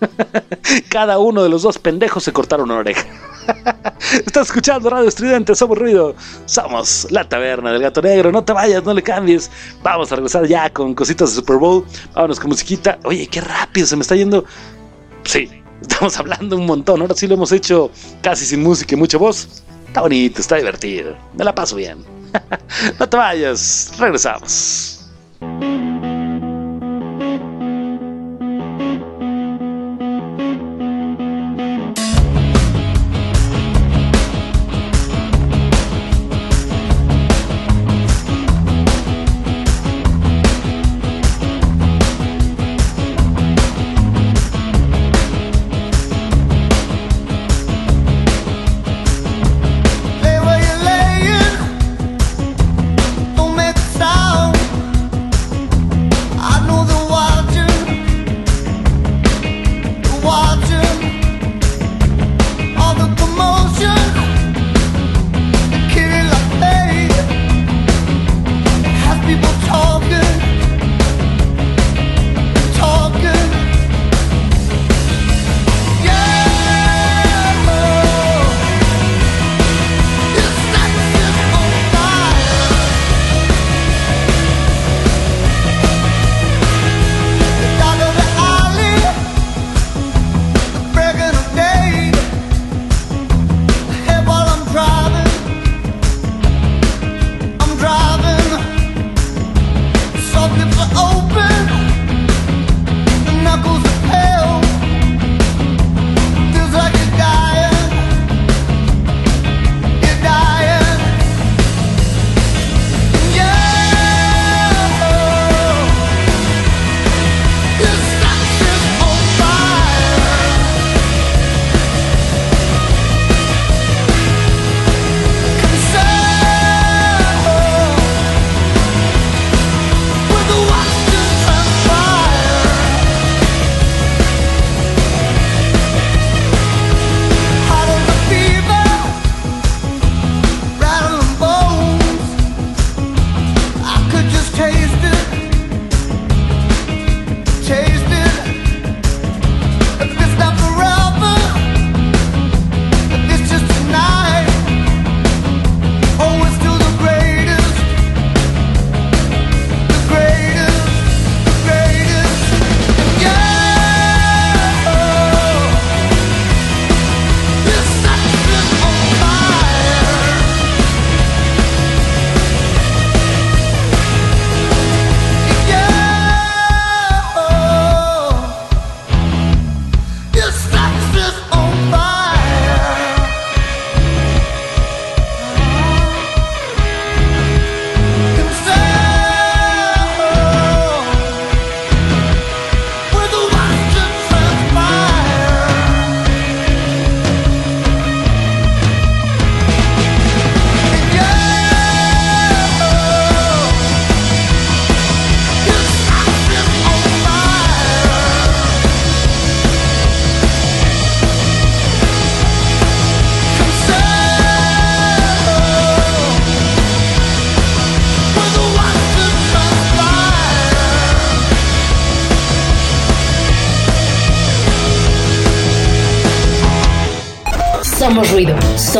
Cada 0.90 1.18
uno 1.18 1.42
de 1.42 1.48
los 1.48 1.62
dos 1.62 1.76
pendejos 1.76 2.22
se 2.22 2.32
cortaron 2.32 2.70
una 2.70 2.78
oreja. 2.78 3.04
Estás 4.24 4.46
escuchando 4.46 4.88
Radio 4.88 5.08
Estridente, 5.08 5.56
somos 5.56 5.76
ruido. 5.76 6.14
Somos 6.46 7.08
la 7.10 7.28
taberna 7.28 7.72
del 7.72 7.82
gato 7.82 8.00
negro. 8.00 8.30
No 8.30 8.44
te 8.44 8.52
vayas, 8.52 8.84
no 8.84 8.94
le 8.94 9.02
cambies. 9.02 9.50
Vamos 9.82 10.12
a 10.12 10.16
regresar 10.16 10.46
ya 10.46 10.70
con 10.70 10.94
cositas 10.94 11.30
de 11.30 11.36
Super 11.40 11.56
Bowl. 11.56 11.84
Vámonos 12.14 12.38
con 12.38 12.50
musiquita. 12.50 13.00
Oye, 13.02 13.26
qué 13.26 13.40
rápido 13.40 13.88
se 13.88 13.96
me 13.96 14.02
está 14.02 14.14
yendo. 14.14 14.44
Sí, 15.24 15.50
estamos 15.80 16.16
hablando 16.16 16.56
un 16.56 16.66
montón. 16.66 17.00
Ahora 17.00 17.14
sí 17.16 17.26
lo 17.26 17.34
hemos 17.34 17.50
hecho 17.50 17.90
casi 18.22 18.46
sin 18.46 18.62
música 18.62 18.94
y 18.94 18.98
mucha 18.98 19.18
voz. 19.18 19.64
Está 19.88 20.02
bonito, 20.02 20.40
está 20.40 20.56
divertido. 20.56 21.16
Me 21.36 21.44
la 21.44 21.54
paso 21.54 21.74
bien. 21.74 22.13
no 22.98 23.08
te 23.08 23.16
vayas, 23.16 23.92
regresamos. 23.98 25.10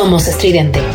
Somos 0.05 0.27
estridente. 0.27 0.94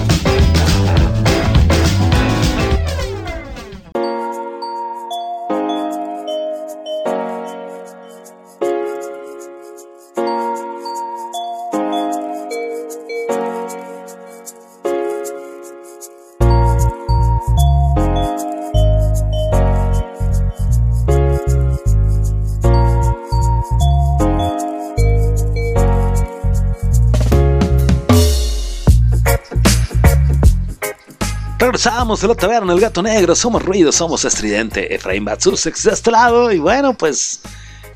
Regresamos 31.83 32.21
de 32.21 32.29
la 32.29 32.35
taberna, 32.35 32.75
el 32.75 32.81
gato 32.81 33.03
negro, 33.03 33.35
somos 33.35 33.65
ruido, 33.65 33.91
somos 33.91 34.27
estridente, 34.27 34.95
Efraín 34.95 35.25
Batsusex 35.25 35.85
de 35.85 35.93
este 35.93 36.11
lado, 36.11 36.53
y 36.53 36.59
bueno, 36.59 36.93
pues 36.93 37.41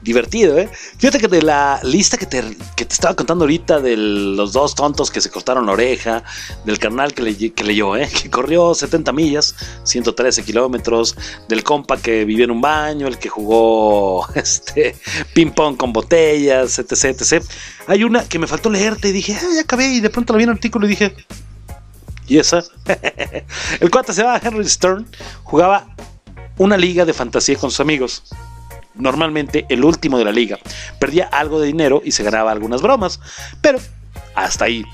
divertido, 0.00 0.56
¿eh? 0.56 0.70
Fíjate 0.96 1.18
que 1.18 1.28
de 1.28 1.42
la 1.42 1.80
lista 1.82 2.16
que 2.16 2.24
te, 2.24 2.42
que 2.76 2.86
te 2.86 2.94
estaba 2.94 3.14
contando 3.14 3.44
ahorita 3.44 3.80
de 3.80 3.94
los 3.98 4.54
dos 4.54 4.74
tontos 4.74 5.10
que 5.10 5.20
se 5.20 5.28
cortaron 5.28 5.66
la 5.66 5.72
oreja, 5.72 6.24
del 6.64 6.78
carnal 6.78 7.12
que, 7.12 7.20
le, 7.24 7.52
que 7.52 7.62
leyó, 7.62 7.94
¿eh? 7.94 8.08
Que 8.22 8.30
corrió 8.30 8.74
70 8.74 9.12
millas, 9.12 9.54
113 9.82 10.44
kilómetros, 10.44 11.14
del 11.46 11.62
compa 11.62 11.98
que 11.98 12.24
vivió 12.24 12.46
en 12.46 12.52
un 12.52 12.62
baño, 12.62 13.06
el 13.06 13.18
que 13.18 13.28
jugó 13.28 14.26
este 14.34 14.96
ping 15.34 15.50
pong 15.50 15.76
con 15.76 15.92
botellas, 15.92 16.78
etc, 16.78 17.20
etc. 17.20 17.44
Hay 17.86 18.02
una 18.02 18.26
que 18.26 18.38
me 18.38 18.46
faltó 18.46 18.70
leerte 18.70 19.10
y 19.10 19.12
dije, 19.12 19.36
ah, 19.38 19.54
ya 19.54 19.60
acabé, 19.60 19.88
y 19.88 20.00
de 20.00 20.08
pronto 20.08 20.32
la 20.32 20.38
vi 20.38 20.44
en 20.44 20.48
el 20.48 20.54
artículo 20.54 20.86
y 20.86 20.88
dije, 20.88 21.14
¿Y 22.26 22.38
esa? 22.38 22.64
el 23.80 23.90
cuate 23.90 24.12
se 24.12 24.22
llama 24.22 24.40
Henry 24.42 24.68
Stern, 24.68 25.06
jugaba 25.42 25.86
una 26.58 26.76
liga 26.76 27.04
de 27.04 27.12
fantasía 27.12 27.56
con 27.56 27.70
sus 27.70 27.80
amigos. 27.80 28.22
Normalmente 28.94 29.66
el 29.68 29.84
último 29.84 30.18
de 30.18 30.24
la 30.24 30.32
liga. 30.32 30.58
Perdía 31.00 31.26
algo 31.26 31.60
de 31.60 31.66
dinero 31.66 32.00
y 32.04 32.12
se 32.12 32.22
ganaba 32.22 32.52
algunas 32.52 32.80
bromas. 32.80 33.20
Pero 33.60 33.78
hasta 34.34 34.66
ahí. 34.66 34.84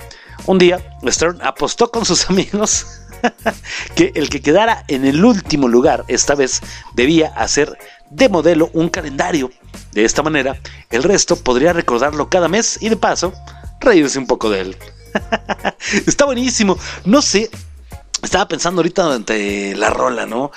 Un 0.47 0.59
día, 0.59 0.99
Stern 1.07 1.41
apostó 1.43 1.91
con 1.91 2.05
sus 2.05 2.29
amigos 2.31 2.87
que 3.95 4.13
el 4.15 4.31
que 4.31 4.41
quedara 4.41 4.85
en 4.89 5.05
el 5.05 5.25
último 5.25 5.69
lugar 5.69 6.05
esta 6.09 6.35
vez 6.35 6.63
debía 6.95 7.29
hacer 7.37 7.77
de 8.11 8.29
modelo 8.29 8.71
un 8.73 8.89
calendario. 8.89 9.51
De 9.93 10.05
esta 10.05 10.23
manera, 10.23 10.59
el 10.91 11.03
resto 11.03 11.37
podría 11.37 11.73
recordarlo 11.73 12.29
cada 12.29 12.49
mes 12.49 12.79
y 12.81 12.89
de 12.89 12.97
paso, 12.97 13.33
reírse 13.81 14.19
un 14.19 14.27
poco 14.27 14.51
de 14.51 14.61
él. 14.61 14.77
Está 16.07 16.25
buenísimo. 16.25 16.79
No 17.05 17.23
sé. 17.23 17.51
Estaba 18.23 18.47
pensando 18.49 18.81
ahorita 18.81 19.05
durante 19.05 19.75
la 19.77 19.89
rola, 19.89 20.27
¿no? 20.27 20.51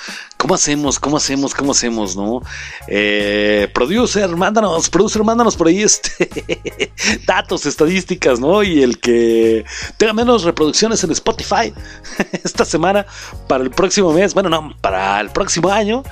¿Cómo 0.44 0.56
hacemos? 0.56 1.00
¿Cómo 1.00 1.16
hacemos? 1.16 1.54
¿Cómo 1.54 1.72
hacemos? 1.72 2.18
¿No? 2.18 2.42
Eh, 2.90 3.70
producer, 3.74 4.28
mándanos, 4.36 4.90
producer, 4.90 5.24
mándanos 5.24 5.56
por 5.56 5.68
ahí 5.68 5.82
este 5.82 6.92
datos, 7.26 7.66
estadísticas, 7.66 8.42
¿no? 8.42 8.62
Y 8.64 8.84
el 8.84 9.00
que 9.00 9.64
tenga 9.96 10.12
menos 10.12 10.44
reproducciones 10.44 11.02
en 11.06 11.12
Spotify 11.12 11.74
esta 12.44 12.66
semana 12.66 13.06
para 13.48 13.64
el 13.64 13.72
próximo 13.72 14.12
mes, 14.12 14.34
bueno, 14.34 14.50
no, 14.50 14.76
para 14.82 15.22
el 15.22 15.30
próximo 15.30 15.70
año, 15.70 16.04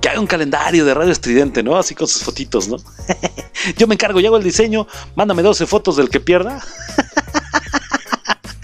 que 0.00 0.08
haga 0.08 0.18
un 0.18 0.26
calendario 0.26 0.84
de 0.84 0.92
Radio 0.92 1.12
Estridente, 1.12 1.62
¿no? 1.62 1.76
Así 1.76 1.94
con 1.94 2.08
sus 2.08 2.24
fotitos, 2.24 2.66
¿no? 2.66 2.78
Yo 3.76 3.86
me 3.86 3.94
encargo, 3.94 4.18
yo 4.20 4.28
hago 4.28 4.36
el 4.36 4.44
diseño, 4.44 4.86
mándame 5.14 5.42
12 5.42 5.66
fotos 5.66 5.96
del 5.96 6.10
que 6.10 6.18
pierda. 6.20 6.60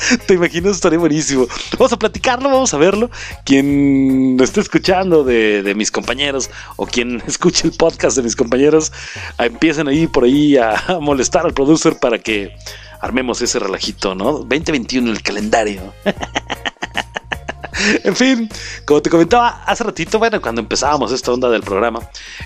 ¿Te 0.27 0.35
imaginas? 0.35 0.77
Estaría 0.77 0.99
buenísimo. 0.99 1.47
Vamos 1.79 1.93
a 1.93 1.99
platicarlo, 1.99 2.49
vamos 2.49 2.75
a 2.75 2.79
verlo. 2.79 3.11
Quien 3.45 4.39
esté 4.41 4.61
escuchando 4.61 5.25
de, 5.25 5.73
mis 5.77 5.91
compañeros 5.91 6.51
o 6.77 6.87
quien 6.87 7.23
escuche 7.27 7.67
el 7.67 7.75
podcast 7.75 8.17
de 8.17 8.23
mis 8.23 8.37
compañeros, 8.37 8.93
empiecen 9.39 9.89
ahí 9.89 10.07
por 10.07 10.25
ahí 10.25 10.57
a, 10.57 10.99
molestar 11.01 11.47
al 11.47 11.55
producer 11.55 11.99
para 11.99 12.19
que 12.19 12.55
armemos 13.01 13.41
ese 13.43 13.59
relajito, 13.59 14.15
¿no? 14.15 14.33
2021 14.33 15.11
el 15.11 15.23
calendario. 15.23 15.93
en 18.05 18.15
fin, 18.15 18.49
como 18.87 19.03
te 19.03 19.11
comentaba 19.11 19.65
hace 19.65 19.83
ratito, 19.83 20.19
bueno, 20.19 20.41
cuando 20.41 20.61
empezábamos 20.61 21.11
esta 21.13 21.33
onda 21.33 21.51
del 21.51 21.63
programa, 21.63 22.01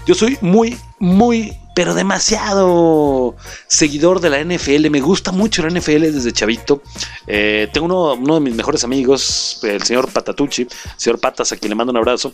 yo 0.06 0.14
soy 0.14 0.38
muy, 0.40 0.78
muy 0.98 1.52
pero 1.76 1.92
demasiado 1.92 3.36
seguidor 3.66 4.20
de 4.20 4.30
la 4.30 4.42
NFL. 4.42 4.88
Me 4.88 5.02
gusta 5.02 5.30
mucho 5.30 5.60
la 5.60 5.68
NFL 5.68 6.10
desde 6.10 6.32
chavito. 6.32 6.82
Eh, 7.26 7.68
tengo 7.70 8.14
uno, 8.14 8.34
de 8.34 8.40
mis 8.40 8.54
mejores 8.54 8.82
amigos, 8.82 9.60
el 9.62 9.82
señor 9.82 10.10
Patatucci, 10.10 10.66
señor 10.96 11.20
Patas, 11.20 11.52
a 11.52 11.56
quien 11.58 11.68
le 11.68 11.74
mando 11.74 11.90
un 11.90 11.98
abrazo. 11.98 12.32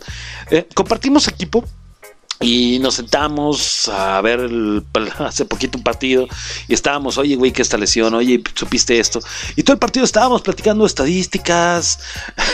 Eh, 0.49 0.65
compartimos 0.73 1.27
equipo. 1.27 1.65
Y 2.39 2.79
nos 2.79 2.95
sentamos 2.95 3.87
a 3.89 4.19
ver 4.21 4.49
hace 5.19 5.45
poquito 5.45 5.77
un 5.77 5.83
partido 5.83 6.27
y 6.67 6.73
estábamos, 6.73 7.17
oye, 7.17 7.35
güey, 7.35 7.51
que 7.51 7.61
esta 7.61 7.77
lesión, 7.77 8.13
oye, 8.13 8.41
supiste 8.53 8.97
esto. 8.97 9.19
Y 9.55 9.63
todo 9.63 9.73
el 9.73 9.79
partido 9.79 10.03
estábamos 10.05 10.41
platicando 10.41 10.85
estadísticas, 10.85 11.99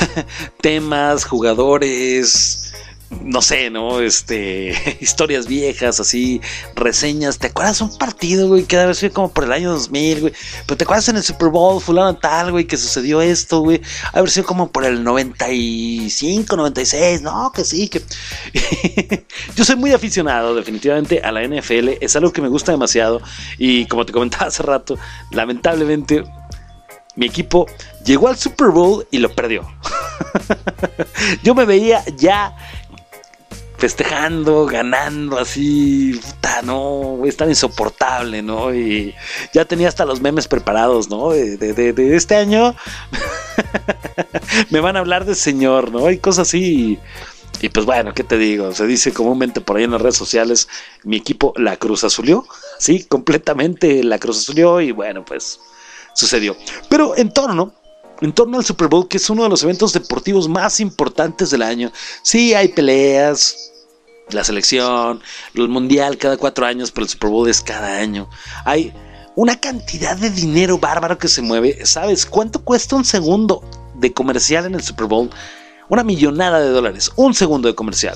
temas, 0.62 1.24
jugadores, 1.26 2.69
no 3.24 3.41
sé, 3.41 3.70
¿no? 3.70 4.01
Este, 4.01 4.97
historias 5.01 5.47
viejas, 5.47 5.99
así, 5.99 6.41
reseñas. 6.76 7.39
¿Te 7.39 7.47
acuerdas 7.47 7.82
un 7.82 7.97
partido, 7.97 8.47
güey, 8.47 8.64
que 8.64 8.78
debe 8.78 8.93
sido 8.93 9.14
como 9.14 9.32
por 9.32 9.45
el 9.45 9.51
año 9.51 9.72
2000, 9.72 10.22
güey? 10.22 10.34
Pero 10.66 10.78
¿te 10.78 10.84
acuerdas 10.84 11.10
en 11.10 11.18
el 11.18 11.24
Super 11.24 11.49
Bowl, 11.49 11.82
fulano 11.82 12.16
tal, 12.18 12.51
güey, 12.51 12.66
que 12.66 12.78
sucedió 12.78 13.22
esto, 13.22 13.62
güey? 13.62 13.82
Haber 14.14 14.30
sido 14.30 14.45
como 14.45 14.72
por 14.72 14.86
el 14.86 15.03
95, 15.03 16.55
96, 16.55 17.22
no, 17.22 17.51
que 17.51 17.64
sí, 17.64 17.89
que... 17.89 18.03
Yo 19.55 19.66
soy 19.66 19.76
muy 19.76 19.91
aficionado, 19.93 20.55
definitivamente, 20.55 21.22
a 21.22 21.32
la 21.32 21.43
NFL. 21.47 21.89
Es 22.01 22.16
algo 22.16 22.32
que 22.32 22.41
me 22.41 22.49
gusta 22.49 22.72
demasiado. 22.72 23.22
Y 23.57 23.86
como 23.88 24.05
te 24.05 24.14
comentaba 24.14 24.47
hace 24.47 24.64
rato, 24.64 24.97
lamentablemente 25.32 26.24
mi 27.16 27.26
equipo 27.26 27.68
llegó 28.05 28.30
al 28.30 28.38
Super 28.38 28.70
Bowl 28.70 29.05
y 29.12 29.18
lo 29.18 29.34
perdió. 29.34 29.68
Yo 31.43 31.53
me 31.53 31.66
veía 31.66 32.03
ya 32.16 32.55
festejando, 33.80 34.66
ganando, 34.66 35.40
así, 35.40 36.20
puta, 36.22 36.62
no, 36.64 37.22
es 37.26 37.38
tan 37.38 37.50
insoportable, 37.50 38.42
¿no? 38.42 38.76
Y 38.76 39.16
ya 39.54 39.64
tenía 39.64 39.88
hasta 39.88 40.06
los 40.06 40.20
memes 40.20 40.50
preparados, 40.50 41.10
¿no? 41.10 41.30
De, 41.30 42.16
este 42.16 42.36
año 42.36 42.76
me 44.70 44.82
van 44.82 44.98
a 44.98 45.00
hablar 45.00 45.24
de 45.24 45.34
señor, 45.34 45.92
¿no? 45.92 46.12
Y 46.12 46.18
cosas 46.18 46.50
así. 46.50 47.00
Y, 47.62 47.70
pues 47.70 47.86
bueno, 47.86 48.14
¿qué 48.14 48.24
te 48.24 48.38
digo? 48.38 48.74
Se 48.74 48.86
dice 48.86 49.14
comúnmente 49.14 49.62
por 49.62 49.78
ahí 49.78 49.86
en 49.86 49.92
las 49.92 50.02
redes 50.02 50.18
sociales, 50.18 50.68
mi 51.04 51.16
equipo 51.16 51.54
la 51.56 51.78
Cruz 51.78 52.04
Azulió, 52.04 52.46
sí, 52.80 53.06
completamente 53.06 54.04
la 54.04 54.20
Cruz 54.20 54.40
Azulió 54.40 54.82
y 54.82 54.92
bueno, 54.92 55.24
pues 55.24 55.60
sucedió. 56.14 56.58
Pero 56.90 57.18
en 57.18 57.32
torno 57.32 57.74
en 58.22 58.34
torno 58.34 58.58
al 58.58 58.66
Super 58.66 58.88
Bowl, 58.88 59.08
que 59.08 59.18
es 59.18 59.30
uno 59.30 59.44
de 59.44 59.50
los 59.50 59.64
eventos 59.64 59.94
deportivos 59.94 60.48
más 60.48 60.80
importantes 60.80 61.52
del 61.52 61.62
año. 61.62 61.92
Sí, 62.22 62.54
hay 62.54 62.70
peleas, 62.70 63.72
la 64.30 64.44
selección, 64.44 65.22
el 65.54 65.70
mundial 65.70 66.18
cada 66.18 66.38
cuatro 66.38 66.66
años, 66.66 66.92
pero 66.92 67.06
el 67.06 67.10
Super 67.10 67.30
Bowl 67.30 67.50
es 67.50 67.62
cada 67.62 67.98
año. 67.98 68.30
Hay 68.66 68.94
una 69.36 69.60
cantidad 69.60 70.18
de 70.18 70.30
dinero 70.30 70.78
bárbaro 70.78 71.18
que 71.18 71.28
se 71.28 71.42
mueve. 71.42 71.86
¿Sabes 71.86 72.26
cuánto 72.26 72.64
cuesta 72.64 72.96
un 72.96 73.06
segundo 73.06 73.64
de 73.96 74.14
comercial 74.14 74.66
en 74.66 74.76
el 74.76 74.84
Super 74.84 75.08
Bowl? 75.08 75.30
Una 75.90 76.04
millonada 76.04 76.60
de 76.60 76.70
dólares, 76.70 77.12
un 77.16 77.34
segundo 77.34 77.68
de 77.68 77.76
comercial. 77.76 78.16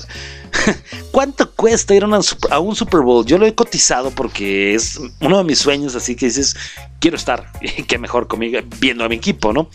¿Cuánto 1.10 1.50
cuesta 1.50 1.94
ir 1.94 2.04
a, 2.04 2.58
un 2.60 2.76
Super 2.76 3.00
Bowl? 3.00 3.26
Yo 3.26 3.36
lo 3.36 3.46
he 3.46 3.54
cotizado 3.54 4.10
porque 4.10 4.74
es 4.74 5.00
uno 5.20 5.38
de 5.38 5.44
mis 5.44 5.58
sueños, 5.58 5.94
así 5.94 6.14
que 6.16 6.26
dices, 6.26 6.56
quiero 7.00 7.16
estar, 7.16 7.50
qué 7.88 7.98
mejor 7.98 8.28
conmigo, 8.28 8.60
viendo 8.78 9.04
a 9.04 9.08
mi 9.08 9.16
equipo, 9.16 9.52
¿no? 9.52 9.68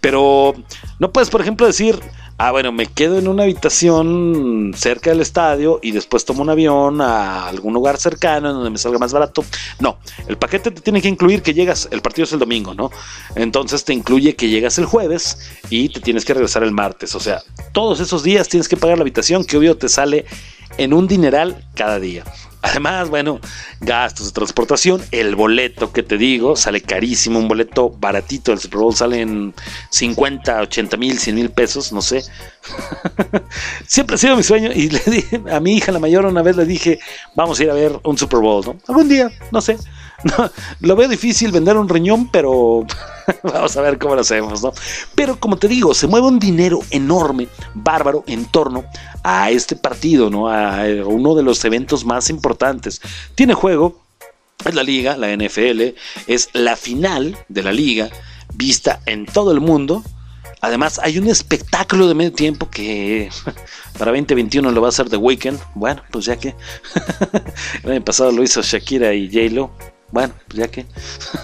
Pero 0.00 0.54
no 0.98 1.12
puedes, 1.12 1.30
por 1.30 1.40
ejemplo, 1.42 1.66
decir, 1.66 2.00
ah, 2.42 2.50
bueno, 2.50 2.72
me 2.72 2.86
quedo 2.86 3.18
en 3.18 3.28
una 3.28 3.44
habitación 3.44 4.72
cerca 4.76 5.10
del 5.10 5.20
estadio 5.20 5.78
y 5.80 5.92
después 5.92 6.24
tomo 6.24 6.42
un 6.42 6.50
avión 6.50 7.00
a 7.00 7.46
algún 7.46 7.72
lugar 7.72 7.98
cercano 7.98 8.48
en 8.48 8.54
donde 8.54 8.70
me 8.70 8.78
salga 8.78 8.98
más 8.98 9.12
barato. 9.12 9.44
No, 9.78 9.98
el 10.26 10.36
paquete 10.36 10.72
te 10.72 10.80
tiene 10.80 11.00
que 11.00 11.08
incluir 11.08 11.42
que 11.42 11.54
llegas, 11.54 11.88
el 11.92 12.02
partido 12.02 12.24
es 12.24 12.32
el 12.32 12.40
domingo, 12.40 12.74
¿no? 12.74 12.90
Entonces 13.36 13.84
te 13.84 13.92
incluye 13.92 14.34
que 14.34 14.48
llegas 14.48 14.76
el 14.78 14.86
jueves 14.86 15.38
y 15.70 15.88
te 15.90 16.00
tienes 16.00 16.24
que 16.24 16.34
regresar 16.34 16.64
el 16.64 16.72
martes. 16.72 17.14
O 17.14 17.20
sea, 17.20 17.42
todos 17.72 18.00
esos 18.00 18.24
días 18.24 18.48
tienes 18.48 18.68
que 18.68 18.76
pagar 18.76 18.98
la 18.98 19.02
habitación 19.02 19.44
que 19.44 19.56
obvio 19.56 19.76
te 19.76 19.88
sale 19.88 20.24
en 20.78 20.92
un 20.92 21.06
dineral 21.06 21.64
cada 21.74 21.98
día. 21.98 22.24
Además, 22.64 23.10
bueno, 23.10 23.40
gastos 23.80 24.26
de 24.26 24.32
transportación, 24.32 25.02
el 25.10 25.34
boleto 25.34 25.92
que 25.92 26.04
te 26.04 26.16
digo 26.16 26.54
sale 26.54 26.80
carísimo, 26.80 27.40
un 27.40 27.48
boleto 27.48 27.90
baratito 27.90 28.52
del 28.52 28.60
Super 28.60 28.78
Bowl 28.78 28.94
sale 28.94 29.20
en 29.20 29.52
50, 29.90 30.60
80 30.62 30.96
mil, 30.96 31.18
100 31.18 31.34
mil 31.34 31.50
pesos, 31.50 31.92
no 31.92 32.00
sé. 32.00 32.22
Siempre 33.86 34.14
ha 34.14 34.18
sido 34.18 34.36
mi 34.36 34.44
sueño 34.44 34.70
y 34.72 34.88
le 34.90 35.00
dije 35.00 35.42
a 35.50 35.58
mi 35.58 35.74
hija 35.74 35.90
la 35.90 35.98
mayor 35.98 36.24
una 36.24 36.42
vez 36.42 36.56
le 36.56 36.64
dije, 36.64 37.00
vamos 37.34 37.58
a 37.58 37.64
ir 37.64 37.70
a 37.70 37.74
ver 37.74 37.98
un 38.04 38.16
Super 38.16 38.38
Bowl, 38.38 38.64
¿no? 38.64 38.78
Algún 38.86 39.08
día, 39.08 39.28
no 39.50 39.60
sé. 39.60 39.76
Lo 40.80 40.96
veo 40.96 41.08
difícil 41.08 41.52
vender 41.52 41.76
un 41.76 41.88
riñón, 41.88 42.28
pero 42.30 42.86
vamos 43.42 43.76
a 43.76 43.82
ver 43.82 43.98
cómo 43.98 44.14
lo 44.14 44.20
hacemos, 44.20 44.62
¿no? 44.62 44.72
Pero 45.14 45.38
como 45.38 45.56
te 45.56 45.68
digo, 45.68 45.94
se 45.94 46.06
mueve 46.06 46.26
un 46.26 46.38
dinero 46.38 46.80
enorme, 46.90 47.48
bárbaro, 47.74 48.24
en 48.26 48.46
torno 48.46 48.84
a 49.22 49.50
este 49.50 49.76
partido, 49.76 50.30
¿no? 50.30 50.48
A 50.48 50.84
uno 51.04 51.34
de 51.34 51.42
los 51.42 51.64
eventos 51.64 52.04
más 52.04 52.30
importantes. 52.30 53.00
Tiene 53.34 53.54
juego, 53.54 54.00
es 54.64 54.74
la 54.74 54.82
liga, 54.82 55.16
la 55.16 55.34
NFL, 55.34 55.94
es 56.26 56.48
la 56.52 56.76
final 56.76 57.36
de 57.48 57.62
la 57.62 57.72
liga, 57.72 58.10
vista 58.54 59.00
en 59.06 59.26
todo 59.26 59.52
el 59.52 59.60
mundo. 59.60 60.02
Además, 60.60 61.00
hay 61.02 61.18
un 61.18 61.26
espectáculo 61.26 62.06
de 62.06 62.14
medio 62.14 62.32
tiempo 62.32 62.70
que 62.70 63.28
para 63.98 64.12
2021 64.12 64.70
lo 64.70 64.80
va 64.80 64.88
a 64.88 64.90
hacer 64.90 65.08
The 65.08 65.16
Weeknd. 65.16 65.58
Bueno, 65.74 66.02
pues 66.12 66.26
ya 66.26 66.36
que 66.36 66.54
el 67.82 67.90
año 67.90 68.04
pasado 68.04 68.30
lo 68.30 68.42
hizo 68.44 68.62
Shakira 68.62 69.12
y 69.12 69.26
J-Lo. 69.26 69.72
Bueno, 70.12 70.34
pues 70.46 70.58
ya 70.58 70.68
que. 70.68 70.86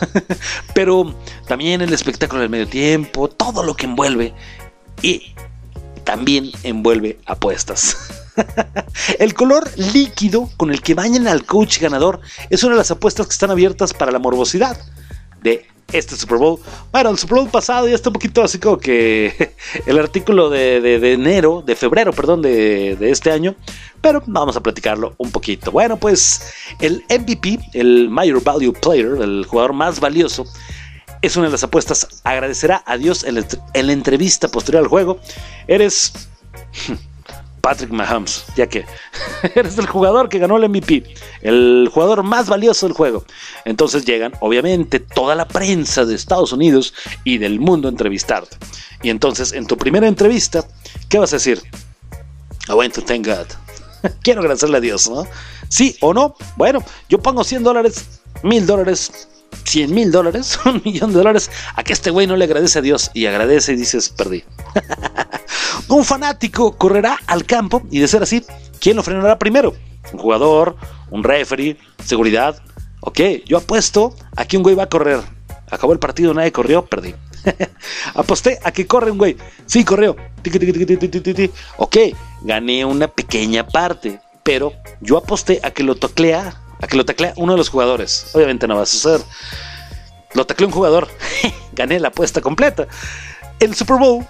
Pero 0.74 1.14
también 1.46 1.80
el 1.80 1.92
espectáculo 1.92 2.42
del 2.42 2.50
medio 2.50 2.68
tiempo, 2.68 3.28
todo 3.28 3.64
lo 3.64 3.74
que 3.74 3.86
envuelve. 3.86 4.34
Y 5.02 5.34
también 6.04 6.52
envuelve 6.62 7.18
apuestas. 7.26 7.96
el 9.18 9.34
color 9.34 9.68
líquido 9.76 10.50
con 10.56 10.70
el 10.70 10.82
que 10.82 10.94
bañan 10.94 11.26
al 11.26 11.44
coach 11.44 11.80
ganador 11.80 12.20
es 12.50 12.62
una 12.62 12.74
de 12.74 12.78
las 12.78 12.90
apuestas 12.90 13.26
que 13.26 13.32
están 13.32 13.50
abiertas 13.50 13.94
para 13.94 14.12
la 14.12 14.18
morbosidad 14.18 14.78
de 15.42 15.66
este 15.92 16.16
Super 16.16 16.38
Bowl. 16.38 16.60
Bueno, 16.92 17.10
el 17.10 17.18
Super 17.18 17.38
Bowl 17.38 17.48
pasado 17.48 17.88
ya 17.88 17.94
está 17.94 18.10
un 18.10 18.14
poquito 18.14 18.42
así 18.42 18.58
como 18.58 18.78
que 18.78 19.54
el 19.86 19.98
artículo 19.98 20.50
de, 20.50 21.12
enero, 21.12 21.62
de 21.64 21.74
febrero, 21.76 22.12
perdón, 22.12 22.42
de, 22.42 22.96
de, 22.96 23.10
este 23.10 23.30
año. 23.30 23.54
Pero 24.00 24.22
vamos 24.26 24.56
a 24.56 24.62
platicarlo 24.62 25.14
un 25.16 25.30
poquito. 25.30 25.72
Bueno, 25.72 25.96
pues 25.96 26.52
el 26.80 27.04
MVP, 27.08 27.58
el 27.72 28.10
Major 28.10 28.42
Value 28.42 28.72
Player, 28.72 29.16
el 29.20 29.46
jugador 29.46 29.72
más 29.72 29.98
valioso, 29.98 30.44
es 31.22 31.36
una 31.36 31.46
de 31.46 31.52
las 31.52 31.64
apuestas. 31.64 32.20
Agradecerá 32.22 32.82
a 32.86 32.96
Dios 32.96 33.24
en 33.24 33.86
la 33.86 33.92
entrevista 33.92 34.48
posterior 34.48 34.82
al 34.82 34.88
juego. 34.88 35.18
Eres 35.66 36.12
Patrick 37.60 37.90
Mahomes, 37.90 38.44
ya 38.56 38.66
que 38.66 38.86
eres 39.54 39.78
el 39.78 39.86
jugador 39.86 40.28
que 40.28 40.38
ganó 40.38 40.56
el 40.56 40.68
MVP, 40.68 41.04
el 41.42 41.90
jugador 41.92 42.22
más 42.22 42.48
valioso 42.48 42.86
del 42.86 42.94
juego. 42.94 43.24
Entonces 43.64 44.04
llegan, 44.04 44.32
obviamente, 44.40 45.00
toda 45.00 45.34
la 45.34 45.46
prensa 45.46 46.04
de 46.04 46.14
Estados 46.14 46.52
Unidos 46.52 46.94
y 47.24 47.38
del 47.38 47.60
mundo 47.60 47.88
a 47.88 47.90
entrevistarte. 47.90 48.56
Y 49.02 49.10
entonces, 49.10 49.52
en 49.52 49.66
tu 49.66 49.76
primera 49.76 50.08
entrevista, 50.08 50.64
¿qué 51.08 51.18
vas 51.18 51.32
a 51.32 51.36
decir? 51.36 51.62
I 52.68 52.72
want 52.72 52.94
to 52.94 53.02
thank 53.02 53.26
God. 53.26 53.46
Quiero 54.22 54.40
agradecerle 54.40 54.78
a 54.78 54.80
Dios, 54.80 55.08
¿no? 55.08 55.26
¿Sí 55.68 55.96
o 56.00 56.12
no? 56.14 56.34
Bueno, 56.56 56.82
yo 57.08 57.18
pongo 57.18 57.44
100 57.44 57.62
dólares, 57.62 58.20
1000 58.42 58.66
dólares, 58.66 59.28
100 59.64 59.94
mil 59.94 60.10
dólares, 60.10 60.58
un 60.64 60.82
millón 60.84 61.12
de 61.12 61.18
dólares, 61.18 61.50
a 61.74 61.82
que 61.82 61.92
este 61.92 62.10
güey 62.10 62.26
no 62.26 62.36
le 62.36 62.44
agradece 62.44 62.78
a 62.78 62.82
Dios 62.82 63.10
y 63.14 63.26
agradece 63.26 63.72
y 63.72 63.76
dices, 63.76 64.08
perdí. 64.08 64.44
un 65.88 66.04
fanático 66.04 66.76
correrá 66.76 67.18
al 67.26 67.44
campo 67.44 67.82
y 67.90 68.00
de 68.00 68.08
ser 68.08 68.22
así, 68.22 68.44
¿quién 68.80 68.96
lo 68.96 69.02
frenará 69.02 69.38
primero? 69.38 69.74
Un 70.12 70.18
jugador, 70.18 70.76
un 71.10 71.22
referee, 71.22 71.76
seguridad. 72.04 72.60
Ok, 73.00 73.20
yo 73.46 73.58
apuesto 73.58 74.14
a 74.36 74.44
que 74.44 74.56
un 74.56 74.62
güey 74.62 74.74
va 74.74 74.84
a 74.84 74.88
correr. 74.88 75.20
Acabó 75.70 75.92
el 75.92 75.98
partido, 75.98 76.32
nadie 76.34 76.52
corrió, 76.52 76.86
perdí. 76.86 77.14
Aposté 78.14 78.58
a 78.64 78.72
que 78.72 78.86
corre 78.86 79.10
un 79.10 79.18
güey. 79.18 79.36
Sí, 79.66 79.84
corrió. 79.84 80.16
Ok, 81.76 81.96
gané 82.42 82.84
una 82.84 83.08
pequeña 83.08 83.66
parte, 83.66 84.20
pero 84.42 84.72
yo 85.00 85.18
aposté 85.18 85.60
a 85.62 85.70
que 85.70 85.82
lo 85.82 85.94
toclea 85.94 86.67
a 86.80 86.86
que 86.86 86.96
lo 86.96 87.04
taclea 87.04 87.32
uno 87.36 87.52
de 87.52 87.58
los 87.58 87.68
jugadores. 87.68 88.30
Obviamente 88.34 88.66
no 88.66 88.76
va 88.76 88.82
a 88.82 88.86
suceder. 88.86 89.20
Lo 90.34 90.46
tacleó 90.46 90.68
un 90.68 90.74
jugador. 90.74 91.08
Gané 91.72 92.00
la 92.00 92.08
apuesta 92.08 92.40
completa. 92.40 92.86
El 93.60 93.74
Super 93.74 93.98
Bowl 93.98 94.24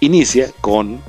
inicia 0.00 0.50
con 0.60 1.00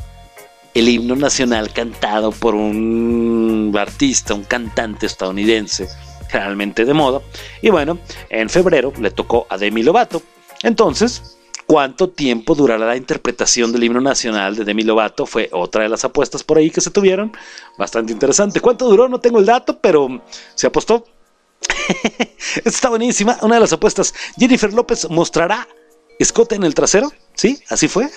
el 0.74 0.90
himno 0.90 1.16
nacional 1.16 1.74
cantado 1.74 2.32
por 2.32 2.56
un 2.56 3.74
artista, 3.78 4.34
un 4.34 4.44
cantante 4.44 5.06
estadounidense, 5.06 5.88
generalmente 6.30 6.86
de 6.86 6.94
moda. 6.94 7.22
Y 7.62 7.70
bueno, 7.70 7.98
en 8.30 8.50
febrero 8.50 8.94
le 9.00 9.12
tocó 9.12 9.48
a 9.50 9.58
Demi 9.58 9.84
Lovato. 9.84 10.22
Entonces, 10.64 11.38
¿Cuánto 11.72 12.10
tiempo 12.10 12.54
durará 12.54 12.86
la 12.86 12.98
interpretación 12.98 13.72
del 13.72 13.86
himno 13.86 14.02
nacional 14.02 14.58
de 14.58 14.66
Demi 14.66 14.84
Lovato? 14.84 15.26
Fue 15.26 15.48
otra 15.54 15.84
de 15.84 15.88
las 15.88 16.04
apuestas 16.04 16.44
por 16.44 16.58
ahí 16.58 16.70
que 16.70 16.82
se 16.82 16.92
tuvieron. 16.92 17.32
Bastante 17.78 18.12
interesante. 18.12 18.60
¿Cuánto 18.60 18.90
duró? 18.90 19.08
No 19.08 19.22
tengo 19.22 19.40
el 19.40 19.46
dato, 19.46 19.80
pero 19.80 20.22
se 20.54 20.68
apostó. 20.68 21.06
Está 22.66 22.90
buenísima. 22.90 23.38
Una 23.42 23.56
de 23.56 23.62
las 23.62 23.72
apuestas. 23.72 24.14
Jennifer 24.38 24.74
López 24.74 25.10
mostrará 25.10 25.66
escote 26.20 26.56
en 26.56 26.66
el 26.66 26.76
trasero. 26.76 27.10
¿Sí? 27.36 27.64
Así 27.70 27.88
fue. 27.88 28.10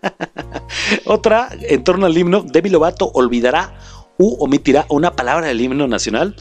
Otra, 1.04 1.50
en 1.60 1.84
torno 1.84 2.06
al 2.06 2.16
himno, 2.16 2.40
Demi 2.40 2.70
Lovato 2.70 3.10
olvidará 3.12 3.78
u 4.16 4.42
omitirá 4.42 4.86
una 4.88 5.14
palabra 5.14 5.48
del 5.48 5.60
himno 5.60 5.86
nacional. 5.88 6.36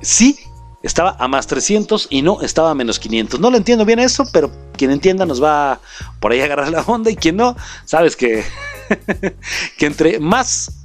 Sí, 0.00 0.38
estaba 0.84 1.16
a 1.18 1.28
más 1.28 1.46
300 1.46 2.08
y 2.10 2.22
no 2.22 2.42
estaba 2.42 2.70
a 2.70 2.74
menos 2.74 2.98
500. 2.98 3.40
No 3.40 3.50
lo 3.50 3.56
entiendo 3.56 3.84
bien 3.84 3.98
eso, 3.98 4.24
pero 4.32 4.50
quien 4.76 4.90
entienda 4.90 5.24
nos 5.24 5.42
va 5.42 5.80
por 6.20 6.30
ahí 6.30 6.40
a 6.40 6.44
agarrar 6.44 6.68
la 6.68 6.82
onda 6.82 7.10
y 7.10 7.16
quien 7.16 7.36
no, 7.36 7.56
sabes 7.86 8.16
que, 8.16 8.44
que 9.78 9.86
entre 9.86 10.20
más 10.20 10.84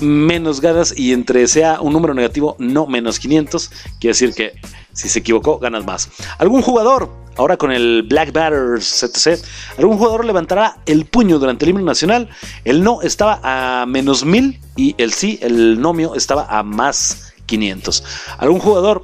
menos 0.00 0.60
ganas 0.60 0.96
y 0.96 1.12
entre 1.12 1.46
sea 1.46 1.80
un 1.80 1.92
número 1.92 2.14
negativo 2.14 2.56
no 2.58 2.86
menos 2.86 3.18
500, 3.18 3.70
quiere 4.00 4.12
decir 4.12 4.34
que 4.34 4.52
si 4.92 5.08
se 5.08 5.18
equivocó 5.18 5.58
ganas 5.58 5.84
más. 5.84 6.10
Algún 6.38 6.62
jugador, 6.62 7.10
ahora 7.36 7.56
con 7.56 7.72
el 7.72 8.04
Black 8.08 8.32
Batter 8.32 8.78
CTC, 8.78 9.44
algún 9.78 9.98
jugador 9.98 10.24
levantará 10.24 10.78
el 10.86 11.06
puño 11.06 11.40
durante 11.40 11.64
el 11.64 11.70
himno 11.70 11.84
nacional. 11.84 12.28
El 12.64 12.84
no 12.84 13.02
estaba 13.02 13.40
a 13.42 13.84
menos 13.86 14.24
1000 14.24 14.60
y 14.76 14.94
el 14.98 15.12
sí, 15.12 15.40
el 15.42 15.80
nomio 15.80 16.14
estaba 16.14 16.46
a 16.48 16.62
más 16.62 17.34
500. 17.46 18.04
Algún 18.38 18.60
jugador 18.60 19.02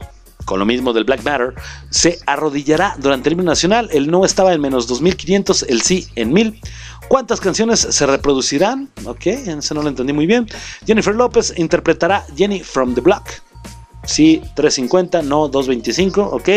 con 0.50 0.58
lo 0.58 0.66
mismo 0.66 0.92
del 0.92 1.04
Black 1.04 1.22
Matter, 1.22 1.54
se 1.90 2.18
arrodillará 2.26 2.96
durante 2.98 3.28
el 3.28 3.34
himno 3.34 3.44
nacional. 3.44 3.88
El 3.92 4.10
no 4.10 4.24
estaba 4.24 4.52
en 4.52 4.60
menos 4.60 4.88
2500, 4.88 5.62
el 5.68 5.80
sí 5.82 6.08
en 6.16 6.32
1000. 6.32 6.60
¿Cuántas 7.06 7.40
canciones 7.40 7.78
se 7.78 8.04
reproducirán? 8.04 8.90
Ok, 9.04 9.26
eso 9.26 9.74
no 9.74 9.82
lo 9.82 9.88
entendí 9.88 10.12
muy 10.12 10.26
bien. 10.26 10.48
Jennifer 10.84 11.14
López 11.14 11.54
interpretará 11.56 12.26
Jenny 12.36 12.64
from 12.64 12.96
the 12.96 13.00
Block. 13.00 13.28
Sí, 14.02 14.42
350, 14.56 15.22
no 15.22 15.46
225, 15.46 16.20
ok. 16.20 16.48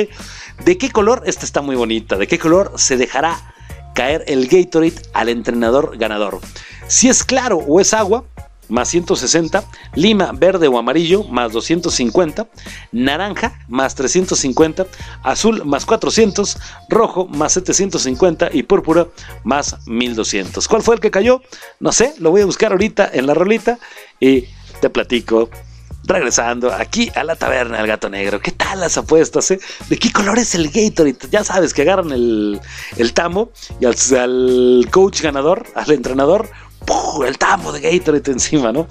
¿De 0.66 0.78
qué 0.80 0.90
color? 0.90 1.22
Esta 1.28 1.46
está 1.46 1.62
muy 1.62 1.76
bonita. 1.76 2.18
¿De 2.18 2.26
qué 2.26 2.40
color 2.40 2.72
se 2.78 2.98
dejará 2.98 3.54
caer 3.94 4.24
el 4.26 4.48
Gatorade 4.48 5.04
al 5.14 5.30
entrenador 5.30 6.00
ganador? 6.00 6.40
Si 6.88 7.10
es 7.10 7.24
claro 7.24 7.58
o 7.58 7.80
es 7.80 7.94
agua, 7.94 8.26
más 8.74 8.90
160, 8.90 9.64
lima 9.94 10.32
verde 10.34 10.68
o 10.68 10.80
amarillo 10.80 11.24
más 11.26 11.52
250, 11.52 12.48
naranja 12.92 13.62
más 13.68 13.94
350, 13.94 14.88
azul 15.22 15.64
más 15.64 15.86
400, 15.86 16.58
rojo 16.90 17.28
más 17.28 17.54
750 17.54 18.50
y 18.52 18.64
púrpura 18.64 19.08
más 19.44 19.78
1200. 19.86 20.68
¿Cuál 20.68 20.82
fue 20.82 20.96
el 20.96 21.02
que 21.02 21.12
cayó? 21.12 21.44
No 21.80 21.92
sé, 21.92 22.16
lo 22.18 22.32
voy 22.32 22.42
a 22.42 22.46
buscar 22.48 22.72
ahorita 22.72 23.12
en 23.14 23.28
la 23.28 23.36
rolita 23.36 23.78
y 24.20 24.46
te 24.82 24.90
platico. 24.90 25.52
Regresando 26.06 26.74
aquí 26.74 27.10
a 27.16 27.24
la 27.24 27.38
taberna 27.38 27.78
del 27.78 27.88
gato 27.88 28.10
negro. 28.10 28.42
¿Qué 28.42 28.52
tal 28.52 28.82
las 28.82 28.98
apuestas? 28.98 29.50
Eh? 29.52 29.60
¿De 29.88 29.98
qué 29.98 30.12
color 30.12 30.38
es 30.38 30.54
el 30.54 30.70
Gatorade? 30.70 31.30
Ya 31.32 31.46
sabes 31.46 31.74
que 31.74 31.84
agarran 31.84 32.12
el, 32.12 32.60
el 32.98 33.14
tamo 33.14 33.52
y 33.80 33.86
al, 33.86 33.96
al 34.20 34.88
coach 34.92 35.22
ganador, 35.22 35.66
al 35.76 35.90
entrenador, 35.92 36.50
el 37.26 37.38
tambo 37.38 37.72
de 37.72 37.80
Gatorade 37.80 38.32
encima, 38.32 38.72
¿no? 38.72 38.88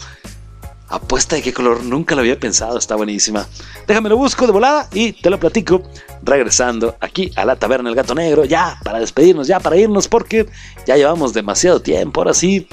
Apuesta 0.89 1.37
de 1.37 1.43
qué 1.43 1.53
color, 1.53 1.83
nunca 1.83 2.15
lo 2.15 2.21
había 2.21 2.39
pensado, 2.39 2.77
está 2.77 2.97
buenísima. 2.97 3.47
Déjame 3.87 4.11
lo 4.11 4.17
busco 4.19 4.47
de 4.47 4.53
volada 4.53 4.89
y 4.93 5.13
te 5.13 5.31
lo 5.31 5.41
platico. 5.41 5.83
Regresando 6.23 6.97
aquí 7.01 7.33
a 7.35 7.45
la 7.45 7.57
taberna 7.57 7.89
del 7.89 7.97
gato 7.97 8.15
negro, 8.15 8.45
ya 8.45 8.79
para 8.85 9.01
despedirnos, 9.01 9.47
ya 9.47 9.59
para 9.59 9.77
irnos, 9.77 10.07
porque 10.07 10.47
ya 10.87 10.97
llevamos 10.97 11.33
demasiado 11.33 11.81
tiempo. 11.81 12.21
Ahora 12.21 12.35
sí, 12.35 12.69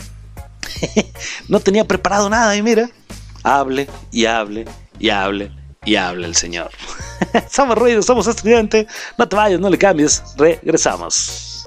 no 1.48 1.60
tenía 1.62 1.86
preparado 1.86 2.30
nada 2.30 2.56
y 2.56 2.62
mira, 2.62 2.90
hable 3.44 3.88
y 4.12 4.26
hable 4.26 4.66
y 5.00 5.10
hable 5.10 5.52
y 5.86 5.96
hable 5.96 6.28
el 6.28 6.36
Señor. 6.36 6.70
somos 7.50 7.78
ruidos, 7.78 8.06
somos 8.06 8.28
estudiantes. 8.28 8.86
No 9.18 9.28
te 9.28 9.36
vayas, 9.36 9.60
no 9.60 9.70
le 9.70 9.78
cambies. 9.78 10.24
Regresamos. 10.38 11.59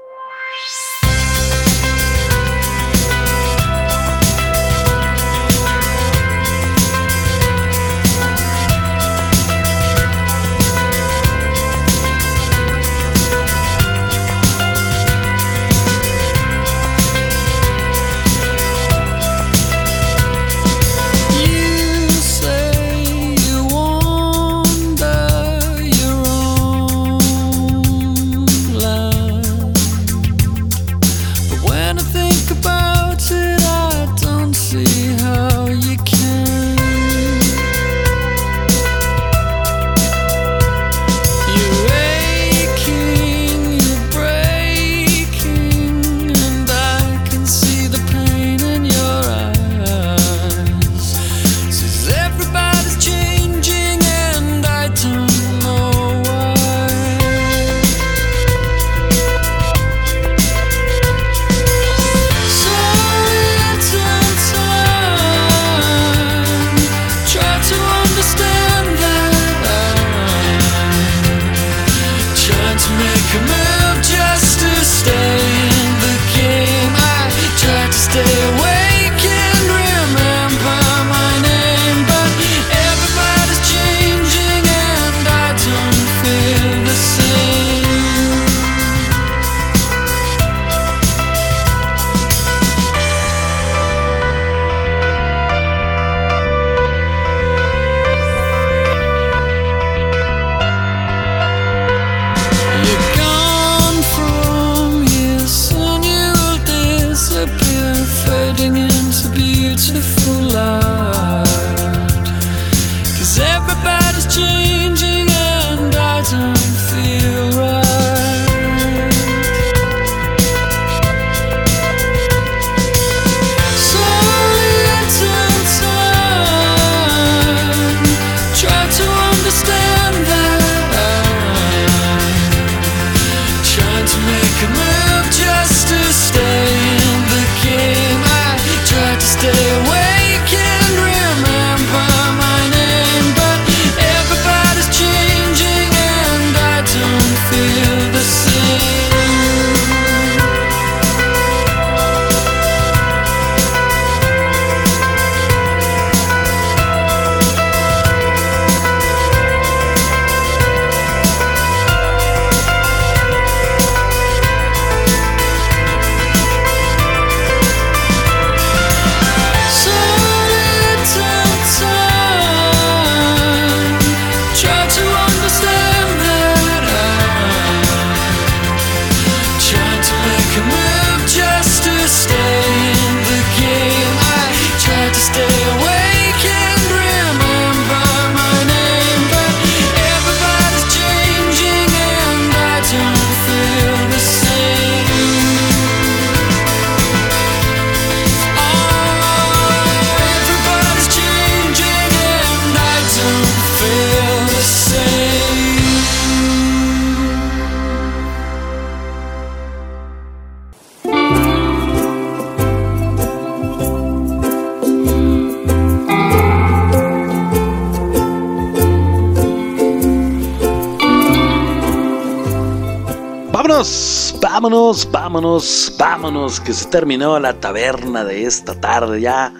Vámonos, 224.63 225.11
vámonos, 225.11 225.93
vámonos, 225.99 226.61
que 226.61 226.71
se 226.71 226.87
terminó 226.87 227.37
la 227.37 227.59
taberna 227.59 228.23
de 228.23 228.45
esta 228.45 228.73
tarde 228.73 229.19
ya, 229.19 229.53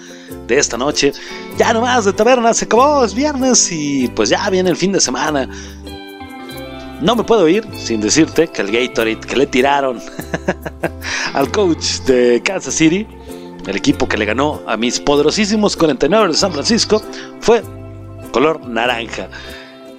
de 0.47 0.57
esta 0.57 0.77
noche. 0.77 1.11
Ya 1.57 1.73
nomás 1.73 2.05
de 2.05 2.13
taberna, 2.13 2.53
se 2.53 2.63
acabó, 2.63 3.03
es 3.03 3.13
viernes 3.13 3.69
y 3.69 4.07
pues 4.07 4.29
ya 4.29 4.49
viene 4.49 4.69
el 4.69 4.77
fin 4.77 4.93
de 4.93 5.01
semana. 5.01 5.49
No 7.01 7.17
me 7.17 7.25
puedo 7.25 7.49
ir 7.49 7.67
sin 7.75 7.99
decirte 7.99 8.47
que 8.47 8.61
el 8.61 8.71
Gatorade 8.71 9.19
que 9.19 9.35
le 9.35 9.45
tiraron 9.45 9.99
al 11.33 11.51
coach 11.51 11.99
de 12.05 12.41
Kansas 12.41 12.73
City, 12.73 13.05
el 13.67 13.75
equipo 13.75 14.07
que 14.07 14.15
le 14.15 14.23
ganó 14.23 14.61
a 14.67 14.77
mis 14.77 15.01
poderosísimos 15.01 15.75
49 15.75 16.29
de 16.29 16.33
San 16.33 16.53
Francisco, 16.53 17.03
fue 17.41 17.61
color 18.31 18.65
naranja. 18.69 19.27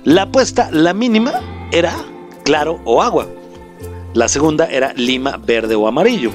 La 0.04 0.22
apuesta, 0.22 0.70
la 0.72 0.94
mínima, 0.94 1.68
era 1.72 1.94
claro 2.42 2.80
o 2.86 3.02
agua. 3.02 3.28
La 4.14 4.28
segunda 4.28 4.66
era 4.66 4.92
lima, 4.94 5.36
verde 5.44 5.74
o 5.74 5.88
amarillo. 5.88 6.30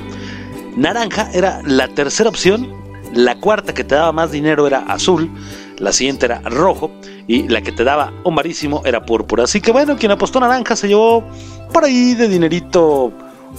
Naranja 0.75 1.29
era 1.33 1.61
la 1.65 1.87
tercera 1.87 2.29
opción. 2.29 2.73
La 3.13 3.39
cuarta 3.39 3.73
que 3.73 3.85
te 3.85 3.95
daba 3.95 4.11
más 4.11 4.31
dinero 4.31 4.67
era 4.67 4.79
azul. 4.79 5.31
La 5.77 5.93
siguiente 5.93 6.25
era 6.25 6.41
rojo. 6.41 6.91
Y 7.25 7.47
la 7.47 7.61
que 7.61 7.71
te 7.71 7.85
daba 7.85 8.11
amarísimo 8.25 8.81
era 8.85 9.05
púrpura. 9.05 9.45
Así 9.45 9.61
que 9.61 9.71
bueno, 9.71 9.95
quien 9.95 10.11
apostó 10.11 10.41
naranja 10.41 10.75
se 10.75 10.89
llevó 10.89 11.23
por 11.71 11.85
ahí 11.85 12.15
de 12.15 12.27
dinerito 12.27 13.13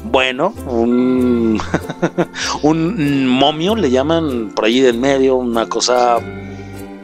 bueno. 0.04 0.52
Un, 0.66 1.58
momio 3.26 3.74
le 3.74 3.90
llaman 3.90 4.52
por 4.54 4.66
ahí 4.66 4.80
del 4.80 4.98
medio. 4.98 5.36
Una 5.36 5.66
cosa 5.66 6.18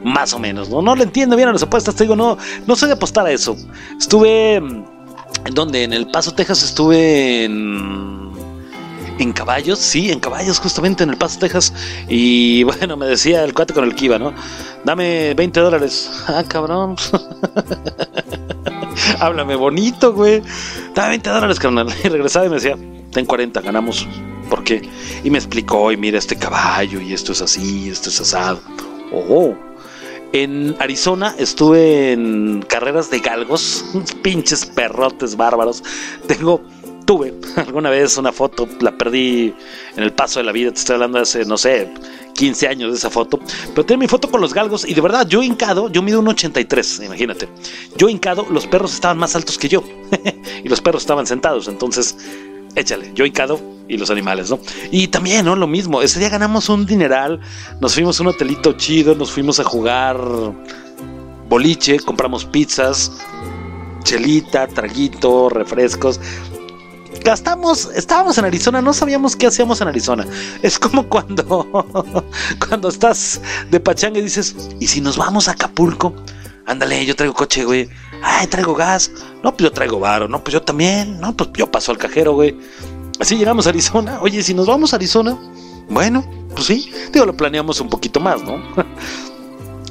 más 0.04 0.34
o 0.34 0.38
menos. 0.38 0.68
No, 0.68 0.82
no 0.82 0.94
le 0.94 1.04
entiendo 1.04 1.34
bien 1.34 1.48
a 1.48 1.52
las 1.52 1.62
apuestas. 1.62 1.94
Te 1.94 2.04
digo, 2.04 2.14
no, 2.14 2.36
no 2.66 2.76
sé 2.76 2.86
de 2.86 2.92
apostar 2.92 3.24
a 3.26 3.30
eso. 3.30 3.56
Estuve 3.98 4.56
¿En 4.56 4.95
dónde? 5.54 5.84
En 5.84 5.92
El 5.92 6.08
Paso, 6.08 6.32
Texas 6.32 6.62
estuve 6.62 7.44
en... 7.44 8.26
En 9.18 9.32
caballos, 9.32 9.78
sí, 9.78 10.10
en 10.10 10.20
caballos, 10.20 10.58
justamente 10.58 11.02
en 11.02 11.10
El 11.10 11.16
Paso, 11.16 11.38
Texas. 11.38 11.72
Y 12.08 12.62
bueno, 12.64 12.96
me 12.96 13.06
decía 13.06 13.44
el 13.44 13.54
cuate 13.54 13.72
con 13.72 13.84
el 13.84 13.94
que 13.94 14.06
iba, 14.06 14.18
¿no? 14.18 14.34
Dame 14.84 15.34
20 15.34 15.60
dólares. 15.60 16.10
Ah, 16.28 16.44
cabrón. 16.46 16.96
Háblame 19.20 19.56
bonito, 19.56 20.12
güey. 20.12 20.42
Dame 20.94 21.10
20 21.10 21.30
dólares, 21.30 21.58
carnal. 21.58 21.88
Y 22.04 22.08
regresaba 22.08 22.46
y 22.46 22.48
me 22.48 22.56
decía, 22.56 22.76
ten 23.12 23.24
40, 23.24 23.60
ganamos. 23.60 24.06
¿Por 24.50 24.64
qué? 24.64 24.88
Y 25.24 25.30
me 25.30 25.38
explicó, 25.38 25.92
y 25.92 25.96
mira 25.96 26.18
este 26.18 26.36
caballo, 26.36 27.00
y 27.00 27.12
esto 27.12 27.32
es 27.32 27.42
así, 27.42 27.88
esto 27.88 28.10
es 28.10 28.20
asado. 28.20 28.60
Oh, 29.12 29.54
en 30.42 30.76
Arizona 30.78 31.34
estuve 31.38 32.12
en 32.12 32.62
carreras 32.68 33.10
de 33.10 33.20
galgos, 33.20 33.84
unos 33.94 34.14
pinches 34.22 34.66
perrotes 34.66 35.36
bárbaros. 35.36 35.82
Tengo, 36.26 36.62
tuve 37.04 37.34
alguna 37.56 37.90
vez 37.90 38.16
una 38.18 38.32
foto, 38.32 38.68
la 38.80 38.96
perdí 38.96 39.54
en 39.96 40.02
el 40.02 40.12
paso 40.12 40.40
de 40.40 40.44
la 40.44 40.52
vida, 40.52 40.70
te 40.72 40.78
estoy 40.78 40.94
hablando 40.94 41.18
de 41.18 41.22
hace, 41.22 41.44
no 41.44 41.56
sé, 41.56 41.92
15 42.34 42.68
años 42.68 42.90
de 42.90 42.98
esa 42.98 43.10
foto. 43.10 43.38
Pero 43.74 43.86
tengo 43.86 44.00
mi 44.00 44.08
foto 44.08 44.30
con 44.30 44.40
los 44.40 44.52
galgos 44.52 44.86
y 44.86 44.94
de 44.94 45.00
verdad, 45.00 45.26
yo 45.26 45.42
hincado, 45.42 45.90
yo 45.90 46.02
mido 46.02 46.20
un 46.20 46.28
83, 46.28 47.02
imagínate. 47.04 47.48
Yo 47.96 48.08
hincado, 48.08 48.46
los 48.50 48.66
perros 48.66 48.94
estaban 48.94 49.18
más 49.18 49.36
altos 49.36 49.58
que 49.58 49.68
yo. 49.68 49.82
y 50.64 50.68
los 50.68 50.80
perros 50.80 51.02
estaban 51.02 51.26
sentados, 51.26 51.68
entonces 51.68 52.16
échale, 52.76 53.10
yo 53.14 53.24
hincado 53.24 53.60
y 53.88 53.96
los 53.96 54.10
animales, 54.10 54.50
¿no? 54.50 54.60
Y 54.92 55.08
también, 55.08 55.46
¿no? 55.46 55.56
Lo 55.56 55.66
mismo, 55.66 56.02
ese 56.02 56.20
día 56.20 56.28
ganamos 56.28 56.68
un 56.68 56.86
dineral, 56.86 57.40
nos 57.80 57.94
fuimos 57.94 58.20
a 58.20 58.22
un 58.22 58.28
hotelito 58.28 58.74
chido, 58.74 59.14
nos 59.14 59.32
fuimos 59.32 59.58
a 59.58 59.64
jugar 59.64 60.18
boliche, 61.48 61.98
compramos 61.98 62.44
pizzas, 62.44 63.12
chelita, 64.04 64.66
traguito, 64.68 65.48
refrescos. 65.48 66.20
Gastamos, 67.24 67.90
estábamos 67.94 68.38
en 68.38 68.44
Arizona, 68.44 68.82
no 68.82 68.92
sabíamos 68.92 69.34
qué 69.34 69.46
hacíamos 69.46 69.80
en 69.80 69.88
Arizona. 69.88 70.26
Es 70.62 70.78
como 70.78 71.08
cuando, 71.08 71.66
cuando 72.68 72.88
estás 72.88 73.40
de 73.70 73.80
pachanga 73.80 74.18
y 74.18 74.22
dices, 74.22 74.54
¿y 74.78 74.86
si 74.86 75.00
nos 75.00 75.16
vamos 75.16 75.48
a 75.48 75.52
Acapulco? 75.52 76.14
Ándale, 76.66 77.06
yo 77.06 77.14
traigo 77.14 77.34
coche, 77.34 77.64
güey. 77.64 77.88
Ay, 78.22 78.46
traigo 78.48 78.74
gas. 78.74 79.10
No, 79.42 79.52
pues 79.56 79.64
yo 79.68 79.72
traigo 79.72 80.00
varo. 80.00 80.26
No, 80.28 80.42
pues 80.42 80.52
yo 80.52 80.62
también. 80.62 81.20
No, 81.20 81.36
pues 81.36 81.50
yo 81.54 81.70
paso 81.70 81.92
al 81.92 81.98
cajero, 81.98 82.34
güey. 82.34 82.56
Así 83.20 83.36
llegamos 83.36 83.66
a 83.66 83.70
Arizona. 83.70 84.18
Oye, 84.20 84.42
si 84.42 84.52
nos 84.52 84.66
vamos 84.66 84.92
a 84.92 84.96
Arizona, 84.96 85.38
bueno, 85.88 86.24
pues 86.54 86.66
sí. 86.66 86.90
Digo, 87.12 87.24
lo 87.24 87.36
planeamos 87.36 87.80
un 87.80 87.88
poquito 87.88 88.20
más, 88.20 88.42
¿no? 88.42 88.60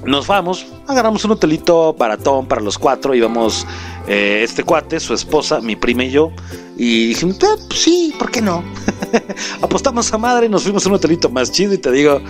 Nos 0.06 0.28
vamos, 0.28 0.68
agarramos 0.88 1.26
un 1.26 1.32
hotelito 1.32 1.94
baratón 1.94 2.46
para 2.46 2.62
los 2.62 2.78
cuatro. 2.78 3.16
Íbamos 3.16 3.66
eh, 4.08 4.42
este 4.44 4.64
cuate, 4.64 5.00
su 5.00 5.16
esposa, 5.16 5.62
mi 5.62 5.76
prima 5.76 6.04
y 6.04 6.12
yo. 6.12 6.30
Y 6.78 7.08
dijimos, 7.08 7.40
"Ah, 7.42 7.56
pues 7.68 7.82
sí, 7.82 8.14
¿por 8.20 8.30
qué 8.30 8.40
no? 8.40 8.64
Apostamos 9.64 10.14
a 10.14 10.18
madre, 10.20 10.48
nos 10.48 10.62
fuimos 10.62 10.86
a 10.86 10.90
un 10.90 10.96
hotelito 10.96 11.28
más 11.30 11.52
chido 11.52 11.74
y 11.74 11.80
te 11.80 11.92
digo, 11.92 12.22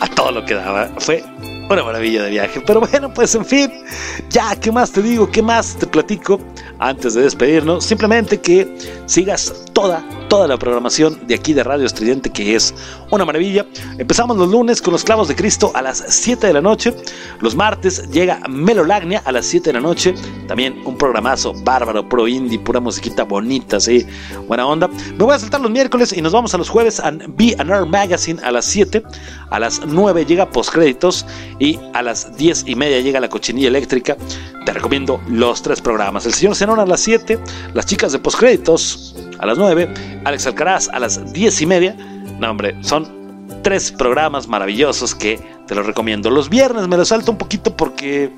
a 0.00 0.06
todo 0.08 0.32
lo 0.32 0.44
que 0.44 0.52
daba. 0.52 0.90
Fue 0.98 1.24
una 1.72 1.84
maravilla 1.84 2.22
de 2.22 2.30
viaje. 2.30 2.62
Pero 2.66 2.80
bueno, 2.80 3.12
pues 3.12 3.34
en 3.34 3.44
fin, 3.44 3.72
ya, 4.28 4.54
¿qué 4.56 4.70
más 4.70 4.92
te 4.92 5.02
digo? 5.02 5.30
¿Qué 5.30 5.42
más 5.42 5.76
te 5.76 5.86
platico? 5.86 6.40
Antes 6.82 7.14
de 7.14 7.22
despedirnos, 7.22 7.84
simplemente 7.84 8.40
que 8.40 8.76
sigas 9.06 9.54
toda, 9.72 10.04
toda 10.28 10.48
la 10.48 10.56
programación 10.56 11.26
de 11.28 11.36
aquí 11.36 11.54
de 11.54 11.62
Radio 11.62 11.86
Estridente, 11.86 12.30
que 12.30 12.56
es 12.56 12.74
una 13.10 13.24
maravilla. 13.24 13.64
Empezamos 13.98 14.36
los 14.36 14.48
lunes 14.50 14.82
con 14.82 14.92
los 14.92 15.04
clavos 15.04 15.28
de 15.28 15.36
Cristo 15.36 15.70
a 15.74 15.82
las 15.82 16.04
7 16.08 16.48
de 16.48 16.52
la 16.52 16.60
noche. 16.60 16.92
Los 17.40 17.54
martes 17.54 18.10
llega 18.10 18.40
Melolagnia 18.48 19.22
a 19.24 19.30
las 19.30 19.46
7 19.46 19.70
de 19.70 19.74
la 19.74 19.80
noche. 19.80 20.14
También 20.48 20.80
un 20.84 20.98
programazo 20.98 21.54
bárbaro, 21.62 22.08
pro 22.08 22.26
indie, 22.26 22.58
pura 22.58 22.80
musiquita 22.80 23.22
bonita, 23.22 23.78
sí, 23.78 24.04
buena 24.48 24.66
onda. 24.66 24.88
Me 24.88 25.24
voy 25.24 25.34
a 25.34 25.38
saltar 25.38 25.60
los 25.60 25.70
miércoles 25.70 26.12
y 26.12 26.20
nos 26.20 26.32
vamos 26.32 26.52
a 26.52 26.58
los 26.58 26.68
jueves 26.68 26.98
a 26.98 27.12
Be 27.12 27.54
An 27.58 27.88
Magazine 27.88 28.40
a 28.42 28.50
las 28.50 28.64
7. 28.64 29.04
A 29.50 29.60
las 29.60 29.82
9 29.86 30.26
llega 30.26 30.50
postcréditos 30.50 31.26
y 31.60 31.78
a 31.92 32.02
las 32.02 32.36
10 32.36 32.64
y 32.66 32.74
media 32.74 33.00
llega 33.00 33.20
la 33.20 33.28
cochinilla 33.28 33.68
eléctrica. 33.68 34.16
Te 34.64 34.72
recomiendo 34.72 35.20
los 35.28 35.62
tres 35.62 35.80
programas. 35.80 36.26
El 36.26 36.34
señor 36.34 36.56
A 36.80 36.86
las 36.86 37.00
7, 37.00 37.38
las 37.74 37.86
chicas 37.86 38.12
de 38.12 38.18
postcréditos 38.18 39.14
a 39.38 39.46
las 39.46 39.58
9, 39.58 40.22
Alex 40.24 40.46
Alcaraz 40.46 40.88
a 40.88 40.98
las 40.98 41.32
10 41.32 41.62
y 41.62 41.66
media. 41.66 41.96
No, 42.38 42.50
hombre, 42.50 42.76
son 42.82 43.46
tres 43.62 43.92
programas 43.92 44.48
maravillosos 44.48 45.14
que 45.14 45.40
te 45.66 45.74
los 45.74 45.86
recomiendo. 45.86 46.30
Los 46.30 46.48
viernes 46.48 46.88
me 46.88 46.96
los 46.96 47.08
salto 47.08 47.30
un 47.30 47.38
poquito 47.38 47.76
porque 47.76 48.34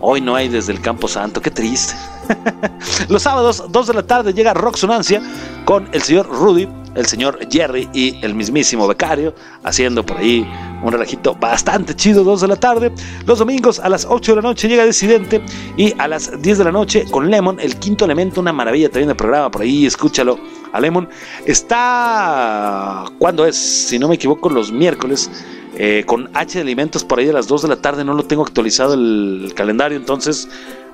hoy 0.00 0.20
no 0.20 0.34
hay 0.34 0.48
desde 0.48 0.72
el 0.72 0.80
Campo 0.80 1.08
Santo. 1.08 1.40
Qué 1.40 1.50
triste. 1.50 1.94
los 3.08 3.22
sábados, 3.22 3.64
2 3.68 3.86
de 3.86 3.94
la 3.94 4.02
tarde, 4.02 4.32
llega 4.32 4.54
Rock 4.54 4.76
Sonancia 4.76 5.20
con 5.64 5.88
el 5.92 6.02
señor 6.02 6.28
Rudy 6.28 6.68
el 6.94 7.06
señor 7.06 7.38
Jerry 7.50 7.88
y 7.92 8.24
el 8.24 8.34
mismísimo 8.34 8.86
becario 8.86 9.34
haciendo 9.62 10.04
por 10.04 10.18
ahí 10.18 10.46
un 10.82 10.92
relajito 10.92 11.34
bastante 11.34 11.94
chido, 11.94 12.24
2 12.24 12.40
de 12.42 12.48
la 12.48 12.56
tarde. 12.56 12.92
Los 13.26 13.38
domingos 13.38 13.78
a 13.78 13.88
las 13.88 14.06
8 14.08 14.32
de 14.32 14.36
la 14.36 14.42
noche 14.42 14.68
llega 14.68 14.84
Decidente 14.84 15.42
y 15.76 15.94
a 15.98 16.08
las 16.08 16.40
10 16.42 16.58
de 16.58 16.64
la 16.64 16.72
noche 16.72 17.04
con 17.10 17.30
Lemon, 17.30 17.58
el 17.60 17.76
quinto 17.76 18.04
elemento, 18.04 18.40
una 18.40 18.52
maravilla 18.52 18.88
también 18.88 19.08
del 19.08 19.16
programa, 19.16 19.50
por 19.50 19.62
ahí 19.62 19.86
escúchalo 19.86 20.38
a 20.72 20.80
Lemon. 20.80 21.08
Está, 21.46 23.04
¿cuándo 23.18 23.46
es? 23.46 23.56
Si 23.56 23.98
no 23.98 24.08
me 24.08 24.16
equivoco, 24.16 24.48
los 24.50 24.72
miércoles. 24.72 25.30
Eh, 25.74 26.04
con 26.06 26.28
H 26.34 26.58
de 26.58 26.60
alimentos 26.60 27.02
por 27.02 27.18
ahí 27.18 27.30
a 27.30 27.32
las 27.32 27.46
2 27.48 27.62
de 27.62 27.68
la 27.68 27.76
tarde, 27.76 28.04
no 28.04 28.12
lo 28.12 28.24
tengo 28.24 28.42
actualizado 28.42 28.92
el 28.92 29.52
calendario, 29.56 29.96
entonces 29.96 30.46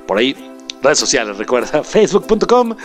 por 0.06 0.18
ahí 0.18 0.36
redes 0.82 0.98
sociales, 0.98 1.36
recuerda, 1.36 1.82
facebook.com 1.84 2.76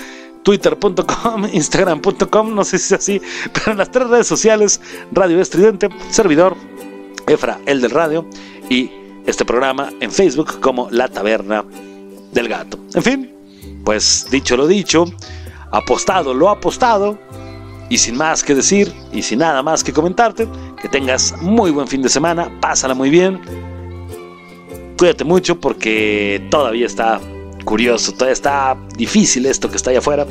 twitter.com, 0.43 1.47
instagram.com, 1.53 2.53
no 2.53 2.63
sé 2.63 2.77
si 2.77 2.93
es 2.93 2.99
así, 2.99 3.21
pero 3.53 3.71
en 3.71 3.77
las 3.77 3.91
tres 3.91 4.07
redes 4.07 4.27
sociales, 4.27 4.81
Radio 5.11 5.41
Estridente, 5.41 5.89
servidor, 6.09 6.55
Efra, 7.27 7.59
el 7.65 7.81
del 7.81 7.91
radio, 7.91 8.25
y 8.69 8.91
este 9.25 9.45
programa 9.45 9.91
en 9.99 10.11
Facebook 10.11 10.59
como 10.59 10.89
La 10.91 11.07
Taberna 11.07 11.63
del 12.33 12.49
Gato. 12.49 12.77
En 12.93 13.03
fin, 13.03 13.31
pues 13.83 14.27
dicho 14.29 14.57
lo 14.57 14.67
dicho, 14.67 15.05
apostado 15.71 16.33
lo 16.33 16.49
apostado, 16.49 17.17
y 17.89 17.97
sin 17.97 18.17
más 18.17 18.43
que 18.43 18.55
decir, 18.55 18.93
y 19.11 19.21
sin 19.21 19.39
nada 19.39 19.61
más 19.63 19.83
que 19.83 19.93
comentarte, 19.93 20.47
que 20.81 20.89
tengas 20.89 21.35
muy 21.41 21.71
buen 21.71 21.87
fin 21.87 22.01
de 22.01 22.09
semana, 22.09 22.51
pásala 22.59 22.93
muy 22.93 23.09
bien, 23.09 23.39
cuídate 24.97 25.23
mucho 25.23 25.59
porque 25.59 26.45
todavía 26.49 26.85
está 26.85 27.19
curioso, 27.63 28.11
todavía 28.11 28.33
está 28.33 28.77
difícil 28.97 29.45
esto 29.45 29.69
que 29.69 29.77
está 29.77 29.89
allá 29.89 29.99
afuera. 29.99 30.25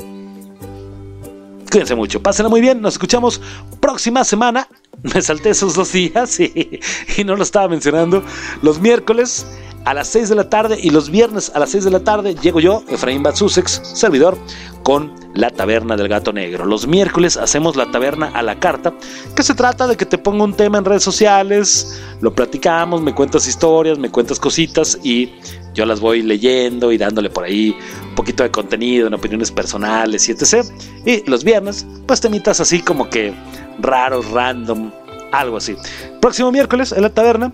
Cuídense 1.70 1.94
mucho, 1.94 2.22
pásenla 2.22 2.50
muy 2.50 2.60
bien, 2.60 2.80
nos 2.80 2.94
escuchamos 2.94 3.40
próxima 3.80 4.24
semana. 4.24 4.68
Me 5.02 5.22
salté 5.22 5.50
esos 5.50 5.74
dos 5.74 5.92
días 5.92 6.38
y, 6.40 6.80
y 7.16 7.24
no 7.24 7.36
lo 7.36 7.42
estaba 7.42 7.68
mencionando. 7.68 8.22
Los 8.60 8.80
miércoles 8.80 9.46
a 9.84 9.94
las 9.94 10.09
6 10.09 10.28
de 10.28 10.34
la 10.34 10.48
tarde 10.48 10.78
y 10.80 10.90
los 10.90 11.10
viernes 11.10 11.50
a 11.54 11.59
las 11.59 11.70
6 11.70 11.84
de 11.84 11.90
la 11.90 12.00
tarde 12.00 12.34
llego 12.34 12.60
yo, 12.60 12.84
Efraín 12.88 13.22
Batsusex, 13.22 13.80
servidor, 13.82 14.38
con 14.82 15.12
la 15.34 15.50
taberna 15.50 15.96
del 15.96 16.09
gato 16.09 16.32
negro. 16.32 16.64
Los 16.66 16.86
miércoles 16.86 17.36
hacemos 17.36 17.76
la 17.76 17.90
taberna 17.90 18.30
a 18.34 18.42
la 18.42 18.59
carta, 18.59 18.94
que 19.34 19.42
se 19.42 19.54
trata 19.54 19.86
de 19.86 19.96
que 19.96 20.06
te 20.06 20.18
ponga 20.18 20.44
un 20.44 20.54
tema 20.54 20.78
en 20.78 20.84
redes 20.84 21.02
sociales, 21.02 22.00
lo 22.20 22.34
platicamos, 22.34 23.02
me 23.02 23.14
cuentas 23.14 23.46
historias, 23.48 23.98
me 23.98 24.10
cuentas 24.10 24.38
cositas 24.38 24.98
y 25.02 25.32
yo 25.74 25.86
las 25.86 26.00
voy 26.00 26.22
leyendo 26.22 26.92
y 26.92 26.98
dándole 26.98 27.30
por 27.30 27.44
ahí 27.44 27.76
un 28.09 28.14
poquito 28.14 28.42
de 28.42 28.50
contenido 28.50 29.06
en 29.06 29.14
opiniones 29.14 29.50
personales 29.50 30.28
y 30.28 30.32
etc. 30.32 30.66
Y 31.06 31.28
los 31.28 31.44
viernes, 31.44 31.86
pues 32.06 32.20
temitas 32.20 32.60
así 32.60 32.82
como 32.82 33.09
que 33.09 33.32
raros, 33.80 34.30
random, 34.30 34.90
algo 35.32 35.56
así. 35.56 35.76
Próximo 36.20 36.52
miércoles 36.52 36.92
en 36.92 37.02
la 37.02 37.10
taberna, 37.10 37.52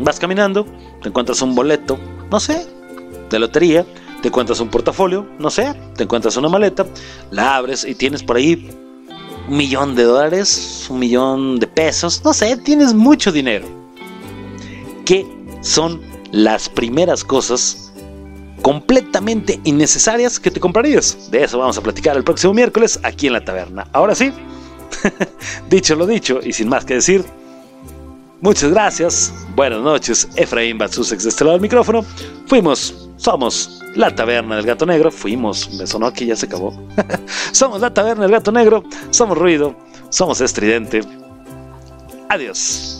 vas 0.00 0.18
caminando, 0.18 0.66
te 1.02 1.08
encuentras 1.08 1.42
un 1.42 1.54
boleto, 1.54 1.98
no 2.30 2.40
sé, 2.40 2.66
de 3.30 3.38
lotería, 3.38 3.86
te 4.20 4.28
encuentras 4.28 4.60
un 4.60 4.68
portafolio, 4.68 5.26
no 5.38 5.50
sé, 5.50 5.74
te 5.96 6.04
encuentras 6.04 6.36
una 6.36 6.48
maleta, 6.48 6.86
la 7.30 7.56
abres 7.56 7.84
y 7.84 7.94
tienes 7.94 8.22
por 8.22 8.36
ahí 8.36 8.70
un 9.48 9.56
millón 9.56 9.94
de 9.94 10.04
dólares, 10.04 10.86
un 10.90 10.98
millón 10.98 11.58
de 11.58 11.66
pesos, 11.66 12.22
no 12.24 12.32
sé, 12.32 12.56
tienes 12.58 12.94
mucho 12.94 13.32
dinero. 13.32 13.66
¿Qué 15.04 15.26
son 15.62 16.00
las 16.32 16.68
primeras 16.68 17.24
cosas 17.24 17.92
completamente 18.62 19.58
innecesarias 19.64 20.38
que 20.38 20.50
te 20.50 20.60
comprarías? 20.60 21.30
De 21.30 21.42
eso 21.42 21.58
vamos 21.58 21.78
a 21.78 21.82
platicar 21.82 22.16
el 22.16 22.24
próximo 22.24 22.52
miércoles 22.52 23.00
aquí 23.02 23.26
en 23.26 23.32
la 23.32 23.44
taberna. 23.44 23.88
Ahora 23.92 24.14
sí, 24.14 24.32
dicho 25.70 25.94
lo 25.94 26.06
dicho 26.06 26.40
y 26.42 26.52
sin 26.52 26.68
más 26.68 26.84
que 26.84 26.94
decir, 26.94 27.24
Muchas 28.42 28.70
gracias, 28.70 29.34
buenas 29.54 29.82
noches, 29.82 30.26
Efraín 30.34 30.78
Batsusex 30.78 31.24
de 31.24 31.28
este 31.28 31.44
lado 31.44 31.56
del 31.56 31.60
micrófono. 31.60 32.02
Fuimos, 32.46 33.10
somos 33.16 33.82
la 33.94 34.14
Taberna 34.14 34.56
del 34.56 34.64
Gato 34.64 34.86
Negro. 34.86 35.10
Fuimos, 35.10 35.70
me 35.74 35.86
sonó 35.86 36.06
aquí, 36.06 36.24
ya 36.24 36.34
se 36.34 36.46
acabó. 36.46 36.72
somos 37.52 37.82
la 37.82 37.92
Taberna 37.92 38.22
del 38.22 38.32
Gato 38.32 38.50
Negro, 38.50 38.82
somos 39.10 39.36
ruido, 39.36 39.76
somos 40.08 40.40
estridente. 40.40 41.02
Adiós. 42.30 42.99